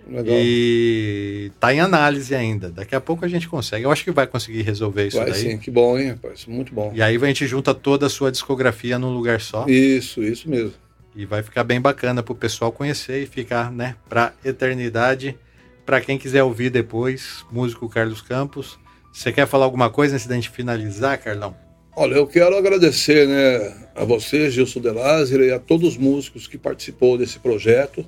Legal. 0.09 0.37
E 0.39 1.51
tá 1.59 1.73
em 1.73 1.81
análise 1.81 2.35
ainda. 2.35 2.71
Daqui 2.71 2.95
a 2.95 3.01
pouco 3.01 3.25
a 3.25 3.29
gente 3.29 3.49
consegue. 3.49 3.85
Eu 3.85 3.91
acho 3.91 4.05
que 4.05 4.11
vai 4.11 4.27
conseguir 4.27 4.63
resolver 4.63 5.07
isso 5.07 5.17
vai, 5.17 5.31
daí. 5.31 5.41
Sim, 5.41 5.59
que 5.59 5.71
bom, 5.71 5.99
hein, 5.99 6.11
rapaz? 6.11 6.47
Muito 6.47 6.75
bom. 6.75 6.93
E 6.95 7.03
aí 7.03 7.17
a 7.17 7.27
gente 7.27 7.47
junta 7.47 7.75
toda 7.75 8.07
a 8.07 8.11
sua 8.11 8.31
discografia 8.31 8.99
num 8.99 9.13
lugar 9.13 9.41
só. 9.41 9.67
Isso, 9.67 10.23
isso 10.23 10.49
mesmo. 10.49 10.75
E 11.17 11.25
vai 11.25 11.43
ficar 11.43 11.65
bem 11.65 11.81
bacana 11.81 12.23
pro 12.23 12.35
pessoal 12.35 12.73
conhecer 12.73 13.23
e 13.23 13.27
ficar, 13.27 13.71
né, 13.71 13.97
pra 14.09 14.33
eternidade. 14.45 15.39
Para 15.87 16.01
quem 16.01 16.19
quiser 16.19 16.43
ouvir 16.43 16.71
depois, 16.71 17.45
músico 17.53 17.89
Carlos 17.89 18.21
Campos. 18.21 18.79
Você 19.13 19.31
quer 19.31 19.47
falar 19.47 19.65
alguma 19.65 19.91
coisa 19.91 20.15
antes 20.15 20.27
da 20.27 20.35
gente 20.35 20.51
finalizar, 20.51 21.17
Carlão? 21.19 21.55
Olha, 21.97 22.15
eu 22.15 22.27
quero 22.27 22.57
agradecer, 22.57 23.29
né, 23.29 23.89
a 23.95 24.05
você, 24.05 24.51
Gilson 24.51 24.81
De 24.81 24.91
Lázaro, 24.91 25.45
e 25.45 25.53
a 25.53 25.61
todos 25.61 25.91
os 25.91 25.97
músicos 25.97 26.49
que 26.49 26.59
participou 26.59 27.17
desse 27.17 27.39
projeto. 27.39 28.05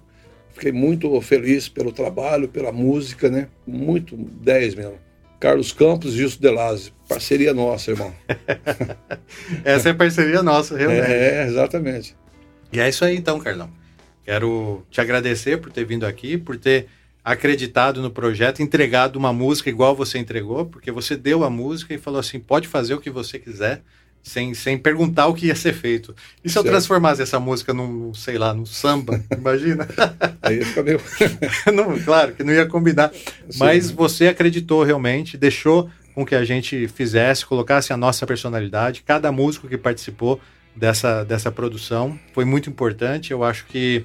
Fiquei 0.56 0.72
muito 0.72 1.20
feliz 1.20 1.68
pelo 1.68 1.92
trabalho, 1.92 2.48
pela 2.48 2.72
música, 2.72 3.28
né? 3.28 3.48
Muito 3.66 4.16
10 4.16 4.74
mesmo. 4.74 4.98
Carlos 5.38 5.70
Campos 5.70 6.14
e 6.14 6.16
Gilson 6.16 6.40
Delazzi. 6.40 6.94
Parceria 7.06 7.52
nossa, 7.52 7.90
irmão. 7.90 8.10
Essa 9.62 9.90
é 9.90 9.92
parceria 9.92 10.42
nossa, 10.42 10.74
realmente. 10.74 11.12
É, 11.12 11.46
exatamente. 11.46 12.16
E 12.72 12.80
é 12.80 12.88
isso 12.88 13.04
aí 13.04 13.14
então, 13.14 13.38
Carlão. 13.38 13.70
Quero 14.24 14.82
te 14.90 14.98
agradecer 14.98 15.58
por 15.58 15.70
ter 15.70 15.84
vindo 15.84 16.06
aqui, 16.06 16.38
por 16.38 16.56
ter 16.56 16.86
acreditado 17.22 18.00
no 18.00 18.10
projeto, 18.10 18.62
entregado 18.62 19.16
uma 19.16 19.34
música 19.34 19.68
igual 19.68 19.94
você 19.94 20.16
entregou, 20.16 20.64
porque 20.64 20.90
você 20.90 21.18
deu 21.18 21.44
a 21.44 21.50
música 21.50 21.92
e 21.92 21.98
falou 21.98 22.18
assim: 22.18 22.40
pode 22.40 22.66
fazer 22.66 22.94
o 22.94 23.00
que 23.00 23.10
você 23.10 23.38
quiser 23.38 23.82
sem, 24.26 24.52
sem 24.54 24.76
perguntar 24.76 25.28
o 25.28 25.34
que 25.34 25.46
ia 25.46 25.54
ser 25.54 25.72
feito. 25.72 26.14
E 26.44 26.48
se 26.48 26.54
certo. 26.54 26.66
eu 26.66 26.72
transformasse 26.72 27.22
essa 27.22 27.38
música 27.38 27.72
num, 27.72 28.12
sei 28.12 28.36
lá, 28.36 28.52
num 28.52 28.66
samba? 28.66 29.22
Imagina. 29.30 29.86
Aí 30.42 30.64
fica 30.64 30.82
meio. 30.82 31.00
não, 31.72 31.96
claro 32.00 32.32
que 32.32 32.42
não 32.42 32.52
ia 32.52 32.66
combinar. 32.66 33.12
Sim. 33.14 33.58
Mas 33.58 33.88
você 33.88 34.26
acreditou 34.26 34.82
realmente, 34.82 35.36
deixou 35.36 35.88
com 36.12 36.26
que 36.26 36.34
a 36.34 36.44
gente 36.44 36.88
fizesse, 36.88 37.46
colocasse 37.46 37.92
a 37.92 37.96
nossa 37.96 38.26
personalidade. 38.26 39.04
Cada 39.06 39.30
músico 39.30 39.68
que 39.68 39.78
participou 39.78 40.40
dessa, 40.74 41.22
dessa 41.22 41.52
produção 41.52 42.18
foi 42.34 42.44
muito 42.44 42.68
importante. 42.68 43.30
Eu 43.30 43.44
acho 43.44 43.64
que 43.66 44.04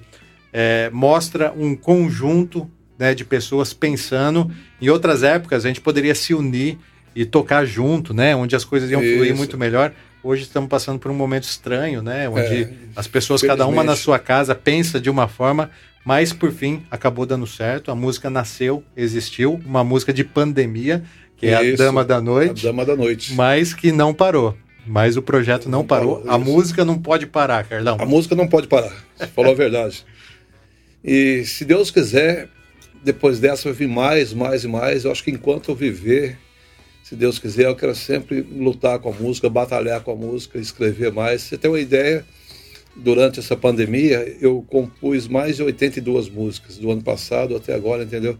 é, 0.54 0.92
mostra 0.94 1.52
um 1.52 1.76
conjunto 1.76 2.70
né, 2.98 3.16
de 3.16 3.26
pessoas 3.26 3.74
pensando. 3.74 4.52
Em 4.80 4.88
outras 4.88 5.24
épocas, 5.24 5.66
a 5.66 5.68
gente 5.68 5.82
poderia 5.82 6.14
se 6.14 6.36
unir 6.36 6.78
e 7.16 7.26
tocar 7.26 7.66
junto, 7.66 8.14
né? 8.14 8.36
Onde 8.36 8.56
as 8.56 8.64
coisas 8.64 8.90
iam 8.92 9.02
Isso. 9.02 9.16
fluir 9.16 9.36
muito 9.36 9.58
melhor. 9.58 9.92
Hoje 10.24 10.44
estamos 10.44 10.70
passando 10.70 11.00
por 11.00 11.10
um 11.10 11.16
momento 11.16 11.44
estranho, 11.44 12.04
né? 12.04 12.30
Onde 12.30 12.64
é, 12.64 12.74
as 12.96 13.08
pessoas, 13.08 13.42
cada 13.42 13.66
uma 13.66 13.84
na 13.84 13.96
sua 13.96 14.20
casa, 14.20 14.54
pensa 14.54 15.02
de 15.02 15.10
uma 15.10 15.28
forma, 15.28 15.72
mas 16.06 16.32
por 16.32 16.52
fim 16.52 16.84
acabou 16.92 17.26
dando 17.26 17.48
certo. 17.48 17.90
A 17.90 17.96
música 17.96 18.30
nasceu, 18.30 18.84
existiu, 18.96 19.60
uma 19.66 19.84
música 19.84 20.14
de 20.14 20.24
pandemia, 20.24 21.04
que 21.36 21.48
Isso, 21.48 21.56
é 21.56 21.74
a 21.74 21.76
Dama 21.76 22.06
da 22.06 22.22
Noite. 22.22 22.68
A 22.68 22.70
Dama 22.70 22.86
da 22.86 22.96
Noite. 22.96 23.34
Mas 23.34 23.74
que 23.74 23.92
não 23.92 24.14
parou. 24.14 24.56
Mas 24.86 25.18
o 25.18 25.24
projeto 25.24 25.68
não, 25.68 25.80
não 25.80 25.88
parou. 25.88 26.18
parou. 26.18 26.32
A 26.32 26.38
música 26.38 26.86
não 26.86 27.00
pode 27.00 27.26
parar, 27.26 27.64
Carlão. 27.64 27.98
A 28.00 28.06
música 28.06 28.36
não 28.36 28.48
pode 28.48 28.68
parar. 28.68 28.94
Você 29.16 29.26
falou 29.28 29.52
a 29.54 29.56
verdade. 29.56 30.06
E 31.04 31.44
se 31.46 31.66
Deus 31.66 31.90
quiser, 31.90 32.48
depois 33.04 33.40
dessa 33.40 33.64
vai 33.64 33.74
vir 33.74 33.88
mais, 33.88 34.34
mais 34.34 34.64
e 34.64 34.68
mais. 34.68 35.04
Eu 35.04 35.12
acho 35.12 35.24
que 35.24 35.32
enquanto 35.32 35.72
eu 35.72 35.76
viver, 35.76 36.38
se 37.12 37.16
Deus 37.18 37.38
quiser, 37.38 37.66
eu 37.66 37.76
quero 37.76 37.94
sempre 37.94 38.40
lutar 38.40 38.98
com 38.98 39.10
a 39.10 39.12
música, 39.12 39.50
batalhar 39.50 40.00
com 40.00 40.14
a 40.14 40.16
música, 40.16 40.58
escrever 40.58 41.12
mais. 41.12 41.42
Você 41.42 41.58
tem 41.58 41.70
uma 41.70 41.78
ideia? 41.78 42.26
Durante 42.96 43.38
essa 43.38 43.54
pandemia, 43.54 44.38
eu 44.40 44.66
compus 44.66 45.28
mais 45.28 45.58
de 45.58 45.64
82 45.64 46.30
músicas 46.30 46.78
do 46.78 46.90
ano 46.90 47.04
passado 47.04 47.54
até 47.54 47.74
agora, 47.74 48.04
entendeu? 48.04 48.38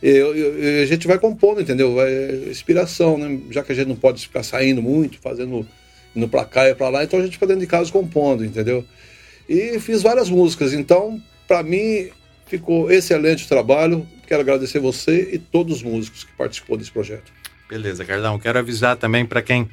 E 0.00 0.08
eu, 0.08 0.36
eu, 0.36 0.82
a 0.84 0.86
gente 0.86 1.08
vai 1.08 1.18
compondo, 1.18 1.60
entendeu? 1.60 1.96
Vai, 1.96 2.12
inspiração, 2.48 3.18
né? 3.18 3.40
Já 3.50 3.64
que 3.64 3.72
a 3.72 3.74
gente 3.74 3.88
não 3.88 3.96
pode 3.96 4.22
ficar 4.22 4.44
saindo 4.44 4.80
muito, 4.80 5.18
fazendo 5.18 5.66
indo 6.14 6.28
para 6.28 6.44
cá 6.44 6.68
e 6.68 6.76
para 6.76 6.90
lá, 6.90 7.02
então 7.02 7.18
a 7.18 7.22
gente 7.24 7.32
fica 7.32 7.46
dentro 7.48 7.62
de 7.62 7.66
casa 7.66 7.90
compondo, 7.90 8.44
entendeu? 8.44 8.84
E 9.48 9.80
fiz 9.80 10.00
várias 10.00 10.30
músicas, 10.30 10.72
então 10.72 11.20
para 11.48 11.64
mim 11.64 12.08
ficou 12.46 12.88
excelente 12.88 13.46
o 13.46 13.48
trabalho. 13.48 14.06
Quero 14.28 14.42
agradecer 14.42 14.78
você 14.78 15.30
e 15.32 15.38
todos 15.38 15.78
os 15.78 15.82
músicos 15.82 16.22
que 16.22 16.32
participou 16.34 16.76
desse 16.76 16.92
projeto. 16.92 17.41
Beleza, 17.72 18.04
Carlão. 18.04 18.38
Quero 18.38 18.58
avisar 18.58 18.98
também 18.98 19.24
para 19.24 19.40
quem 19.40 19.66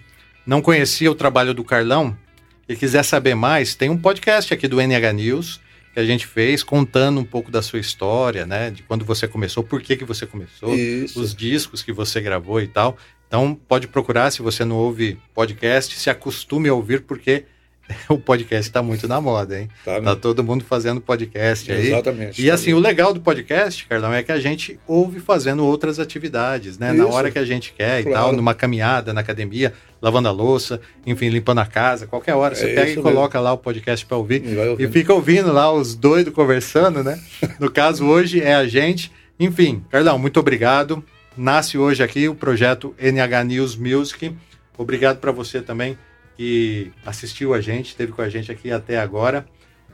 não 0.46 0.62
conhecia 0.62 1.12
o 1.12 1.16
trabalho 1.16 1.54
do 1.54 1.66
Carlão 1.66 2.18
e 2.66 2.74
quiser 2.74 3.04
saber 3.04 3.36
mais, 3.36 3.76
tem 3.76 3.90
um 3.90 3.98
podcast 3.98 4.54
aqui 4.54 4.70
do 4.70 4.80
NH 4.80 5.12
News 5.14 5.60
que 5.94 6.00
a 6.00 6.06
gente 6.06 6.26
fez 6.26 6.64
contando 6.64 7.20
um 7.20 7.26
pouco 7.26 7.52
da 7.52 7.62
sua 7.62 7.78
história, 7.78 8.46
né? 8.46 8.72
De 8.72 8.84
quando 8.84 9.04
você 9.04 9.28
começou, 9.28 9.66
por 9.66 9.82
que, 9.82 9.98
que 9.98 10.06
você 10.06 10.26
começou, 10.26 10.74
Isso. 10.74 11.20
os 11.20 11.36
discos 11.36 11.84
que 11.84 11.92
você 11.92 12.22
gravou 12.22 12.62
e 12.62 12.68
tal. 12.68 12.96
Então 13.28 13.54
pode 13.68 13.86
procurar, 13.90 14.32
se 14.32 14.42
você 14.42 14.64
não 14.64 14.78
ouve 14.78 15.20
podcast, 15.34 15.94
se 16.00 16.10
acostume 16.10 16.70
a 16.70 16.74
ouvir, 16.74 17.02
porque 17.02 17.44
o 18.08 18.18
podcast 18.18 18.70
está 18.70 18.82
muito 18.82 19.08
na 19.08 19.20
moda, 19.20 19.60
hein? 19.60 19.70
Tá, 19.84 20.02
tá, 20.02 20.16
todo 20.16 20.44
mundo 20.44 20.64
fazendo 20.64 21.02
podcast 21.02 21.72
aí. 21.72 21.88
Exatamente. 21.88 22.42
E 22.42 22.50
assim, 22.52 22.74
o 22.74 22.80
legal 22.80 23.14
do 23.14 23.22
podcast, 23.22 23.86
Carlão, 23.86 24.14
é 24.14 24.24
que 24.24 24.32
a 24.32 24.40
gente 24.40 24.80
ouve 24.88 25.20
fazendo 25.20 25.66
outras 25.66 26.00
atividades, 26.00 26.78
né? 26.78 26.94
Isso. 26.94 27.04
Na 27.04 27.08
hora 27.08 27.32
que 27.32 27.40
a 27.40 27.46
gente 27.46 27.74
quer 27.74 28.04
claro. 28.04 28.10
e 28.10 28.14
tal, 28.14 28.34
numa 28.34 28.54
caminhada, 28.54 29.14
na 29.14 29.22
academia, 29.22 29.74
lavando 30.02 30.28
a 30.28 30.32
louça, 30.32 30.80
enfim, 31.06 31.30
limpando 31.30 31.60
a 31.60 31.66
casa, 31.66 32.08
qualquer 32.08 32.36
hora. 32.36 32.56
Você 32.56 32.66
é 32.66 32.76
pega 32.76 32.82
e 32.82 32.96
mesmo. 32.96 33.04
coloca 33.04 33.40
lá 33.40 33.54
o 33.54 33.58
podcast 33.58 34.06
para 34.06 34.18
ouvir 34.18 34.44
e, 34.46 34.84
e 34.84 34.88
fica 34.88 35.14
ouvindo 35.14 35.52
lá 35.52 35.72
os 35.72 35.96
doidos 35.96 36.34
conversando, 36.34 37.04
né? 37.04 37.20
No 37.60 37.70
caso, 37.70 38.06
hoje 38.06 38.42
é 38.42 38.56
a 38.56 38.68
gente. 38.68 39.12
Enfim, 39.40 39.84
Carlão, 39.90 40.18
muito 40.18 40.40
obrigado. 40.40 41.04
Nasce 41.36 41.78
hoje 41.78 42.04
aqui 42.04 42.28
o 42.28 42.36
projeto 42.36 42.96
NH 43.00 43.44
News 43.46 43.76
Music. 43.76 44.34
Obrigado 44.78 45.20
para 45.20 45.32
você 45.32 45.62
também 45.62 45.98
que 46.40 46.94
assistiu 47.06 47.54
a 47.54 47.60
gente, 47.60 47.88
esteve 47.88 48.14
com 48.14 48.22
a 48.22 48.30
gente 48.30 48.50
aqui 48.50 48.72
até 48.72 48.98
agora. 48.98 49.46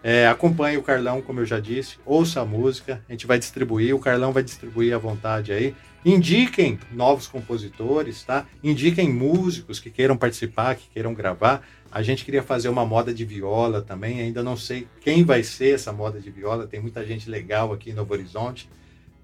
É, 0.04 0.28
acompanhe 0.28 0.78
o 0.78 0.84
Carlão, 0.84 1.20
como 1.20 1.40
eu 1.40 1.46
já 1.46 1.60
disse, 1.60 1.98
ouça 2.06 2.40
a 2.40 2.46
música, 2.46 3.04
a 3.10 3.12
gente 3.12 3.26
vai 3.26 3.40
distribuir, 3.40 3.96
o 3.96 4.00
Carlão 4.00 4.32
vai 4.32 4.44
distribuir 4.44 4.94
à 4.94 5.00
vontade 5.00 5.52
aí. 5.52 5.74
Indiquem 6.06 6.78
novos 6.92 7.26
compositores, 7.26 8.22
tá? 8.22 8.46
Indiquem 8.64 9.12
músicos 9.12 9.80
que 9.80 9.90
queiram 9.90 10.16
participar, 10.16 10.76
que 10.76 10.88
queiram 10.94 11.16
gravar. 11.16 11.68
A 11.92 12.04
gente 12.04 12.24
queria 12.24 12.44
fazer 12.44 12.70
uma 12.70 12.86
moda 12.86 13.12
de 13.12 13.26
viola 13.26 13.82
também, 13.82 14.22
ainda 14.22 14.44
não 14.44 14.56
sei 14.56 14.88
quem 15.02 15.24
vai 15.24 15.42
ser 15.42 15.74
essa 15.74 15.92
moda 15.92 16.22
de 16.22 16.30
viola, 16.30 16.68
tem 16.68 16.80
muita 16.80 17.04
gente 17.04 17.28
legal 17.28 17.74
aqui 17.74 17.90
em 17.90 17.94
Novo 17.94 18.14
Horizonte. 18.14 18.70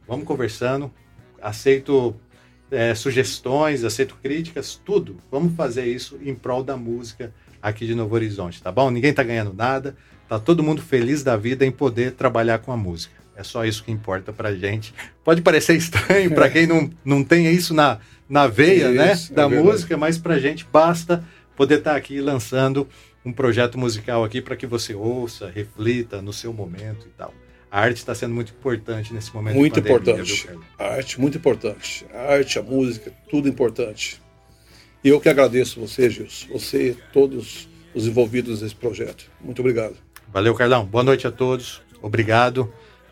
Vamos 0.08 0.26
conversando. 0.26 0.92
Aceito 1.40 2.16
é, 2.72 2.96
sugestões, 2.96 3.84
aceito 3.84 4.18
críticas, 4.22 4.80
tudo. 4.84 5.18
Vamos 5.30 5.56
fazer 5.56 5.86
isso 5.86 6.18
em 6.24 6.34
prol 6.34 6.64
da 6.64 6.78
música 6.78 7.34
aqui 7.62 7.86
de 7.86 7.94
Novo 7.94 8.16
Horizonte, 8.16 8.62
tá 8.62 8.72
bom? 8.72 8.90
Ninguém 8.90 9.14
tá 9.14 9.22
ganhando 9.22 9.54
nada, 9.54 9.96
tá 10.28 10.40
todo 10.40 10.64
mundo 10.64 10.82
feliz 10.82 11.22
da 11.22 11.38
vida 11.38 11.66
em 11.66 11.72
poder 11.72 12.14
trabalhar 12.14 12.60
com 12.60 12.72
a 12.72 12.78
música. 12.78 13.14
É 13.36 13.44
só 13.44 13.66
isso 13.66 13.84
que 13.84 13.92
importa 13.92 14.34
pra 14.34 14.56
gente. 14.56 14.94
Pode 15.24 15.42
parecer 15.42 15.76
estranho 15.76 16.32
para 16.34 16.50
quem 16.50 16.66
não, 16.66 16.90
não 17.04 17.24
tem 17.24 17.52
isso 17.52 17.74
na, 17.74 18.00
na 18.28 18.48
veia, 18.48 18.92
né, 18.92 19.14
isso, 19.14 19.32
né, 19.32 19.36
da 19.36 19.44
é 19.44 19.48
música, 19.48 19.98
mas 19.98 20.18
pra 20.18 20.40
gente 20.40 20.66
basta 20.72 21.24
poder 21.56 21.80
estar 21.80 21.92
tá 21.92 21.98
aqui 21.98 22.20
lançando 22.20 22.88
um 23.24 23.32
projeto 23.32 23.78
musical 23.78 24.24
aqui 24.24 24.42
para 24.42 24.56
que 24.56 24.66
você 24.66 24.96
ouça, 24.96 25.52
reflita 25.54 26.22
no 26.22 26.34
seu 26.34 26.52
momento 26.52 27.06
e 27.06 27.12
tal. 27.12 27.34
A 27.72 27.80
arte 27.80 27.98
está 27.98 28.14
sendo 28.14 28.36
muito 28.36 28.52
importante 28.52 29.14
nesse 29.14 29.34
momento. 29.34 29.56
Muito 29.56 29.82
pandemia, 29.82 30.22
importante. 30.22 30.48
Viu, 30.48 30.62
a 30.78 30.88
arte, 30.88 31.22
muito 31.22 31.38
importante. 31.38 32.06
A 32.14 32.34
arte, 32.34 32.60
a 32.60 32.62
música, 32.62 33.14
tudo 33.30 33.48
importante. 33.48 34.22
E 35.02 35.08
eu 35.08 35.22
que 35.22 35.30
agradeço 35.30 35.80
você, 35.80 36.10
Gilson, 36.10 36.48
você 36.52 36.90
e 36.90 36.94
todos 37.14 37.70
os 37.96 38.06
envolvidos 38.06 38.62
nesse 38.62 38.76
projeto. 38.76 39.32
Muito 39.40 39.60
obrigado. 39.60 39.96
Valeu, 40.34 40.54
Carlão. 40.54 40.86
Boa 40.86 41.04
noite 41.04 41.26
a 41.26 41.32
todos. 41.32 41.82
Obrigado. 42.02 42.72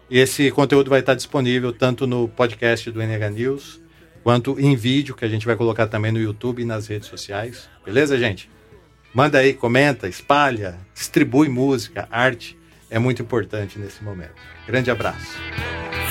E 0.09 0.19
esse 0.19 0.51
conteúdo 0.51 0.89
vai 0.89 0.99
estar 0.99 1.15
disponível 1.15 1.71
tanto 1.71 2.05
no 2.05 2.27
podcast 2.27 2.91
do 2.91 3.01
NH 3.01 3.29
News, 3.29 3.81
quanto 4.23 4.59
em 4.59 4.75
vídeo, 4.75 5.15
que 5.15 5.23
a 5.23 5.29
gente 5.29 5.45
vai 5.45 5.55
colocar 5.55 5.87
também 5.87 6.11
no 6.11 6.19
YouTube 6.19 6.61
e 6.61 6.65
nas 6.65 6.85
redes 6.87 7.07
sociais. 7.07 7.69
Beleza, 7.85 8.19
gente? 8.19 8.49
Manda 9.13 9.37
aí, 9.37 9.53
comenta, 9.53 10.09
espalha, 10.09 10.77
distribui 10.93 11.47
música, 11.47 12.09
arte 12.11 12.58
é 12.89 12.99
muito 12.99 13.21
importante 13.21 13.77
nesse 13.77 14.03
momento. 14.03 14.33
Grande 14.67 14.89
abraço. 14.89 15.37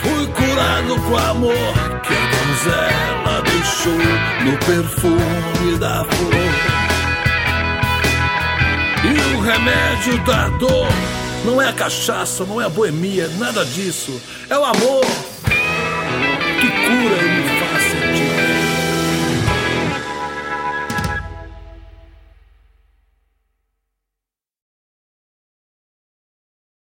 Fui 0.01 0.26
curado 0.29 1.01
com 1.03 1.16
amor 1.16 2.01
que 2.03 2.14
a 2.14 2.26
donzela 2.31 3.43
deixou 3.43 3.99
no 4.45 4.59
perfume 4.59 5.79
da 5.79 6.05
flor. 6.05 6.33
E 9.05 9.37
o 9.37 9.41
remédio 9.41 10.24
da 10.24 10.49
dor 10.51 10.89
não 11.45 11.61
é 11.61 11.68
a 11.68 11.72
cachaça, 11.72 12.45
não 12.45 12.61
é 12.61 12.64
a 12.66 12.68
boemia, 12.68 13.29
nada 13.39 13.64
disso. 13.64 14.20
É 14.49 14.57
o 14.59 14.64
amor 14.64 15.05